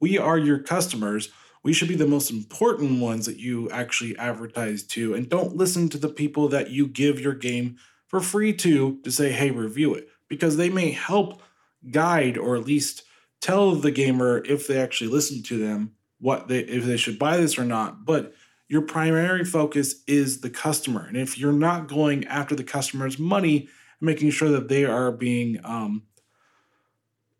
We 0.00 0.18
are 0.18 0.36
your 0.36 0.58
customers. 0.58 1.30
We 1.66 1.72
should 1.72 1.88
be 1.88 1.96
the 1.96 2.06
most 2.06 2.30
important 2.30 3.00
ones 3.00 3.26
that 3.26 3.40
you 3.40 3.68
actually 3.70 4.16
advertise 4.18 4.84
to, 4.84 5.14
and 5.14 5.28
don't 5.28 5.56
listen 5.56 5.88
to 5.88 5.98
the 5.98 6.08
people 6.08 6.46
that 6.50 6.70
you 6.70 6.86
give 6.86 7.18
your 7.18 7.34
game 7.34 7.78
for 8.06 8.20
free 8.20 8.52
to 8.52 9.00
to 9.02 9.10
say, 9.10 9.32
hey, 9.32 9.50
review 9.50 9.92
it, 9.92 10.08
because 10.28 10.56
they 10.56 10.68
may 10.68 10.92
help 10.92 11.42
guide 11.90 12.38
or 12.38 12.54
at 12.54 12.66
least 12.66 13.02
tell 13.40 13.74
the 13.74 13.90
gamer 13.90 14.44
if 14.44 14.68
they 14.68 14.80
actually 14.80 15.10
listen 15.10 15.42
to 15.42 15.58
them 15.58 15.96
what 16.20 16.46
they 16.46 16.60
if 16.60 16.84
they 16.84 16.96
should 16.96 17.18
buy 17.18 17.36
this 17.36 17.58
or 17.58 17.64
not. 17.64 18.04
But 18.04 18.32
your 18.68 18.82
primary 18.82 19.44
focus 19.44 20.04
is 20.06 20.42
the 20.42 20.50
customer. 20.50 21.04
And 21.08 21.16
if 21.16 21.36
you're 21.36 21.52
not 21.52 21.88
going 21.88 22.28
after 22.28 22.54
the 22.54 22.62
customer's 22.62 23.18
money, 23.18 23.68
making 24.00 24.30
sure 24.30 24.50
that 24.50 24.68
they 24.68 24.84
are 24.84 25.10
being 25.10 25.58
um, 25.64 26.04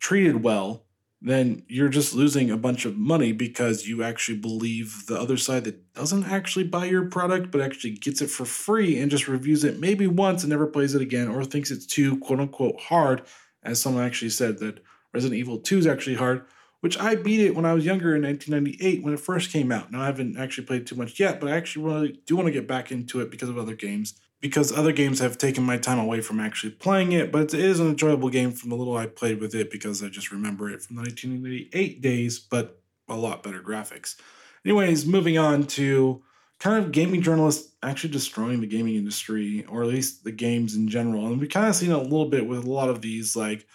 treated 0.00 0.42
well, 0.42 0.85
then 1.22 1.62
you're 1.66 1.88
just 1.88 2.14
losing 2.14 2.50
a 2.50 2.56
bunch 2.56 2.84
of 2.84 2.96
money 2.96 3.32
because 3.32 3.86
you 3.86 4.02
actually 4.02 4.38
believe 4.38 5.06
the 5.06 5.18
other 5.18 5.36
side 5.36 5.64
that 5.64 5.94
doesn't 5.94 6.24
actually 6.24 6.64
buy 6.64 6.84
your 6.84 7.06
product 7.06 7.50
but 7.50 7.60
actually 7.60 7.92
gets 7.92 8.20
it 8.20 8.30
for 8.30 8.44
free 8.44 8.98
and 8.98 9.10
just 9.10 9.26
reviews 9.26 9.64
it 9.64 9.80
maybe 9.80 10.06
once 10.06 10.42
and 10.42 10.50
never 10.50 10.66
plays 10.66 10.94
it 10.94 11.02
again 11.02 11.28
or 11.28 11.44
thinks 11.44 11.70
it's 11.70 11.86
too 11.86 12.18
quote 12.18 12.40
unquote 12.40 12.78
hard 12.80 13.22
as 13.62 13.80
someone 13.80 14.04
actually 14.04 14.30
said 14.30 14.58
that 14.58 14.82
Resident 15.14 15.38
Evil 15.38 15.58
2 15.58 15.78
is 15.78 15.86
actually 15.86 16.16
hard 16.16 16.44
which 16.80 16.98
I 16.98 17.14
beat 17.14 17.40
it 17.40 17.56
when 17.56 17.64
I 17.64 17.72
was 17.72 17.84
younger 17.84 18.14
in 18.14 18.22
1998 18.22 19.02
when 19.02 19.14
it 19.14 19.20
first 19.20 19.50
came 19.50 19.72
out. 19.72 19.90
Now 19.90 20.02
I 20.02 20.06
haven't 20.06 20.36
actually 20.36 20.66
played 20.66 20.86
too 20.86 20.94
much 20.94 21.18
yet, 21.18 21.40
but 21.40 21.50
I 21.50 21.56
actually 21.56 21.84
really 21.84 22.20
do 22.26 22.36
want 22.36 22.46
to 22.46 22.52
get 22.52 22.68
back 22.68 22.92
into 22.92 23.20
it 23.20 23.30
because 23.30 23.48
of 23.48 23.58
other 23.58 23.74
games. 23.74 24.14
Because 24.40 24.70
other 24.70 24.92
games 24.92 25.18
have 25.20 25.38
taken 25.38 25.64
my 25.64 25.78
time 25.78 25.98
away 25.98 26.20
from 26.20 26.40
actually 26.40 26.72
playing 26.72 27.12
it, 27.12 27.32
but 27.32 27.54
it 27.54 27.60
is 27.60 27.80
an 27.80 27.88
enjoyable 27.88 28.28
game 28.28 28.52
from 28.52 28.70
the 28.70 28.76
little 28.76 28.96
I 28.96 29.06
played 29.06 29.40
with 29.40 29.54
it 29.54 29.70
because 29.70 30.02
I 30.02 30.08
just 30.08 30.30
remember 30.30 30.68
it 30.70 30.82
from 30.82 30.96
the 30.96 31.02
1988 31.02 32.02
days, 32.02 32.38
but 32.38 32.80
a 33.08 33.16
lot 33.16 33.42
better 33.42 33.60
graphics. 33.60 34.16
Anyways, 34.64 35.06
moving 35.06 35.38
on 35.38 35.64
to 35.68 36.22
kind 36.58 36.82
of 36.82 36.92
gaming 36.92 37.22
journalists 37.22 37.72
actually 37.82 38.10
destroying 38.12 38.60
the 38.60 38.66
gaming 38.66 38.96
industry, 38.96 39.64
or 39.68 39.82
at 39.82 39.88
least 39.88 40.24
the 40.24 40.32
games 40.32 40.74
in 40.74 40.88
general. 40.88 41.26
And 41.26 41.40
we 41.40 41.46
kind 41.46 41.68
of 41.68 41.74
seen 41.74 41.92
a 41.92 41.98
little 41.98 42.28
bit 42.28 42.46
with 42.46 42.64
a 42.64 42.70
lot 42.70 42.88
of 42.88 43.02
these, 43.02 43.36
like, 43.36 43.66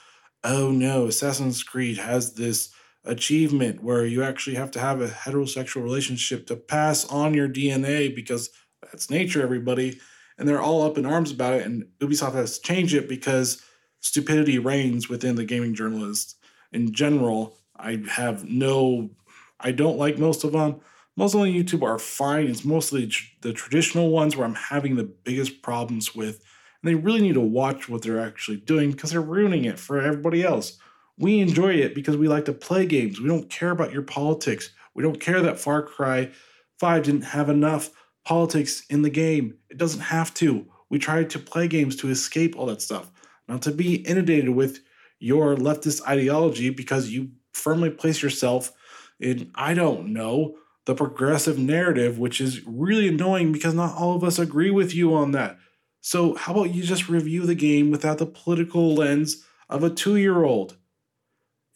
oh 0.43 0.71
no, 0.71 1.05
Assassin's 1.05 1.63
Creed 1.63 1.97
has 1.97 2.33
this 2.33 2.73
achievement 3.03 3.83
where 3.83 4.05
you 4.05 4.23
actually 4.23 4.55
have 4.55 4.71
to 4.71 4.79
have 4.79 5.01
a 5.01 5.07
heterosexual 5.07 5.83
relationship 5.83 6.45
to 6.47 6.55
pass 6.55 7.05
on 7.05 7.33
your 7.33 7.49
DNA 7.49 8.13
because 8.13 8.49
that's 8.83 9.09
nature, 9.09 9.41
everybody. 9.41 9.99
And 10.41 10.49
they're 10.49 10.59
all 10.59 10.81
up 10.81 10.97
in 10.97 11.05
arms 11.05 11.31
about 11.31 11.53
it. 11.53 11.67
And 11.67 11.85
Ubisoft 11.99 12.33
has 12.33 12.57
to 12.57 12.63
change 12.63 12.95
it 12.95 13.07
because 13.07 13.61
stupidity 13.99 14.57
reigns 14.57 15.07
within 15.07 15.35
the 15.35 15.45
gaming 15.45 15.75
journalists 15.75 16.33
in 16.71 16.93
general. 16.93 17.59
I 17.77 18.01
have 18.09 18.43
no, 18.43 19.11
I 19.59 19.71
don't 19.71 19.99
like 19.99 20.17
most 20.17 20.43
of 20.43 20.53
them. 20.53 20.81
Most 21.15 21.35
on 21.35 21.45
YouTube 21.45 21.83
are 21.83 21.99
fine. 21.99 22.47
It's 22.47 22.65
mostly 22.65 23.11
the 23.41 23.53
traditional 23.53 24.09
ones 24.09 24.35
where 24.35 24.47
I'm 24.47 24.55
having 24.55 24.95
the 24.95 25.03
biggest 25.03 25.61
problems 25.61 26.15
with. 26.15 26.43
And 26.81 26.89
they 26.89 26.95
really 26.95 27.21
need 27.21 27.35
to 27.35 27.39
watch 27.39 27.87
what 27.87 28.01
they're 28.01 28.19
actually 28.19 28.57
doing 28.57 28.89
because 28.89 29.11
they're 29.11 29.21
ruining 29.21 29.65
it 29.65 29.77
for 29.77 30.01
everybody 30.01 30.41
else. 30.41 30.79
We 31.19 31.39
enjoy 31.39 31.75
it 31.75 31.93
because 31.93 32.17
we 32.17 32.27
like 32.27 32.45
to 32.45 32.53
play 32.53 32.87
games. 32.87 33.21
We 33.21 33.29
don't 33.29 33.47
care 33.51 33.69
about 33.69 33.93
your 33.93 34.01
politics. 34.01 34.71
We 34.95 35.03
don't 35.03 35.19
care 35.19 35.39
that 35.43 35.59
Far 35.59 35.83
Cry 35.83 36.31
5 36.79 37.03
didn't 37.03 37.21
have 37.21 37.47
enough 37.47 37.91
politics 38.25 38.83
in 38.89 39.01
the 39.01 39.09
game. 39.09 39.55
It 39.69 39.77
doesn't 39.77 40.01
have 40.01 40.33
to. 40.35 40.65
We 40.89 40.99
try 40.99 41.23
to 41.23 41.39
play 41.39 41.67
games 41.67 41.95
to 41.97 42.09
escape 42.09 42.57
all 42.57 42.65
that 42.67 42.81
stuff, 42.81 43.11
not 43.47 43.61
to 43.63 43.71
be 43.71 43.95
inundated 43.95 44.49
with 44.49 44.79
your 45.19 45.55
leftist 45.55 46.05
ideology 46.07 46.69
because 46.69 47.09
you 47.09 47.29
firmly 47.53 47.89
place 47.89 48.21
yourself 48.21 48.71
in, 49.19 49.51
I 49.55 49.73
don't 49.73 50.13
know, 50.13 50.55
the 50.85 50.95
progressive 50.95 51.59
narrative, 51.59 52.17
which 52.17 52.41
is 52.41 52.65
really 52.65 53.07
annoying 53.07 53.51
because 53.51 53.73
not 53.73 53.95
all 53.95 54.15
of 54.15 54.23
us 54.23 54.39
agree 54.39 54.71
with 54.71 54.95
you 54.95 55.13
on 55.13 55.31
that. 55.31 55.57
So, 56.01 56.35
how 56.35 56.53
about 56.53 56.73
you 56.73 56.81
just 56.81 57.09
review 57.09 57.45
the 57.45 57.53
game 57.53 57.91
without 57.91 58.17
the 58.17 58.25
political 58.25 58.95
lens 58.95 59.45
of 59.69 59.83
a 59.83 59.89
two 59.91 60.15
year 60.15 60.43
old? 60.43 60.77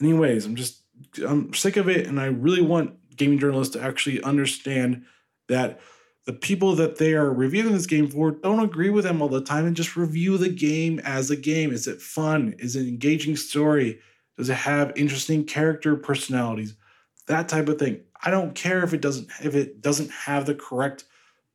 anyways, 0.01 0.45
I'm 0.45 0.55
just 0.55 0.81
I'm 1.25 1.53
sick 1.53 1.77
of 1.77 1.89
it, 1.89 2.07
and 2.07 2.19
I 2.19 2.25
really 2.25 2.61
want 2.61 2.95
gaming 3.15 3.39
journalists 3.39 3.73
to 3.73 3.81
actually 3.81 4.21
understand 4.23 5.05
that 5.47 5.79
the 6.25 6.33
people 6.33 6.75
that 6.75 6.97
they 6.97 7.13
are 7.13 7.31
reviewing 7.31 7.73
this 7.73 7.85
game 7.85 8.09
for 8.09 8.31
don't 8.31 8.59
agree 8.59 8.89
with 8.89 9.05
them 9.05 9.21
all 9.21 9.29
the 9.29 9.41
time 9.41 9.65
and 9.65 9.75
just 9.75 9.95
review 9.95 10.37
the 10.37 10.49
game 10.49 10.99
as 10.99 11.29
a 11.29 11.35
game. 11.35 11.71
Is 11.71 11.87
it 11.87 12.01
fun? 12.01 12.55
Is 12.57 12.75
it 12.75 12.87
engaging 12.87 13.35
story? 13.35 13.99
Does 14.37 14.49
it 14.49 14.55
have 14.55 14.91
interesting 14.95 15.45
character 15.45 15.95
personalities? 15.95 16.75
That 17.27 17.47
type 17.47 17.69
of 17.69 17.79
thing. 17.79 18.01
I 18.23 18.31
don't 18.31 18.55
care 18.55 18.83
if 18.83 18.93
it 18.93 19.01
doesn't 19.01 19.29
if 19.43 19.55
it 19.55 19.81
doesn't 19.81 20.11
have 20.11 20.45
the 20.45 20.55
correct 20.55 21.05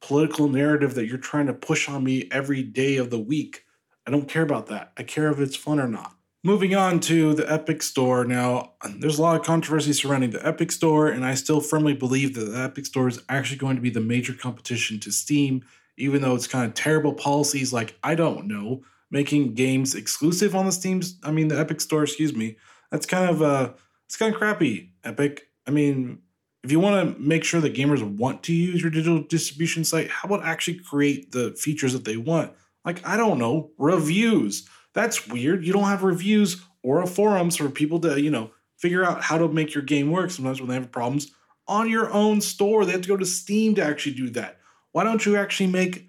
political 0.01 0.49
narrative 0.49 0.95
that 0.95 1.07
you're 1.07 1.19
trying 1.19 1.47
to 1.47 1.53
push 1.53 1.89
on 1.89 2.05
me 2.05 2.29
every 2.31 2.63
day 2.63 2.97
of 2.97 3.11
the 3.11 3.19
week. 3.19 3.65
I 4.07 4.11
don't 4.11 4.29
care 4.29 4.43
about 4.43 4.69
that. 4.69 4.93
I 4.97 5.03
care 5.03 5.31
if 5.31 5.41
it's 5.41 5.57
fun 5.57 5.81
or 5.81 5.89
not. 5.89 6.15
Moving 6.43 6.75
on 6.75 7.01
to 7.01 7.35
the 7.35 7.53
Epic 7.53 7.83
Store. 7.83 8.25
Now, 8.25 8.73
there's 8.99 9.19
a 9.19 9.23
lot 9.23 9.39
of 9.39 9.45
controversy 9.45 9.93
surrounding 9.93 10.31
the 10.31 10.47
Epic 10.47 10.73
Store, 10.73 11.09
and 11.09 11.23
I 11.23 11.35
still 11.35 11.61
firmly 11.61 11.93
believe 11.93 12.35
that 12.35 12.47
the 12.47 12.63
Epic 12.63 12.87
Store 12.87 13.09
is 13.09 13.21
actually 13.29 13.59
going 13.59 13.77
to 13.77 13.83
be 13.83 13.91
the 13.91 14.01
major 14.01 14.33
competition 14.33 14.99
to 15.01 15.13
Steam, 15.13 15.63
even 15.99 16.23
though 16.23 16.35
it's 16.35 16.47
kind 16.47 16.65
of 16.65 16.73
terrible 16.73 17.13
policies 17.13 17.75
like, 17.75 17.99
I 18.03 18.15
don't 18.15 18.47
know, 18.47 18.83
making 19.11 19.53
games 19.53 19.95
exclusive 19.95 20.57
on 20.57 20.65
the 20.65 20.73
Steam's, 20.73 21.19
I 21.23 21.31
mean, 21.31 21.49
the 21.49 21.61
Epic 21.61 21.79
Store, 21.83 22.05
excuse 22.05 22.35
me. 22.35 22.57
That's 22.91 23.05
kind 23.05 23.29
of, 23.29 23.43
uh, 23.43 23.73
it's 24.07 24.17
kind 24.17 24.33
of 24.33 24.41
crappy, 24.41 24.95
Epic. 25.05 25.47
I 25.67 25.73
mean, 25.73 26.21
if 26.65 26.73
you 26.73 26.81
want 26.81 27.17
to 27.17 27.21
make 27.21 27.45
sure 27.45 27.61
that 27.61 27.75
gamers 27.75 28.03
want 28.03 28.43
to 28.45 28.55
use 28.55 28.81
your 28.81 28.91
digital 28.91 29.23
distribution 29.23 29.85
site, 29.85 30.09
how 30.09 30.27
about 30.27 30.43
actually 30.43 30.79
create 30.79 31.33
the 31.33 31.53
features 31.53 31.93
that 31.93 32.07
they 32.07 32.17
want? 32.17 32.53
Like, 32.83 33.07
I 33.07 33.19
don't 33.19 33.39
know, 33.39 33.73
reviews 33.77 34.67
that's 34.95 35.29
weird. 35.29 35.65
You 35.65 35.73
don't 35.73 35.85
have 35.85 36.03
reviews 36.03 36.63
or 36.83 37.03
a 37.03 37.07
forums 37.07 37.57
for 37.57 37.69
people 37.69 38.01
to, 38.01 38.21
you 38.21 38.31
know, 38.31 38.51
figure 38.79 39.05
out 39.05 39.23
how 39.23 39.39
to 39.39 39.49
make 39.49 39.75
your 39.75 39.83
game 39.83 40.11
work 40.11 40.31
sometimes 40.31 40.61
when 40.61 40.69
they 40.69 40.75
have 40.75 40.91
problems 40.91 41.31
on 41.69 41.89
your 41.89 42.13
own 42.13 42.41
store. 42.41 42.85
They 42.85 42.93
have 42.93 43.03
to 43.03 43.09
go 43.09 43.17
to 43.17 43.27
Steam 43.27 43.75
to 43.77 43.85
actually 43.85 44.15
do 44.15 44.31
that. 44.31 44.59
Why 44.93 45.05
don't 45.05 45.25
you 45.25 45.37
actually 45.37 45.69
make 45.69 46.09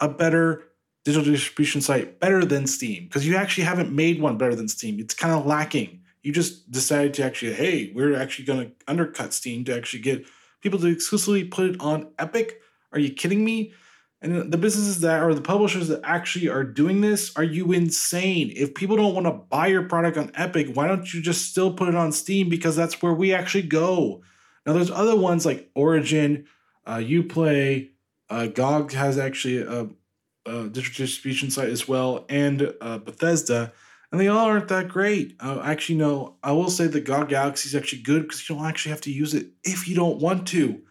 a 0.00 0.08
better 0.08 0.64
digital 1.04 1.30
distribution 1.30 1.80
site 1.80 2.20
better 2.20 2.44
than 2.44 2.66
Steam? 2.66 3.04
Because 3.04 3.26
you 3.26 3.36
actually 3.36 3.64
haven't 3.64 3.92
made 3.92 4.20
one 4.20 4.38
better 4.38 4.54
than 4.54 4.68
Steam. 4.68 4.98
It's 5.00 5.14
kind 5.14 5.34
of 5.34 5.44
lacking. 5.44 6.00
You 6.22 6.32
just 6.32 6.70
decided 6.70 7.14
to 7.14 7.24
actually, 7.24 7.52
hey, 7.52 7.92
we're 7.94 8.16
actually 8.16 8.46
going 8.46 8.68
to 8.68 8.72
undercut 8.88 9.32
Steam 9.32 9.64
to 9.64 9.76
actually 9.76 10.02
get 10.02 10.26
people 10.60 10.78
to 10.78 10.86
exclusively 10.86 11.44
put 11.44 11.70
it 11.70 11.80
on 11.80 12.12
Epic. 12.18 12.60
Are 12.92 12.98
you 12.98 13.12
kidding 13.12 13.44
me? 13.44 13.72
And 14.26 14.52
the 14.52 14.58
businesses 14.58 15.02
that 15.02 15.22
are 15.22 15.32
the 15.32 15.40
publishers 15.40 15.86
that 15.86 16.00
actually 16.02 16.48
are 16.48 16.64
doing 16.64 17.00
this, 17.00 17.32
are 17.36 17.44
you 17.44 17.70
insane? 17.70 18.52
If 18.56 18.74
people 18.74 18.96
don't 18.96 19.14
want 19.14 19.26
to 19.28 19.32
buy 19.32 19.68
your 19.68 19.84
product 19.84 20.16
on 20.16 20.32
Epic, 20.34 20.74
why 20.74 20.88
don't 20.88 21.14
you 21.14 21.22
just 21.22 21.48
still 21.48 21.72
put 21.72 21.88
it 21.88 21.94
on 21.94 22.10
Steam? 22.10 22.48
Because 22.48 22.74
that's 22.74 23.00
where 23.00 23.12
we 23.12 23.32
actually 23.32 23.62
go. 23.62 24.22
Now, 24.66 24.72
there's 24.72 24.90
other 24.90 25.14
ones 25.14 25.46
like 25.46 25.70
Origin, 25.76 26.46
uh, 26.84 26.96
Uplay, 26.96 27.90
uh, 28.28 28.48
GOG 28.48 28.90
has 28.94 29.16
actually 29.16 29.58
a, 29.58 29.88
a 30.44 30.68
digital 30.70 31.04
distribution 31.04 31.48
site 31.48 31.68
as 31.68 31.86
well, 31.86 32.26
and 32.28 32.74
uh, 32.80 32.98
Bethesda, 32.98 33.72
and 34.10 34.20
they 34.20 34.26
all 34.26 34.46
aren't 34.46 34.66
that 34.66 34.88
great. 34.88 35.36
Uh, 35.38 35.60
actually, 35.62 35.98
no, 35.98 36.34
I 36.42 36.50
will 36.50 36.70
say 36.70 36.88
the 36.88 37.00
GOG 37.00 37.28
Galaxy 37.28 37.68
is 37.68 37.76
actually 37.76 38.02
good 38.02 38.22
because 38.22 38.48
you 38.48 38.56
don't 38.56 38.66
actually 38.66 38.90
have 38.90 39.02
to 39.02 39.12
use 39.12 39.34
it 39.34 39.50
if 39.62 39.86
you 39.86 39.94
don't 39.94 40.18
want 40.18 40.48
to. 40.48 40.82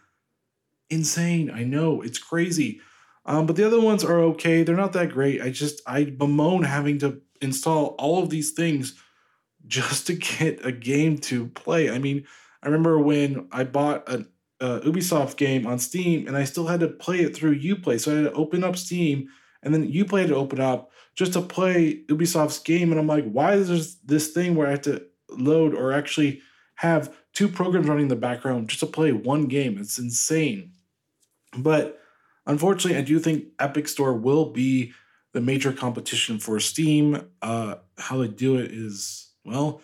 Insane, 0.88 1.50
I 1.50 1.64
know, 1.64 2.00
it's 2.00 2.18
crazy. 2.18 2.80
Um, 3.26 3.46
but 3.46 3.56
the 3.56 3.66
other 3.66 3.80
ones 3.80 4.04
are 4.04 4.20
okay. 4.20 4.62
They're 4.62 4.76
not 4.76 4.92
that 4.94 5.10
great. 5.10 5.42
I 5.42 5.50
just 5.50 5.82
I 5.86 6.04
bemoan 6.04 6.62
having 6.62 6.98
to 7.00 7.20
install 7.42 7.96
all 7.98 8.22
of 8.22 8.30
these 8.30 8.52
things 8.52 8.94
just 9.66 10.06
to 10.06 10.14
get 10.14 10.64
a 10.64 10.72
game 10.72 11.18
to 11.18 11.48
play. 11.48 11.90
I 11.90 11.98
mean, 11.98 12.24
I 12.62 12.66
remember 12.66 12.98
when 12.98 13.48
I 13.52 13.64
bought 13.64 14.08
a, 14.08 14.26
a 14.60 14.80
Ubisoft 14.80 15.36
game 15.36 15.66
on 15.66 15.78
Steam 15.78 16.26
and 16.26 16.36
I 16.36 16.44
still 16.44 16.66
had 16.66 16.80
to 16.80 16.88
play 16.88 17.20
it 17.20 17.34
through 17.34 17.60
UPlay. 17.60 18.00
So 18.00 18.12
I 18.12 18.16
had 18.16 18.24
to 18.24 18.32
open 18.32 18.64
up 18.64 18.76
Steam 18.76 19.28
and 19.62 19.74
then 19.74 19.90
UPlay 19.90 20.20
had 20.20 20.28
to 20.28 20.36
open 20.36 20.60
up 20.60 20.90
just 21.16 21.32
to 21.32 21.40
play 21.40 22.02
Ubisoft's 22.08 22.60
game. 22.60 22.90
And 22.90 23.00
I'm 23.00 23.06
like, 23.06 23.28
why 23.28 23.54
is 23.54 23.68
there 23.68 23.98
this 24.04 24.28
thing 24.28 24.54
where 24.54 24.68
I 24.68 24.72
have 24.72 24.82
to 24.82 25.04
load 25.30 25.74
or 25.74 25.92
actually 25.92 26.40
have 26.76 27.14
two 27.32 27.48
programs 27.48 27.88
running 27.88 28.04
in 28.04 28.08
the 28.08 28.16
background 28.16 28.68
just 28.68 28.80
to 28.80 28.86
play 28.86 29.12
one 29.12 29.46
game? 29.46 29.78
It's 29.78 29.98
insane. 29.98 30.72
But 31.56 31.98
Unfortunately, 32.46 32.98
I 32.98 33.02
do 33.02 33.18
think 33.18 33.46
Epic 33.58 33.88
Store 33.88 34.14
will 34.14 34.50
be 34.50 34.92
the 35.32 35.40
major 35.40 35.72
competition 35.72 36.38
for 36.38 36.58
Steam. 36.60 37.28
Uh, 37.42 37.76
how 37.98 38.18
they 38.18 38.28
do 38.28 38.56
it 38.56 38.70
is, 38.70 39.32
well, 39.44 39.80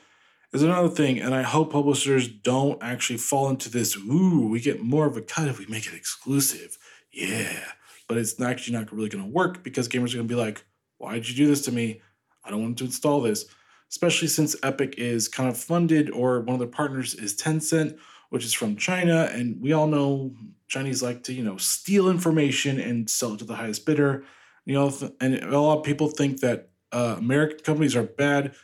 is 0.52 0.62
another 0.62 0.88
thing. 0.88 1.18
And 1.18 1.34
I 1.34 1.42
hope 1.42 1.72
publishers 1.72 2.28
don't 2.28 2.82
actually 2.82 3.18
fall 3.18 3.48
into 3.48 3.68
this, 3.68 3.96
ooh, 3.96 4.48
we 4.48 4.60
get 4.60 4.82
more 4.82 5.06
of 5.06 5.16
a 5.16 5.22
cut 5.22 5.48
if 5.48 5.58
we 5.58 5.66
make 5.66 5.86
it 5.86 5.94
exclusive. 5.94 6.78
Yeah. 7.12 7.58
But 8.08 8.18
it's 8.18 8.40
actually 8.40 8.76
not 8.76 8.92
really 8.92 9.08
going 9.08 9.24
to 9.24 9.30
work 9.30 9.62
because 9.62 9.88
gamers 9.88 10.12
are 10.12 10.18
going 10.18 10.28
to 10.28 10.34
be 10.34 10.40
like, 10.40 10.64
why 10.98 11.14
did 11.14 11.28
you 11.28 11.34
do 11.34 11.46
this 11.48 11.62
to 11.62 11.72
me? 11.72 12.00
I 12.44 12.50
don't 12.50 12.62
want 12.62 12.78
to 12.78 12.84
install 12.84 13.20
this. 13.20 13.46
Especially 13.90 14.28
since 14.28 14.56
Epic 14.62 14.94
is 14.96 15.28
kind 15.28 15.48
of 15.48 15.56
funded 15.56 16.10
or 16.10 16.40
one 16.40 16.54
of 16.54 16.60
their 16.60 16.68
partners 16.68 17.14
is 17.14 17.36
Tencent, 17.36 17.98
which 18.32 18.46
is 18.46 18.54
from 18.54 18.76
China. 18.76 19.28
And 19.30 19.60
we 19.60 19.74
all 19.74 19.86
know 19.86 20.34
Chinese 20.66 21.02
like 21.02 21.22
to, 21.24 21.34
you 21.34 21.44
know, 21.44 21.58
steal 21.58 22.08
information 22.08 22.80
and 22.80 23.08
sell 23.10 23.34
it 23.34 23.40
to 23.40 23.44
the 23.44 23.56
highest 23.56 23.84
bidder. 23.84 24.24
You 24.64 24.72
know, 24.72 24.90
and 25.20 25.34
a 25.34 25.60
lot 25.60 25.80
of 25.80 25.84
people 25.84 26.08
think 26.08 26.40
that 26.40 26.70
uh, 26.92 27.16
American 27.18 27.58
companies 27.58 27.94
are 27.94 28.04
bad. 28.04 28.54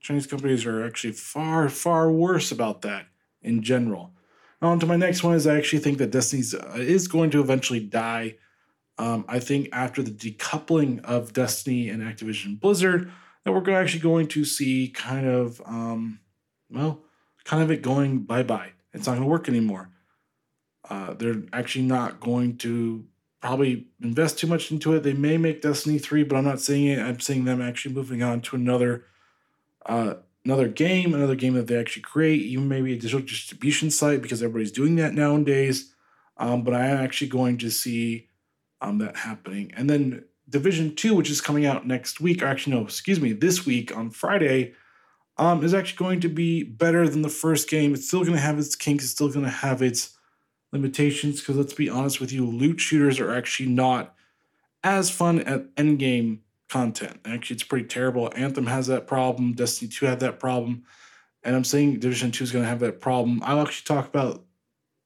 Chinese 0.00 0.26
companies 0.26 0.66
are 0.66 0.84
actually 0.84 1.12
far, 1.12 1.68
far 1.68 2.10
worse 2.10 2.50
about 2.50 2.82
that 2.82 3.06
in 3.42 3.62
general. 3.62 4.10
On 4.60 4.80
to 4.80 4.86
my 4.86 4.96
next 4.96 5.22
one 5.22 5.36
is 5.36 5.46
I 5.46 5.56
actually 5.56 5.78
think 5.78 5.98
that 5.98 6.10
Destiny 6.10 6.42
uh, 6.60 6.80
is 6.80 7.06
going 7.06 7.30
to 7.30 7.40
eventually 7.40 7.78
die. 7.78 8.38
Um, 8.98 9.24
I 9.28 9.38
think 9.38 9.68
after 9.72 10.02
the 10.02 10.10
decoupling 10.10 11.00
of 11.04 11.32
Destiny 11.32 11.90
and 11.90 12.02
Activision 12.02 12.58
Blizzard, 12.58 13.12
that 13.44 13.52
we're 13.52 13.70
actually 13.70 14.00
going 14.00 14.26
to 14.28 14.44
see 14.44 14.88
kind 14.88 15.28
of, 15.28 15.62
um, 15.64 16.18
well, 16.68 17.04
kind 17.44 17.62
of 17.62 17.70
it 17.70 17.82
going 17.82 18.24
bye 18.24 18.42
bye. 18.42 18.72
It's 18.92 19.06
not 19.06 19.14
going 19.14 19.22
to 19.22 19.28
work 19.28 19.48
anymore. 19.48 19.90
Uh, 20.88 21.14
they're 21.14 21.42
actually 21.52 21.84
not 21.84 22.20
going 22.20 22.56
to 22.58 23.04
probably 23.40 23.88
invest 24.00 24.38
too 24.38 24.46
much 24.46 24.70
into 24.70 24.94
it. 24.94 25.02
They 25.02 25.12
may 25.12 25.36
make 25.36 25.62
Destiny 25.62 25.98
3, 25.98 26.24
but 26.24 26.36
I'm 26.36 26.44
not 26.44 26.60
saying 26.60 26.86
it. 26.86 26.98
I'm 26.98 27.20
seeing 27.20 27.44
them 27.44 27.60
actually 27.60 27.94
moving 27.94 28.22
on 28.22 28.40
to 28.42 28.56
another 28.56 29.04
uh, 29.86 30.14
another 30.44 30.68
game, 30.68 31.14
another 31.14 31.34
game 31.34 31.54
that 31.54 31.66
they 31.66 31.76
actually 31.76 32.02
create, 32.02 32.42
even 32.42 32.68
maybe 32.68 32.92
a 32.92 32.96
digital 32.96 33.20
distribution 33.20 33.90
site 33.90 34.22
because 34.22 34.42
everybody's 34.42 34.72
doing 34.72 34.96
that 34.96 35.14
nowadays. 35.14 35.94
Um, 36.36 36.62
but 36.62 36.74
I 36.74 36.86
am 36.86 36.98
actually 36.98 37.28
going 37.28 37.58
to 37.58 37.70
see 37.70 38.28
um, 38.80 38.98
that 38.98 39.16
happening. 39.16 39.72
And 39.76 39.88
then 39.88 40.24
Division 40.48 40.94
2, 40.94 41.14
which 41.14 41.30
is 41.30 41.40
coming 41.40 41.66
out 41.66 41.86
next 41.86 42.20
week, 42.20 42.42
or 42.42 42.46
actually, 42.46 42.74
no, 42.74 42.82
excuse 42.82 43.20
me, 43.20 43.32
this 43.32 43.64
week 43.64 43.96
on 43.96 44.10
Friday, 44.10 44.74
um, 45.36 45.64
is 45.64 45.74
actually 45.74 45.98
going 45.98 46.20
to 46.20 46.28
be 46.28 46.62
better 46.62 47.08
than 47.08 47.22
the 47.22 47.28
first 47.28 47.68
game. 47.68 47.94
It's 47.94 48.06
still 48.06 48.20
going 48.20 48.34
to 48.34 48.40
have 48.40 48.58
its 48.58 48.74
kinks, 48.74 49.04
it's 49.04 49.12
still 49.12 49.30
going 49.30 49.44
to 49.44 49.50
have 49.50 49.82
its 49.82 50.16
limitations, 50.72 51.40
because 51.40 51.56
let's 51.56 51.74
be 51.74 51.88
honest 51.88 52.20
with 52.20 52.32
you, 52.32 52.46
loot 52.46 52.80
shooters 52.80 53.20
are 53.20 53.34
actually 53.34 53.68
not 53.68 54.14
as 54.84 55.10
fun 55.10 55.40
at 55.40 55.74
endgame 55.76 56.40
content. 56.68 57.20
Actually, 57.24 57.54
it's 57.54 57.62
pretty 57.62 57.86
terrible. 57.86 58.32
Anthem 58.34 58.66
has 58.66 58.86
that 58.86 59.06
problem, 59.06 59.52
Destiny 59.52 59.90
2 59.90 60.06
had 60.06 60.20
that 60.20 60.40
problem, 60.40 60.84
and 61.42 61.54
I'm 61.54 61.64
saying 61.64 62.00
Division 62.00 62.30
2 62.30 62.44
is 62.44 62.52
going 62.52 62.64
to 62.64 62.68
have 62.68 62.80
that 62.80 63.00
problem. 63.00 63.40
I'll 63.44 63.60
actually 63.60 63.94
talk 63.94 64.08
about 64.08 64.44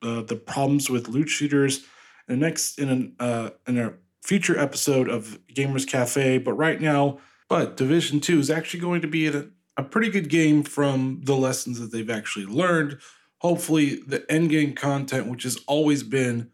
uh, 0.02 0.22
the 0.22 0.36
problems 0.36 0.88
with 0.88 1.08
loot 1.08 1.28
shooters 1.28 1.84
in 2.28 2.38
the 2.38 2.46
next 2.46 2.78
in 2.78 2.88
an 2.88 3.16
uh, 3.18 3.50
in 3.66 3.78
a 3.78 3.94
future 4.22 4.58
episode 4.58 5.08
of 5.08 5.38
Gamers 5.52 5.86
Cafe. 5.86 6.38
But 6.38 6.52
right 6.54 6.80
now, 6.80 7.18
but 7.48 7.76
Division 7.76 8.20
Two 8.20 8.38
is 8.38 8.50
actually 8.50 8.80
going 8.80 9.00
to 9.00 9.08
be 9.08 9.26
a, 9.26 9.46
a 9.76 9.82
pretty 9.82 10.10
good 10.10 10.28
game 10.28 10.62
from 10.62 11.20
the 11.24 11.36
lessons 11.36 11.78
that 11.80 11.92
they've 11.92 12.10
actually 12.10 12.46
learned. 12.46 12.98
Hopefully, 13.38 14.00
the 14.06 14.30
end 14.30 14.50
game 14.50 14.74
content, 14.74 15.26
which 15.26 15.42
has 15.42 15.58
always 15.66 16.02
been 16.02 16.50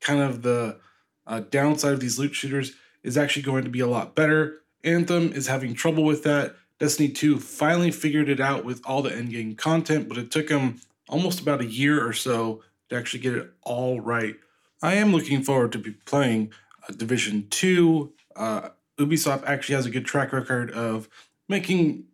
kind 0.00 0.20
of 0.20 0.42
the 0.42 0.78
uh, 1.26 1.40
downside 1.40 1.92
of 1.92 2.00
these 2.00 2.18
loot 2.18 2.34
shooters, 2.34 2.72
is 3.02 3.16
actually 3.16 3.42
going 3.42 3.64
to 3.64 3.70
be 3.70 3.80
a 3.80 3.86
lot 3.86 4.14
better. 4.14 4.62
Anthem 4.84 5.32
is 5.32 5.46
having 5.46 5.74
trouble 5.74 6.04
with 6.04 6.22
that. 6.24 6.56
Destiny 6.78 7.08
2 7.08 7.38
finally 7.38 7.90
figured 7.90 8.28
it 8.28 8.40
out 8.40 8.64
with 8.64 8.80
all 8.84 9.02
the 9.02 9.14
end 9.14 9.30
game 9.30 9.54
content, 9.54 10.08
but 10.08 10.18
it 10.18 10.30
took 10.30 10.48
them 10.48 10.80
almost 11.08 11.40
about 11.40 11.60
a 11.60 11.66
year 11.66 12.04
or 12.04 12.12
so 12.12 12.62
to 12.88 12.96
actually 12.96 13.20
get 13.20 13.34
it 13.34 13.52
all 13.62 14.00
right. 14.00 14.34
I 14.82 14.94
am 14.94 15.12
looking 15.12 15.42
forward 15.42 15.72
to 15.72 15.78
be 15.78 15.92
playing 15.92 16.52
uh, 16.88 16.92
Division 16.92 17.46
2. 17.50 18.12
Uh, 18.34 18.68
Ubisoft 18.98 19.44
actually 19.44 19.76
has 19.76 19.86
a 19.86 19.90
good 19.90 20.04
track 20.04 20.32
record 20.32 20.72
of 20.72 21.08
making 21.48 22.06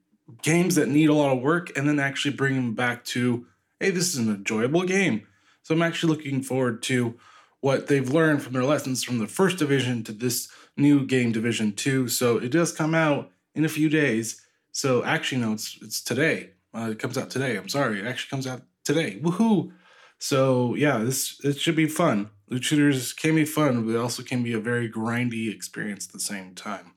games 0.43 0.75
that 0.75 0.89
need 0.89 1.09
a 1.09 1.15
lot 1.15 1.37
of 1.37 1.43
work 1.43 1.77
and 1.77 1.89
then 1.89 1.99
actually 1.99 2.35
bring 2.35 2.55
them 2.55 2.75
back 2.75 3.05
to, 3.05 3.47
hey, 3.81 3.91
this 3.91 4.09
is 4.09 4.19
an 4.19 4.35
enjoyable 4.35 4.85
game. 4.85 5.27
So 5.63 5.75
I'm 5.75 5.83
actually 5.83 6.15
looking 6.15 6.43
forward 6.43 6.83
to 6.85 7.19
what 7.61 7.89
they've 7.89 8.09
learned 8.09 8.43
from 8.43 8.53
their 8.53 8.65
lessons 8.65 9.03
from 9.03 9.19
the 9.19 9.27
first 9.27 9.59
division 9.59 10.05
to 10.05 10.13
this 10.13 10.49
new 10.77 11.05
game, 11.05 11.33
Division 11.33 11.73
2. 11.73 12.09
So 12.09 12.39
it 12.39 12.51
does 12.51 12.73
come 12.73 12.95
out 12.95 13.31
in 13.55 13.65
a 13.65 13.69
few 13.69 13.89
days. 13.89 14.41
So 14.73 15.05
actually, 15.05 15.41
no, 15.41 15.53
it's 15.53 15.79
it's 15.83 16.01
today. 16.01 16.51
Uh, 16.73 16.91
it 16.93 16.99
comes 16.99 17.19
out 17.19 17.31
today. 17.31 17.57
I'm 17.57 17.69
sorry, 17.69 17.99
it 17.99 18.07
actually 18.07 18.31
comes 18.31 18.47
out 18.47 18.63
today. 18.85 19.19
Woohoo! 19.21 19.73
So 20.19 20.75
yeah, 20.75 20.99
this 20.99 21.41
it 21.43 21.59
should 21.59 21.77
be 21.77 21.89
fun. 21.89 22.31
Loot 22.49 22.65
shooters 22.65 23.13
can 23.13 23.35
be 23.35 23.45
fun, 23.45 23.85
but 23.85 23.93
they 23.93 23.99
also 23.99 24.23
can 24.23 24.43
be 24.43 24.53
a 24.53 24.61
very 24.61 24.91
grindy 24.91 25.53
experience 25.53 26.07
at 26.07 26.13
the 26.13 26.21
same 26.21 26.55
time. 26.55 26.93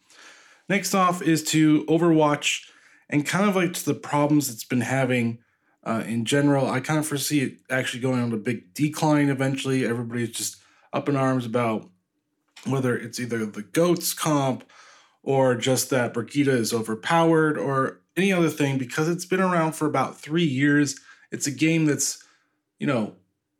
Next 0.69 0.93
off 0.93 1.21
is 1.21 1.43
to 1.45 1.83
Overwatch 1.85 2.69
and 3.11 3.25
kind 3.25 3.47
of 3.47 3.55
like 3.55 3.73
to 3.73 3.85
the 3.85 3.93
problems 3.93 4.49
it's 4.49 4.63
been 4.63 4.81
having 4.81 5.39
uh, 5.83 6.03
in 6.05 6.25
general. 6.25 6.69
I 6.69 6.79
kind 6.79 6.99
of 6.99 7.07
foresee 7.07 7.41
it 7.41 7.57
actually 7.69 8.01
going 8.01 8.21
on 8.21 8.31
a 8.33 8.37
big 8.37 8.73
decline 8.73 9.29
eventually. 9.29 9.85
Everybody's 9.85 10.31
just 10.31 10.57
up 10.93 11.09
in 11.09 11.15
arms 11.15 11.45
about 11.45 11.89
whether 12.65 12.95
it's 12.95 13.19
either 13.19 13.45
the 13.45 13.63
GOATS 13.63 14.13
comp 14.13 14.63
or 15.23 15.55
just 15.55 15.89
that 15.89 16.13
Brigitte 16.13 16.47
is 16.47 16.73
overpowered 16.73 17.57
or 17.57 17.99
any 18.17 18.33
other 18.33 18.49
thing 18.49 18.77
because 18.77 19.07
it's 19.07 19.25
been 19.25 19.39
around 19.39 19.73
for 19.73 19.85
about 19.85 20.19
three 20.19 20.43
years. 20.43 20.99
It's 21.31 21.47
a 21.47 21.51
game 21.51 21.85
that's 21.85 22.23
you 22.81 22.87
know, 22.87 23.13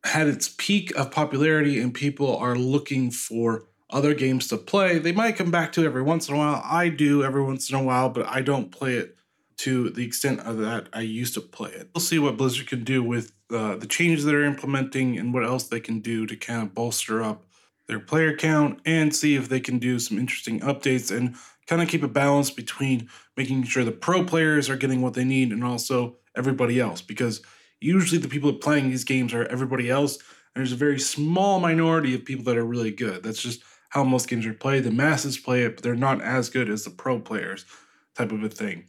had 0.04 0.28
its 0.28 0.50
peak 0.58 0.92
of 0.98 1.12
popularity 1.12 1.80
and 1.80 1.94
people 1.94 2.36
are 2.38 2.56
looking 2.56 3.12
for 3.12 3.66
other 3.92 4.16
games 4.16 4.48
to 4.48 4.58
play. 4.58 4.98
They 4.98 5.12
might 5.12 5.36
come 5.36 5.52
back 5.52 5.72
to 5.74 5.84
it 5.84 5.86
every 5.86 6.02
once 6.02 6.28
in 6.28 6.34
a 6.34 6.38
while. 6.40 6.60
I 6.66 6.90
do 6.90 7.24
every 7.24 7.44
once 7.44 7.70
in 7.70 7.76
a 7.76 7.84
while, 7.84 8.10
but 8.10 8.26
I 8.26 8.42
don't 8.42 8.72
play 8.72 8.96
it 8.96 9.16
to 9.62 9.92
the 9.92 10.04
extent 10.04 10.40
of 10.40 10.58
that 10.58 10.90
I 10.92 11.02
used 11.02 11.36
to 11.36 11.42
play 11.42 11.70
it. 11.70 11.90
We'll 11.94 12.02
see 12.02 12.18
what 12.18 12.36
Blizzard 12.36 12.68
can 12.68 12.84
do 12.84 13.04
with 13.04 13.32
uh, 13.52 13.76
the 13.76 13.86
changes 13.86 14.26
they're 14.26 14.44
implementing 14.44 15.20
and 15.20 15.32
what 15.32 15.46
else 15.46 15.68
they 15.68 15.80
can 15.80 16.00
do 16.00 16.26
to 16.26 16.36
kind 16.36 16.64
of 16.64 16.74
bolster 16.74 17.22
up 17.22 17.46
their 17.88 18.00
player 18.00 18.36
count 18.36 18.80
and 18.88 19.16
see 19.16 19.36
if 19.36 19.50
they 19.50 19.60
can 19.60 19.78
do 19.78 20.00
some 20.00 20.18
interesting 20.18 20.62
updates 20.62 21.16
and 21.16 21.36
kind 21.68 21.80
of 21.80 21.88
keep 21.88 22.02
a 22.02 22.08
balance 22.08 22.50
between 22.50 23.08
making 23.38 23.62
sure 23.64 23.84
the 23.84 23.92
pro 23.92 24.24
players 24.24 24.68
are 24.68 24.78
getting 24.78 25.00
what 25.00 25.14
they 25.14 25.24
need 25.24 25.52
and 25.52 25.64
also 25.64 26.16
everybody 26.36 26.80
else 26.80 27.04
because 27.04 27.42
usually 27.80 28.20
the 28.20 28.28
people 28.28 28.52
playing 28.54 28.90
these 28.90 29.04
games 29.04 29.32
are 29.32 29.46
everybody 29.46 29.92
else. 29.92 30.16
And 30.16 30.62
there's 30.62 30.72
a 30.72 30.76
very 30.76 31.00
small 31.00 31.60
minority 31.60 32.16
of 32.16 32.26
people 32.26 32.46
that 32.46 32.58
are 32.58 32.66
really 32.66 32.92
good. 32.92 33.22
That's 33.22 33.44
just 33.44 33.62
how 33.90 34.04
most 34.04 34.28
games 34.28 34.48
are 34.48 34.54
played. 34.54 34.86
The 34.86 34.92
masses 34.92 35.38
play 35.38 35.64
it, 35.64 35.76
but 35.76 35.84
they're 35.84 35.94
not 35.94 36.20
as 36.22 36.50
good 36.50 36.68
as 36.68 36.84
the 36.84 36.90
pro 36.90 37.20
players, 37.20 37.66
type 38.16 38.32
of 38.32 38.42
a 38.44 38.50
thing. 38.50 38.86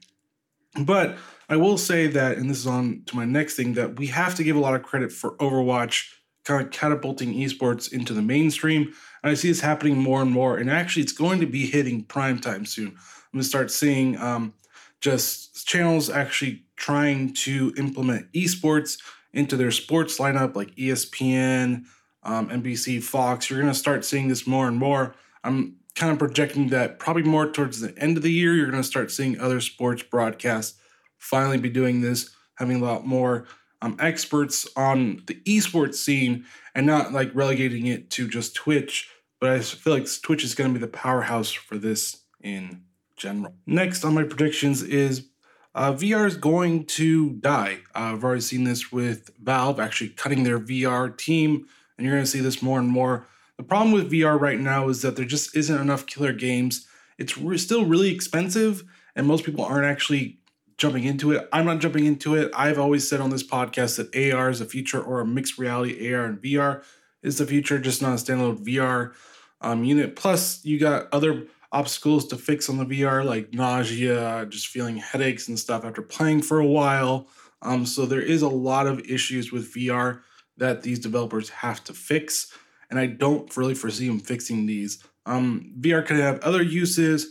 But 0.81 1.18
I 1.49 1.57
will 1.57 1.77
say 1.77 2.07
that, 2.07 2.39
and 2.39 2.49
this 2.49 2.59
is 2.59 2.66
on 2.66 3.03
to 3.07 3.16
my 3.16 3.25
next 3.25 3.57
thing, 3.57 3.75
that 3.75 3.99
we 3.99 4.07
have 4.07 4.35
to 4.37 4.45
give 4.45 4.57
a 4.57 4.61
lot 4.61 4.75
of 4.75 4.83
credit 4.83 5.12
for 5.12 5.37
Overwatch 5.37 6.09
kind 6.45 6.64
of 6.64 6.73
catapulting 6.73 7.35
esports 7.35 7.93
into 7.93 8.12
the 8.12 8.23
mainstream. 8.23 8.93
And 9.23 9.31
I 9.31 9.35
see 9.35 9.49
this 9.49 9.61
happening 9.61 9.97
more 9.97 10.23
and 10.23 10.31
more. 10.31 10.57
And 10.57 10.70
actually, 10.70 11.03
it's 11.03 11.12
going 11.12 11.41
to 11.41 11.47
be 11.47 11.66
hitting 11.66 12.05
prime 12.05 12.39
time 12.39 12.66
soon. 12.66 12.89
I'm 12.89 13.39
going 13.39 13.43
to 13.43 13.49
start 13.49 13.70
seeing 13.70 14.18
um, 14.18 14.55
just 15.01 15.66
channels 15.66 16.11
actually 16.11 16.64
trying 16.77 17.33
to 17.35 17.73
implement 17.77 18.33
esports 18.33 18.99
into 19.33 19.57
their 19.57 19.70
sports 19.70 20.18
lineup, 20.18 20.57
like 20.57 20.75
ESPN, 20.75 21.85
um, 22.25 22.49
NBC, 22.49 23.03
Fox. 23.03 23.49
You're 23.49 23.61
going 23.61 23.73
to 23.73 23.79
start 23.79 24.05
seeing 24.05 24.29
this 24.29 24.47
more 24.47 24.68
and 24.68 24.77
more. 24.77 25.14
I'm 25.45 25.77
kind 25.95 26.12
of 26.12 26.18
projecting 26.18 26.68
that 26.68 26.99
probably 26.99 27.22
more 27.22 27.51
towards 27.51 27.80
the 27.80 27.97
end 27.99 28.16
of 28.16 28.22
the 28.22 28.32
year, 28.32 28.55
you're 28.55 28.70
going 28.70 28.82
to 28.82 28.88
start 28.88 29.11
seeing 29.11 29.38
other 29.38 29.61
sports 29.61 30.03
broadcasts 30.03 30.78
finally 31.18 31.59
be 31.59 31.70
doing 31.70 32.01
this, 32.01 32.34
having 32.57 32.80
a 32.80 32.84
lot 32.84 33.07
more 33.07 33.47
um, 33.80 33.97
experts 34.01 34.66
on 34.76 35.22
the 35.26 35.34
esports 35.47 35.97
scene 35.97 36.45
and 36.74 36.86
not 36.86 37.12
like 37.12 37.34
relegating 37.34 37.86
it 37.86 38.11
to 38.11 38.28
just 38.28 38.55
Twitch. 38.55 39.11
But 39.40 39.51
I 39.51 39.61
feel 39.61 39.93
like 39.93 40.07
Twitch 40.22 40.45
is 40.45 40.55
going 40.55 40.72
to 40.72 40.78
be 40.78 40.84
the 40.84 40.90
powerhouse 40.90 41.51
for 41.51 41.76
this 41.76 42.22
in 42.40 42.82
general. 43.16 43.55
Next 43.66 44.05
on 44.05 44.14
my 44.14 44.24
predictions 44.24 44.82
is 44.82 45.28
uh, 45.74 45.93
VR 45.93 46.26
is 46.26 46.36
going 46.36 46.84
to 46.84 47.30
die. 47.30 47.78
Uh, 47.95 48.12
I've 48.14 48.24
already 48.24 48.40
seen 48.43 48.64
this 48.64 48.93
with 48.93 49.30
Valve 49.43 49.80
actually 49.80 50.11
cutting 50.11 50.45
their 50.45 50.59
VR 50.59 51.16
team, 51.16 51.66
and 51.97 52.07
you're 52.07 52.14
going 52.14 52.24
to 52.24 52.30
see 52.30 52.40
this 52.40 52.62
more 52.62 52.78
and 52.78 52.88
more. 52.88 53.26
The 53.59 53.64
problem 53.64 53.92
with 53.92 54.11
VR 54.11 54.40
right 54.40 54.59
now 54.59 54.88
is 54.88 55.03
that 55.03 55.16
there 55.16 55.24
just 55.24 55.57
isn't 55.57 55.80
enough 55.80 56.07
killer 56.07 56.32
games. 56.32 56.86
It's 57.18 57.38
re- 57.38 57.59
still 57.59 57.84
really 57.84 58.12
expensive, 58.12 58.82
and 59.14 59.26
most 59.26 59.44
people 59.44 59.64
aren't 59.64 59.86
actually 59.86 60.38
jumping 60.78 61.05
into 61.05 61.32
it. 61.32 61.48
I'm 61.53 61.66
not 61.66 61.80
jumping 61.80 62.07
into 62.07 62.34
it. 62.34 62.50
I've 62.55 62.78
always 62.78 63.09
said 63.09 63.20
on 63.20 63.30
this 63.30 63.46
podcast 63.46 63.96
that 63.96 64.34
AR 64.34 64.50
is 64.50 64.59
the 64.59 64.64
future, 64.64 65.00
or 65.00 65.20
a 65.20 65.26
mixed 65.26 65.59
reality 65.59 66.12
AR 66.12 66.24
and 66.24 66.38
VR 66.40 66.82
is 67.22 67.38
the 67.38 67.46
future, 67.46 67.78
just 67.78 68.03
not 68.03 68.12
a 68.12 68.16
standalone 68.16 68.64
VR 68.64 69.12
um, 69.61 69.84
unit. 69.84 70.16
Plus, 70.16 70.64
you 70.64 70.78
got 70.78 71.09
other 71.12 71.46
obstacles 71.70 72.26
to 72.26 72.36
fix 72.36 72.68
on 72.68 72.76
the 72.76 72.84
VR, 72.84 73.24
like 73.24 73.53
nausea, 73.55 74.46
just 74.48 74.66
feeling 74.66 74.96
headaches 74.96 75.48
and 75.48 75.59
stuff 75.59 75.84
after 75.84 76.03
playing 76.03 76.42
for 76.42 76.59
a 76.59 76.66
while. 76.66 77.28
Um, 77.62 77.86
so 77.86 78.05
there 78.05 78.20
is 78.20 78.42
a 78.42 78.48
lot 78.48 78.86
of 78.86 79.00
issues 79.00 79.53
with 79.53 79.72
VR 79.72 80.20
that 80.59 80.82
these 80.82 80.98
developers 80.98 81.48
have 81.48 81.82
to 81.84 81.94
fix, 81.94 82.53
and 82.93 83.01
I 83.01 83.07
don't 83.07 83.57
really 83.57 83.74
foresee 83.74 84.07
them 84.07 84.20
fixing 84.20 84.66
these. 84.66 85.03
Um, 85.24 85.72
VR 85.80 86.05
could 86.05 86.18
have 86.18 86.40
other 86.40 86.62
uses, 86.62 87.26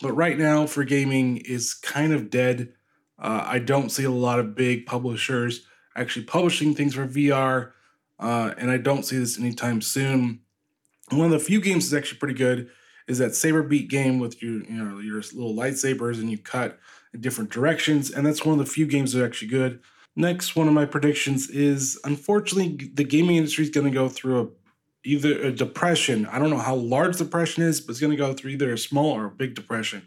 but 0.00 0.12
right 0.14 0.38
now 0.38 0.66
for 0.66 0.84
gaming 0.84 1.36
is 1.36 1.74
kind 1.74 2.14
of 2.14 2.30
dead. 2.30 2.72
Uh, 3.18 3.44
I 3.46 3.58
don't 3.58 3.90
see 3.90 4.04
a 4.04 4.10
lot 4.10 4.38
of 4.38 4.54
big 4.54 4.86
publishers 4.86 5.66
actually 5.94 6.24
publishing 6.24 6.74
things 6.74 6.94
for 6.94 7.06
VR, 7.06 7.72
uh, 8.18 8.54
and 8.56 8.70
I 8.70 8.78
don't 8.78 9.02
see 9.02 9.18
this 9.18 9.38
anytime 9.38 9.82
soon. 9.82 10.40
One 11.10 11.26
of 11.26 11.32
the 11.32 11.38
few 11.38 11.60
games 11.60 11.84
is 11.84 11.92
actually 11.92 12.18
pretty 12.18 12.34
good 12.34 12.70
is 13.06 13.18
that 13.18 13.34
saber 13.34 13.62
beat 13.62 13.90
game 13.90 14.18
with 14.18 14.42
your 14.42 14.64
you 14.64 14.82
know 14.82 14.98
your 15.00 15.16
little 15.16 15.54
lightsabers 15.54 16.20
and 16.20 16.30
you 16.30 16.38
cut 16.38 16.78
in 17.12 17.20
different 17.20 17.50
directions, 17.50 18.10
and 18.10 18.24
that's 18.24 18.46
one 18.46 18.58
of 18.58 18.64
the 18.64 18.72
few 18.72 18.86
games 18.86 19.12
that 19.12 19.22
are 19.22 19.26
actually 19.26 19.48
good. 19.48 19.80
Next, 20.16 20.56
one 20.56 20.68
of 20.68 20.72
my 20.72 20.86
predictions 20.86 21.50
is 21.50 22.00
unfortunately 22.04 22.90
the 22.94 23.04
gaming 23.04 23.36
industry 23.36 23.64
is 23.64 23.70
going 23.70 23.86
to 23.86 23.92
go 23.92 24.08
through 24.08 24.40
a 24.40 24.61
either 25.04 25.40
a 25.40 25.52
depression. 25.52 26.26
I 26.26 26.38
don't 26.38 26.50
know 26.50 26.58
how 26.58 26.74
large 26.74 27.18
depression 27.18 27.62
is, 27.62 27.80
but 27.80 27.90
it's 27.90 28.00
going 28.00 28.12
to 28.12 28.16
go 28.16 28.32
through 28.32 28.52
either 28.52 28.72
a 28.72 28.78
small 28.78 29.10
or 29.10 29.26
a 29.26 29.30
big 29.30 29.54
depression. 29.54 30.02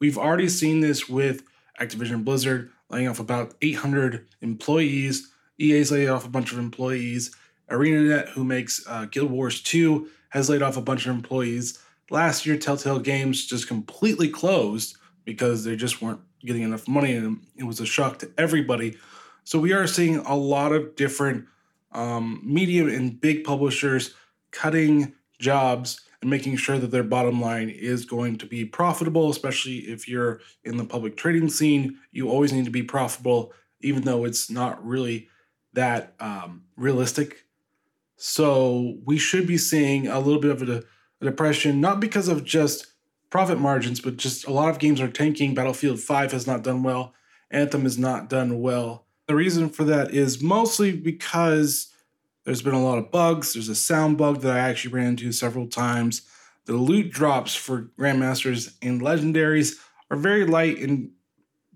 We've 0.00 0.18
already 0.18 0.48
seen 0.48 0.80
this 0.80 1.08
with 1.08 1.42
Activision 1.80 2.24
Blizzard. 2.24 2.70
laying 2.90 3.08
off 3.08 3.20
about 3.20 3.54
800 3.62 4.26
employees. 4.42 5.30
EA's 5.58 5.90
laid 5.90 6.08
off 6.08 6.26
a 6.26 6.30
bunch 6.30 6.52
of 6.52 6.58
employees. 6.58 7.34
ArenaNet, 7.70 8.28
who 8.30 8.44
makes 8.44 8.84
uh, 8.86 9.06
Guild 9.06 9.30
Wars 9.30 9.62
2, 9.62 10.08
has 10.30 10.50
laid 10.50 10.62
off 10.62 10.76
a 10.76 10.82
bunch 10.82 11.06
of 11.06 11.14
employees. 11.14 11.78
Last 12.10 12.44
year, 12.44 12.58
Telltale 12.58 12.98
Games 12.98 13.46
just 13.46 13.66
completely 13.66 14.28
closed 14.28 14.96
because 15.24 15.64
they 15.64 15.74
just 15.74 16.02
weren't 16.02 16.20
getting 16.44 16.62
enough 16.62 16.86
money, 16.86 17.14
and 17.14 17.40
it 17.56 17.64
was 17.64 17.80
a 17.80 17.86
shock 17.86 18.18
to 18.18 18.30
everybody. 18.36 18.98
So 19.44 19.58
we 19.58 19.72
are 19.72 19.86
seeing 19.86 20.18
a 20.18 20.36
lot 20.36 20.72
of 20.72 20.96
different 20.96 21.46
um, 21.92 22.42
medium 22.44 22.88
and 22.88 23.18
big 23.18 23.44
publishers 23.44 24.14
cutting 24.54 25.12
jobs 25.38 26.00
and 26.22 26.30
making 26.30 26.56
sure 26.56 26.78
that 26.78 26.90
their 26.90 27.02
bottom 27.02 27.40
line 27.40 27.68
is 27.68 28.06
going 28.06 28.38
to 28.38 28.46
be 28.46 28.64
profitable, 28.64 29.28
especially 29.28 29.78
if 29.80 30.08
you're 30.08 30.40
in 30.62 30.78
the 30.78 30.84
public 30.84 31.16
trading 31.16 31.50
scene. 31.50 31.98
You 32.12 32.30
always 32.30 32.52
need 32.52 32.64
to 32.64 32.70
be 32.70 32.82
profitable, 32.82 33.52
even 33.80 34.02
though 34.02 34.24
it's 34.24 34.50
not 34.50 34.84
really 34.84 35.28
that 35.74 36.14
um, 36.20 36.62
realistic. 36.76 37.44
So 38.16 38.96
we 39.04 39.18
should 39.18 39.46
be 39.46 39.58
seeing 39.58 40.06
a 40.06 40.20
little 40.20 40.40
bit 40.40 40.52
of 40.52 40.62
a, 40.62 40.84
a 41.20 41.24
depression, 41.24 41.80
not 41.80 42.00
because 42.00 42.28
of 42.28 42.44
just 42.44 42.86
profit 43.28 43.58
margins, 43.58 44.00
but 44.00 44.16
just 44.16 44.46
a 44.46 44.52
lot 44.52 44.70
of 44.70 44.78
games 44.78 45.00
are 45.00 45.08
tanking. 45.08 45.54
Battlefield 45.54 46.00
5 46.00 46.32
has 46.32 46.46
not 46.46 46.62
done 46.62 46.82
well. 46.82 47.12
Anthem 47.50 47.82
has 47.82 47.98
not 47.98 48.30
done 48.30 48.60
well. 48.60 49.04
The 49.26 49.34
reason 49.34 49.68
for 49.68 49.84
that 49.84 50.14
is 50.14 50.42
mostly 50.42 50.92
because 50.92 51.88
there's 52.44 52.62
been 52.62 52.74
a 52.74 52.82
lot 52.82 52.98
of 52.98 53.10
bugs. 53.10 53.52
There's 53.54 53.68
a 53.68 53.74
sound 53.74 54.18
bug 54.18 54.40
that 54.42 54.54
I 54.54 54.58
actually 54.58 54.94
ran 54.94 55.08
into 55.08 55.32
several 55.32 55.66
times. 55.66 56.22
The 56.66 56.74
loot 56.74 57.10
drops 57.10 57.54
for 57.54 57.90
Grandmasters 57.98 58.74
and 58.82 59.00
Legendaries 59.00 59.76
are 60.10 60.16
very 60.16 60.46
light, 60.46 60.78
and 60.78 61.10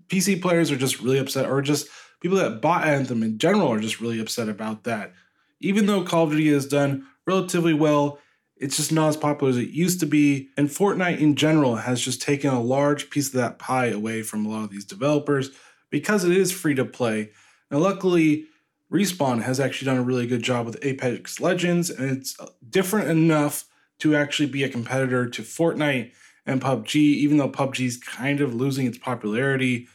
PC 0.07 0.41
players 0.41 0.71
are 0.71 0.77
just 0.77 1.01
really 1.01 1.19
upset, 1.19 1.49
or 1.49 1.61
just 1.61 1.87
people 2.21 2.37
that 2.37 2.61
bought 2.61 2.85
Anthem 2.85 3.23
in 3.23 3.37
general 3.37 3.67
are 3.69 3.79
just 3.79 4.01
really 4.01 4.19
upset 4.19 4.49
about 4.49 4.83
that. 4.83 5.13
Even 5.59 5.85
though 5.85 6.03
Call 6.03 6.23
of 6.25 6.31
Duty 6.31 6.49
has 6.49 6.67
done 6.67 7.05
relatively 7.25 7.73
well, 7.73 8.19
it's 8.55 8.77
just 8.77 8.91
not 8.91 9.09
as 9.09 9.17
popular 9.17 9.51
as 9.51 9.57
it 9.57 9.69
used 9.69 9.99
to 10.01 10.05
be. 10.05 10.49
And 10.57 10.69
Fortnite 10.69 11.19
in 11.19 11.35
general 11.35 11.77
has 11.77 12.01
just 12.01 12.21
taken 12.21 12.51
a 12.51 12.61
large 12.61 13.09
piece 13.09 13.27
of 13.27 13.33
that 13.33 13.57
pie 13.57 13.87
away 13.87 14.21
from 14.21 14.45
a 14.45 14.49
lot 14.49 14.65
of 14.65 14.69
these 14.69 14.85
developers 14.85 15.49
because 15.89 16.23
it 16.23 16.35
is 16.35 16.51
free 16.51 16.75
to 16.75 16.85
play. 16.85 17.31
Now, 17.71 17.77
luckily, 17.77 18.45
Respawn 18.91 19.43
has 19.43 19.59
actually 19.59 19.85
done 19.85 19.97
a 19.97 20.03
really 20.03 20.25
good 20.25 20.41
job 20.41 20.65
with 20.65 20.77
Apex 20.81 21.39
Legends, 21.39 21.89
and 21.89 22.17
it's 22.17 22.39
uh, 22.39 22.47
different 22.69 23.09
enough 23.09 23.65
to 23.99 24.15
actually 24.15 24.47
be 24.47 24.63
a 24.63 24.69
competitor 24.69 25.29
to 25.29 25.41
Fortnite 25.41 26.11
and 26.45 26.61
PUBG, 26.61 26.95
even 26.95 27.37
though 27.37 27.49
PUBG 27.49 27.85
is 27.85 27.97
kind 27.97 28.41
of 28.41 28.55
losing 28.55 28.87
its 28.87 28.97
popularity. 28.97 29.87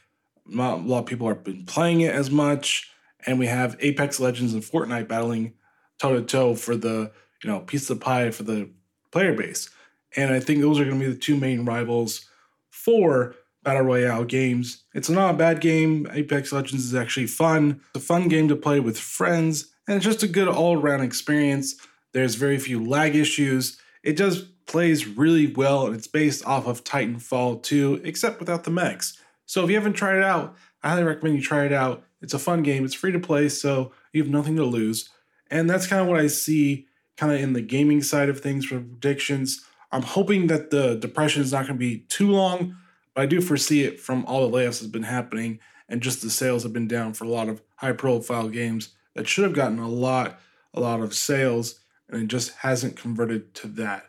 Not 0.46 0.80
a 0.80 0.82
lot 0.82 1.00
of 1.00 1.06
people 1.06 1.26
have 1.26 1.42
been 1.42 1.64
playing 1.64 2.02
it 2.02 2.14
as 2.14 2.30
much, 2.30 2.90
and 3.26 3.38
we 3.38 3.46
have 3.46 3.76
Apex 3.80 4.20
Legends 4.20 4.52
and 4.52 4.62
Fortnite 4.62 5.08
battling 5.08 5.54
toe 5.98 6.14
to 6.14 6.22
toe 6.22 6.54
for 6.54 6.76
the 6.76 7.10
you 7.42 7.50
know 7.50 7.60
piece 7.60 7.90
of 7.90 8.00
pie 8.00 8.30
for 8.30 8.44
the 8.44 8.70
player 9.10 9.32
base. 9.32 9.70
And 10.16 10.32
I 10.32 10.38
think 10.38 10.60
those 10.60 10.78
are 10.78 10.84
going 10.84 11.00
to 11.00 11.06
be 11.06 11.12
the 11.12 11.18
two 11.18 11.36
main 11.36 11.64
rivals 11.64 12.28
for 12.70 13.34
battle 13.64 13.82
royale 13.82 14.24
games. 14.24 14.84
It's 14.94 15.10
not 15.10 15.34
a 15.34 15.38
bad 15.38 15.60
game. 15.60 16.06
Apex 16.12 16.52
Legends 16.52 16.84
is 16.84 16.94
actually 16.94 17.26
fun. 17.26 17.80
It's 17.94 18.04
a 18.04 18.06
fun 18.06 18.28
game 18.28 18.48
to 18.48 18.56
play 18.56 18.78
with 18.78 18.98
friends, 18.98 19.72
and 19.88 19.96
it's 19.96 20.04
just 20.04 20.22
a 20.22 20.28
good 20.28 20.48
all-around 20.48 21.00
experience. 21.00 21.74
There's 22.12 22.36
very 22.36 22.58
few 22.58 22.84
lag 22.84 23.16
issues. 23.16 23.80
It 24.02 24.16
just 24.16 24.66
plays 24.66 25.06
really 25.06 25.52
well, 25.52 25.86
and 25.86 25.94
it's 25.96 26.06
based 26.06 26.46
off 26.46 26.66
of 26.66 26.84
Titanfall 26.84 27.62
2, 27.62 28.02
except 28.04 28.38
without 28.38 28.64
the 28.64 28.70
mechs. 28.70 29.18
So 29.46 29.64
if 29.64 29.70
you 29.70 29.76
haven't 29.76 29.94
tried 29.94 30.18
it 30.18 30.24
out, 30.24 30.54
I 30.82 30.90
highly 30.90 31.04
recommend 31.04 31.36
you 31.36 31.42
try 31.42 31.64
it 31.64 31.72
out. 31.72 32.04
It's 32.22 32.34
a 32.34 32.38
fun 32.38 32.62
game. 32.62 32.84
It's 32.84 32.94
free 32.94 33.12
to 33.12 33.18
play, 33.18 33.48
so 33.48 33.92
you 34.12 34.22
have 34.22 34.30
nothing 34.30 34.56
to 34.56 34.64
lose. 34.64 35.10
And 35.50 35.68
that's 35.68 35.86
kind 35.86 36.00
of 36.02 36.08
what 36.08 36.20
I 36.20 36.26
see 36.28 36.86
kind 37.16 37.32
of 37.32 37.40
in 37.40 37.52
the 37.52 37.60
gaming 37.60 38.02
side 38.02 38.28
of 38.28 38.40
things 38.40 38.64
for 38.64 38.80
predictions. 38.80 39.64
I'm 39.92 40.02
hoping 40.02 40.48
that 40.48 40.70
the 40.70 40.96
depression 40.96 41.42
is 41.42 41.52
not 41.52 41.66
going 41.66 41.78
to 41.78 41.78
be 41.78 42.00
too 42.08 42.30
long 42.30 42.76
but 43.14 43.22
I 43.22 43.26
do 43.26 43.40
foresee 43.40 43.84
it 43.84 44.00
from 44.00 44.24
all 44.26 44.48
the 44.48 44.56
layoffs 44.56 44.80
that's 44.80 44.86
been 44.86 45.04
happening 45.04 45.60
and 45.88 46.02
just 46.02 46.22
the 46.22 46.30
sales 46.30 46.62
have 46.62 46.72
been 46.72 46.88
down 46.88 47.12
for 47.12 47.24
a 47.24 47.28
lot 47.28 47.48
of 47.48 47.62
high 47.76 47.92
profile 47.92 48.48
games 48.48 48.90
that 49.14 49.28
should 49.28 49.44
have 49.44 49.52
gotten 49.52 49.78
a 49.78 49.88
lot, 49.88 50.40
a 50.72 50.80
lot 50.80 51.00
of 51.00 51.14
sales, 51.14 51.80
and 52.08 52.22
it 52.22 52.28
just 52.28 52.52
hasn't 52.56 52.96
converted 52.96 53.54
to 53.54 53.68
that. 53.68 54.04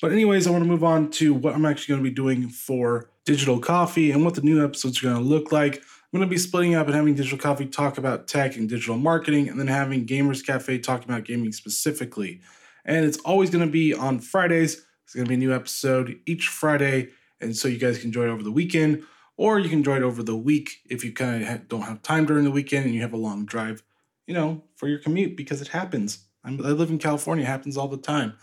But, 0.00 0.12
anyways, 0.12 0.46
I 0.46 0.50
want 0.50 0.62
to 0.62 0.70
move 0.70 0.84
on 0.84 1.10
to 1.12 1.34
what 1.34 1.54
I'm 1.54 1.66
actually 1.66 1.92
going 1.92 2.04
to 2.04 2.10
be 2.10 2.14
doing 2.14 2.48
for 2.48 3.10
Digital 3.24 3.58
Coffee 3.58 4.12
and 4.12 4.24
what 4.24 4.34
the 4.34 4.42
new 4.42 4.64
episodes 4.64 5.02
are 5.02 5.08
going 5.08 5.22
to 5.22 5.28
look 5.28 5.50
like. 5.50 5.76
I'm 5.76 6.18
going 6.18 6.28
to 6.28 6.30
be 6.30 6.38
splitting 6.38 6.76
up 6.76 6.86
and 6.86 6.94
having 6.94 7.14
Digital 7.14 7.38
Coffee 7.38 7.66
talk 7.66 7.98
about 7.98 8.28
tech 8.28 8.56
and 8.56 8.68
digital 8.68 8.96
marketing, 8.96 9.48
and 9.48 9.58
then 9.58 9.66
having 9.66 10.06
Gamers 10.06 10.46
Cafe 10.46 10.78
talk 10.78 11.04
about 11.04 11.24
gaming 11.24 11.52
specifically. 11.52 12.40
And 12.84 13.04
it's 13.04 13.18
always 13.18 13.50
going 13.50 13.66
to 13.66 13.70
be 13.70 13.92
on 13.92 14.20
Fridays. 14.20 14.86
It's 15.04 15.14
going 15.14 15.24
to 15.24 15.28
be 15.28 15.34
a 15.34 15.38
new 15.38 15.52
episode 15.52 16.18
each 16.26 16.48
Friday 16.48 17.08
and 17.40 17.56
so 17.56 17.68
you 17.68 17.78
guys 17.78 17.98
can 17.98 18.10
it 18.10 18.16
over 18.16 18.42
the 18.42 18.50
weekend, 18.50 19.04
or 19.36 19.58
you 19.58 19.68
can 19.68 19.80
it 19.80 20.02
over 20.02 20.22
the 20.22 20.36
week 20.36 20.80
if 20.88 21.04
you 21.04 21.12
kind 21.12 21.42
of 21.42 21.68
don't 21.68 21.82
have 21.82 22.02
time 22.02 22.26
during 22.26 22.44
the 22.44 22.50
weekend 22.50 22.86
and 22.86 22.94
you 22.94 23.00
have 23.00 23.12
a 23.12 23.18
long 23.18 23.46
drive, 23.46 23.82
you 24.26 24.34
know, 24.34 24.62
for 24.76 24.88
your 24.88 24.98
commute 24.98 25.36
because 25.36 25.60
it 25.60 25.68
happens. 25.68 26.26
I'm, 26.44 26.64
I 26.64 26.70
live 26.70 26.90
in 26.90 26.98
California; 26.98 27.44
it 27.44 27.48
happens 27.48 27.76
all 27.76 27.88
the 27.88 27.96
time. 27.96 28.34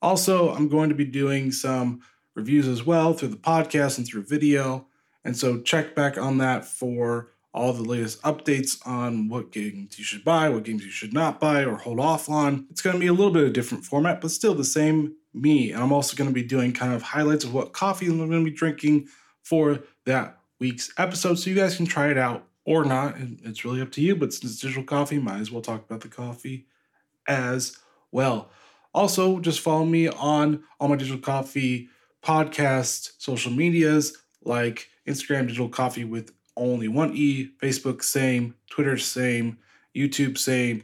Also, 0.00 0.54
I'm 0.54 0.68
going 0.68 0.88
to 0.90 0.94
be 0.94 1.04
doing 1.04 1.50
some 1.50 2.00
reviews 2.34 2.68
as 2.68 2.86
well 2.86 3.14
through 3.14 3.28
the 3.28 3.36
podcast 3.36 3.98
and 3.98 4.06
through 4.06 4.24
video, 4.24 4.86
and 5.24 5.36
so 5.36 5.60
check 5.60 5.94
back 5.94 6.16
on 6.16 6.38
that 6.38 6.64
for 6.64 7.32
all 7.54 7.72
the 7.72 7.82
latest 7.82 8.22
updates 8.22 8.78
on 8.86 9.28
what 9.28 9.50
games 9.50 9.98
you 9.98 10.04
should 10.04 10.24
buy, 10.24 10.48
what 10.48 10.62
games 10.62 10.84
you 10.84 10.90
should 10.90 11.12
not 11.12 11.40
buy 11.40 11.64
or 11.64 11.76
hold 11.76 11.98
off 11.98 12.28
on. 12.28 12.66
It's 12.70 12.82
going 12.82 12.94
to 12.94 13.00
be 13.00 13.06
a 13.06 13.12
little 13.12 13.32
bit 13.32 13.42
of 13.42 13.48
a 13.48 13.52
different 13.52 13.84
format, 13.84 14.20
but 14.20 14.30
still 14.30 14.54
the 14.54 14.64
same 14.64 15.16
me. 15.40 15.72
And 15.72 15.82
I'm 15.82 15.92
also 15.92 16.16
going 16.16 16.28
to 16.28 16.34
be 16.34 16.42
doing 16.42 16.72
kind 16.72 16.92
of 16.92 17.02
highlights 17.02 17.44
of 17.44 17.54
what 17.54 17.72
coffee 17.72 18.06
I'm 18.06 18.18
going 18.18 18.30
to 18.30 18.50
be 18.50 18.56
drinking 18.56 19.08
for 19.42 19.80
that 20.06 20.38
week's 20.60 20.92
episode. 20.98 21.36
So 21.36 21.50
you 21.50 21.56
guys 21.56 21.76
can 21.76 21.86
try 21.86 22.10
it 22.10 22.18
out 22.18 22.44
or 22.64 22.84
not. 22.84 23.16
It's 23.44 23.64
really 23.64 23.80
up 23.80 23.92
to 23.92 24.00
you. 24.00 24.16
But 24.16 24.32
since 24.32 24.52
it's 24.52 24.60
digital 24.60 24.84
coffee, 24.84 25.18
might 25.18 25.40
as 25.40 25.50
well 25.50 25.62
talk 25.62 25.84
about 25.84 26.00
the 26.00 26.08
coffee 26.08 26.66
as 27.26 27.78
well. 28.12 28.50
Also, 28.94 29.38
just 29.38 29.60
follow 29.60 29.84
me 29.84 30.08
on 30.08 30.64
all 30.80 30.88
my 30.88 30.96
digital 30.96 31.20
coffee 31.20 31.88
podcast 32.22 33.12
social 33.18 33.52
medias 33.52 34.16
like 34.42 34.88
Instagram 35.06 35.46
digital 35.46 35.68
coffee 35.68 36.04
with 36.04 36.32
only 36.56 36.88
one 36.88 37.12
E, 37.14 37.50
Facebook 37.62 38.02
same, 38.02 38.54
Twitter 38.68 38.96
same, 38.96 39.58
YouTube 39.94 40.36
same, 40.36 40.82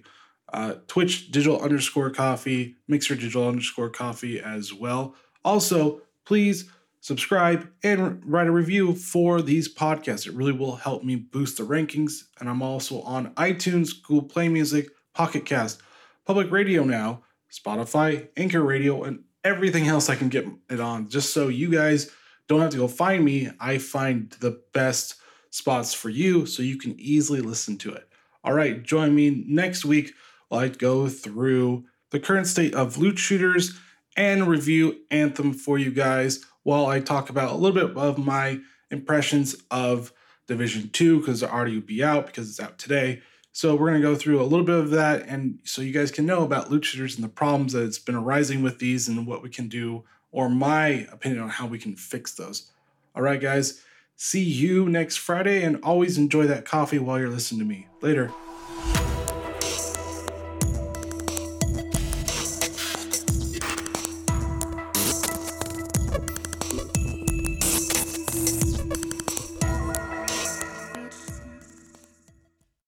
uh, 0.55 0.75
Twitch 0.87 1.33
digital 1.33 1.61
underscore 1.61 2.11
coffee, 2.11 2.77
Mixer 2.87 3.17
digital 3.17 3.49
underscore 3.49 3.91
coffee 3.91 4.41
as 4.41 4.73
well. 4.73 5.17
Also, 5.45 6.01
please 6.25 6.71
subscribe 7.01 7.69
and 7.83 8.23
write 8.25 8.47
a 8.47 8.53
review 8.53 8.95
for 8.95 9.43
these 9.43 9.73
podcasts. 9.73 10.27
It 10.27 10.33
really 10.33 10.53
will 10.53 10.77
help 10.77 11.03
me 11.03 11.17
boost 11.17 11.59
the 11.59 11.65
rankings. 11.65 12.23
And 12.39 12.49
I'm 12.49 12.63
also 12.63 13.03
on 13.03 13.35
iTunes, 13.35 13.91
Google 14.01 14.29
Play 14.29 14.49
Music, 14.49 14.89
Pocket 15.13 15.45
Cast, 15.45 15.83
Public 16.25 16.51
Radio 16.53 16.85
now, 16.85 17.25
Spotify, 17.53 18.29
Anchor 18.37 18.63
Radio, 18.63 19.03
and 19.03 19.25
everything 19.43 19.89
else 19.89 20.09
I 20.09 20.15
can 20.15 20.29
get 20.29 20.47
it 20.71 20.81
on, 20.81 21.09
just 21.09 21.35
so 21.35 21.49
you 21.49 21.69
guys 21.69 22.11
don't 22.47 22.61
have 22.61 22.71
to 22.71 22.79
go 22.79 22.89
find 22.89 23.25
me. 23.25 23.51
I 23.59 23.79
find 23.79 24.31
the 24.41 24.63
best 24.73 25.17
spots 25.51 25.95
for 25.95 26.11
you 26.11 26.47
so 26.47 26.63
you 26.63 26.79
can 26.79 26.99
easily 26.99 27.41
listen 27.41 27.77
to 27.79 27.93
it. 27.93 28.09
All 28.45 28.53
right, 28.53 28.83
join 28.83 29.15
me 29.15 29.45
next 29.47 29.85
week 29.85 30.15
while 30.55 30.63
I 30.63 30.69
go 30.69 31.09
through 31.09 31.85
the 32.11 32.21
current 32.21 32.47
state 32.47 32.75
of 32.75 32.97
loot 32.97 33.19
shooters 33.19 33.77
and 34.17 34.47
review 34.47 35.01
Anthem 35.11 35.53
for 35.53 35.79
you 35.79 35.91
guys 35.91 36.45
while 36.63 36.87
I 36.87 37.01
talk 37.01 37.29
about 37.29 37.51
a 37.51 37.57
little 37.57 37.75
bit 37.89 37.97
of 37.97 38.19
my 38.19 38.61
impressions 38.89 39.57
of 39.73 40.13
Division 40.47 40.91
2 40.91 41.19
because 41.19 41.43
it 41.43 41.51
already 41.51 41.81
be 41.81 42.05
out 42.05 42.27
because 42.27 42.49
it's 42.49 42.61
out 42.61 42.79
today. 42.79 43.21
So 43.51 43.75
we're 43.75 43.91
going 43.91 44.01
to 44.01 44.09
go 44.09 44.15
through 44.15 44.41
a 44.41 44.47
little 44.47 44.65
bit 44.65 44.79
of 44.79 44.91
that 44.91 45.27
and 45.27 45.59
so 45.65 45.83
you 45.83 45.93
guys 45.93 46.13
can 46.13 46.25
know 46.25 46.45
about 46.45 46.71
loot 46.71 46.85
shooters 46.85 47.17
and 47.17 47.25
the 47.25 47.29
problems 47.29 47.73
that 47.73 47.83
it's 47.83 47.99
been 47.99 48.15
arising 48.15 48.63
with 48.63 48.79
these 48.79 49.09
and 49.09 49.27
what 49.27 49.43
we 49.43 49.51
can 49.51 49.67
do 49.67 50.05
or 50.31 50.49
my 50.49 51.09
opinion 51.11 51.43
on 51.43 51.49
how 51.49 51.67
we 51.67 51.81
can 51.81 51.97
fix 51.97 52.33
those. 52.33 52.71
All 53.17 53.23
right, 53.23 53.41
guys. 53.41 53.83
See 54.15 54.45
you 54.45 54.89
next 54.89 55.17
Friday 55.17 55.65
and 55.65 55.83
always 55.83 56.17
enjoy 56.17 56.47
that 56.47 56.65
coffee 56.65 57.01
while 57.01 57.19
you're 57.19 57.29
listening 57.29 57.59
to 57.59 57.67
me. 57.67 57.89
Later. 58.01 58.31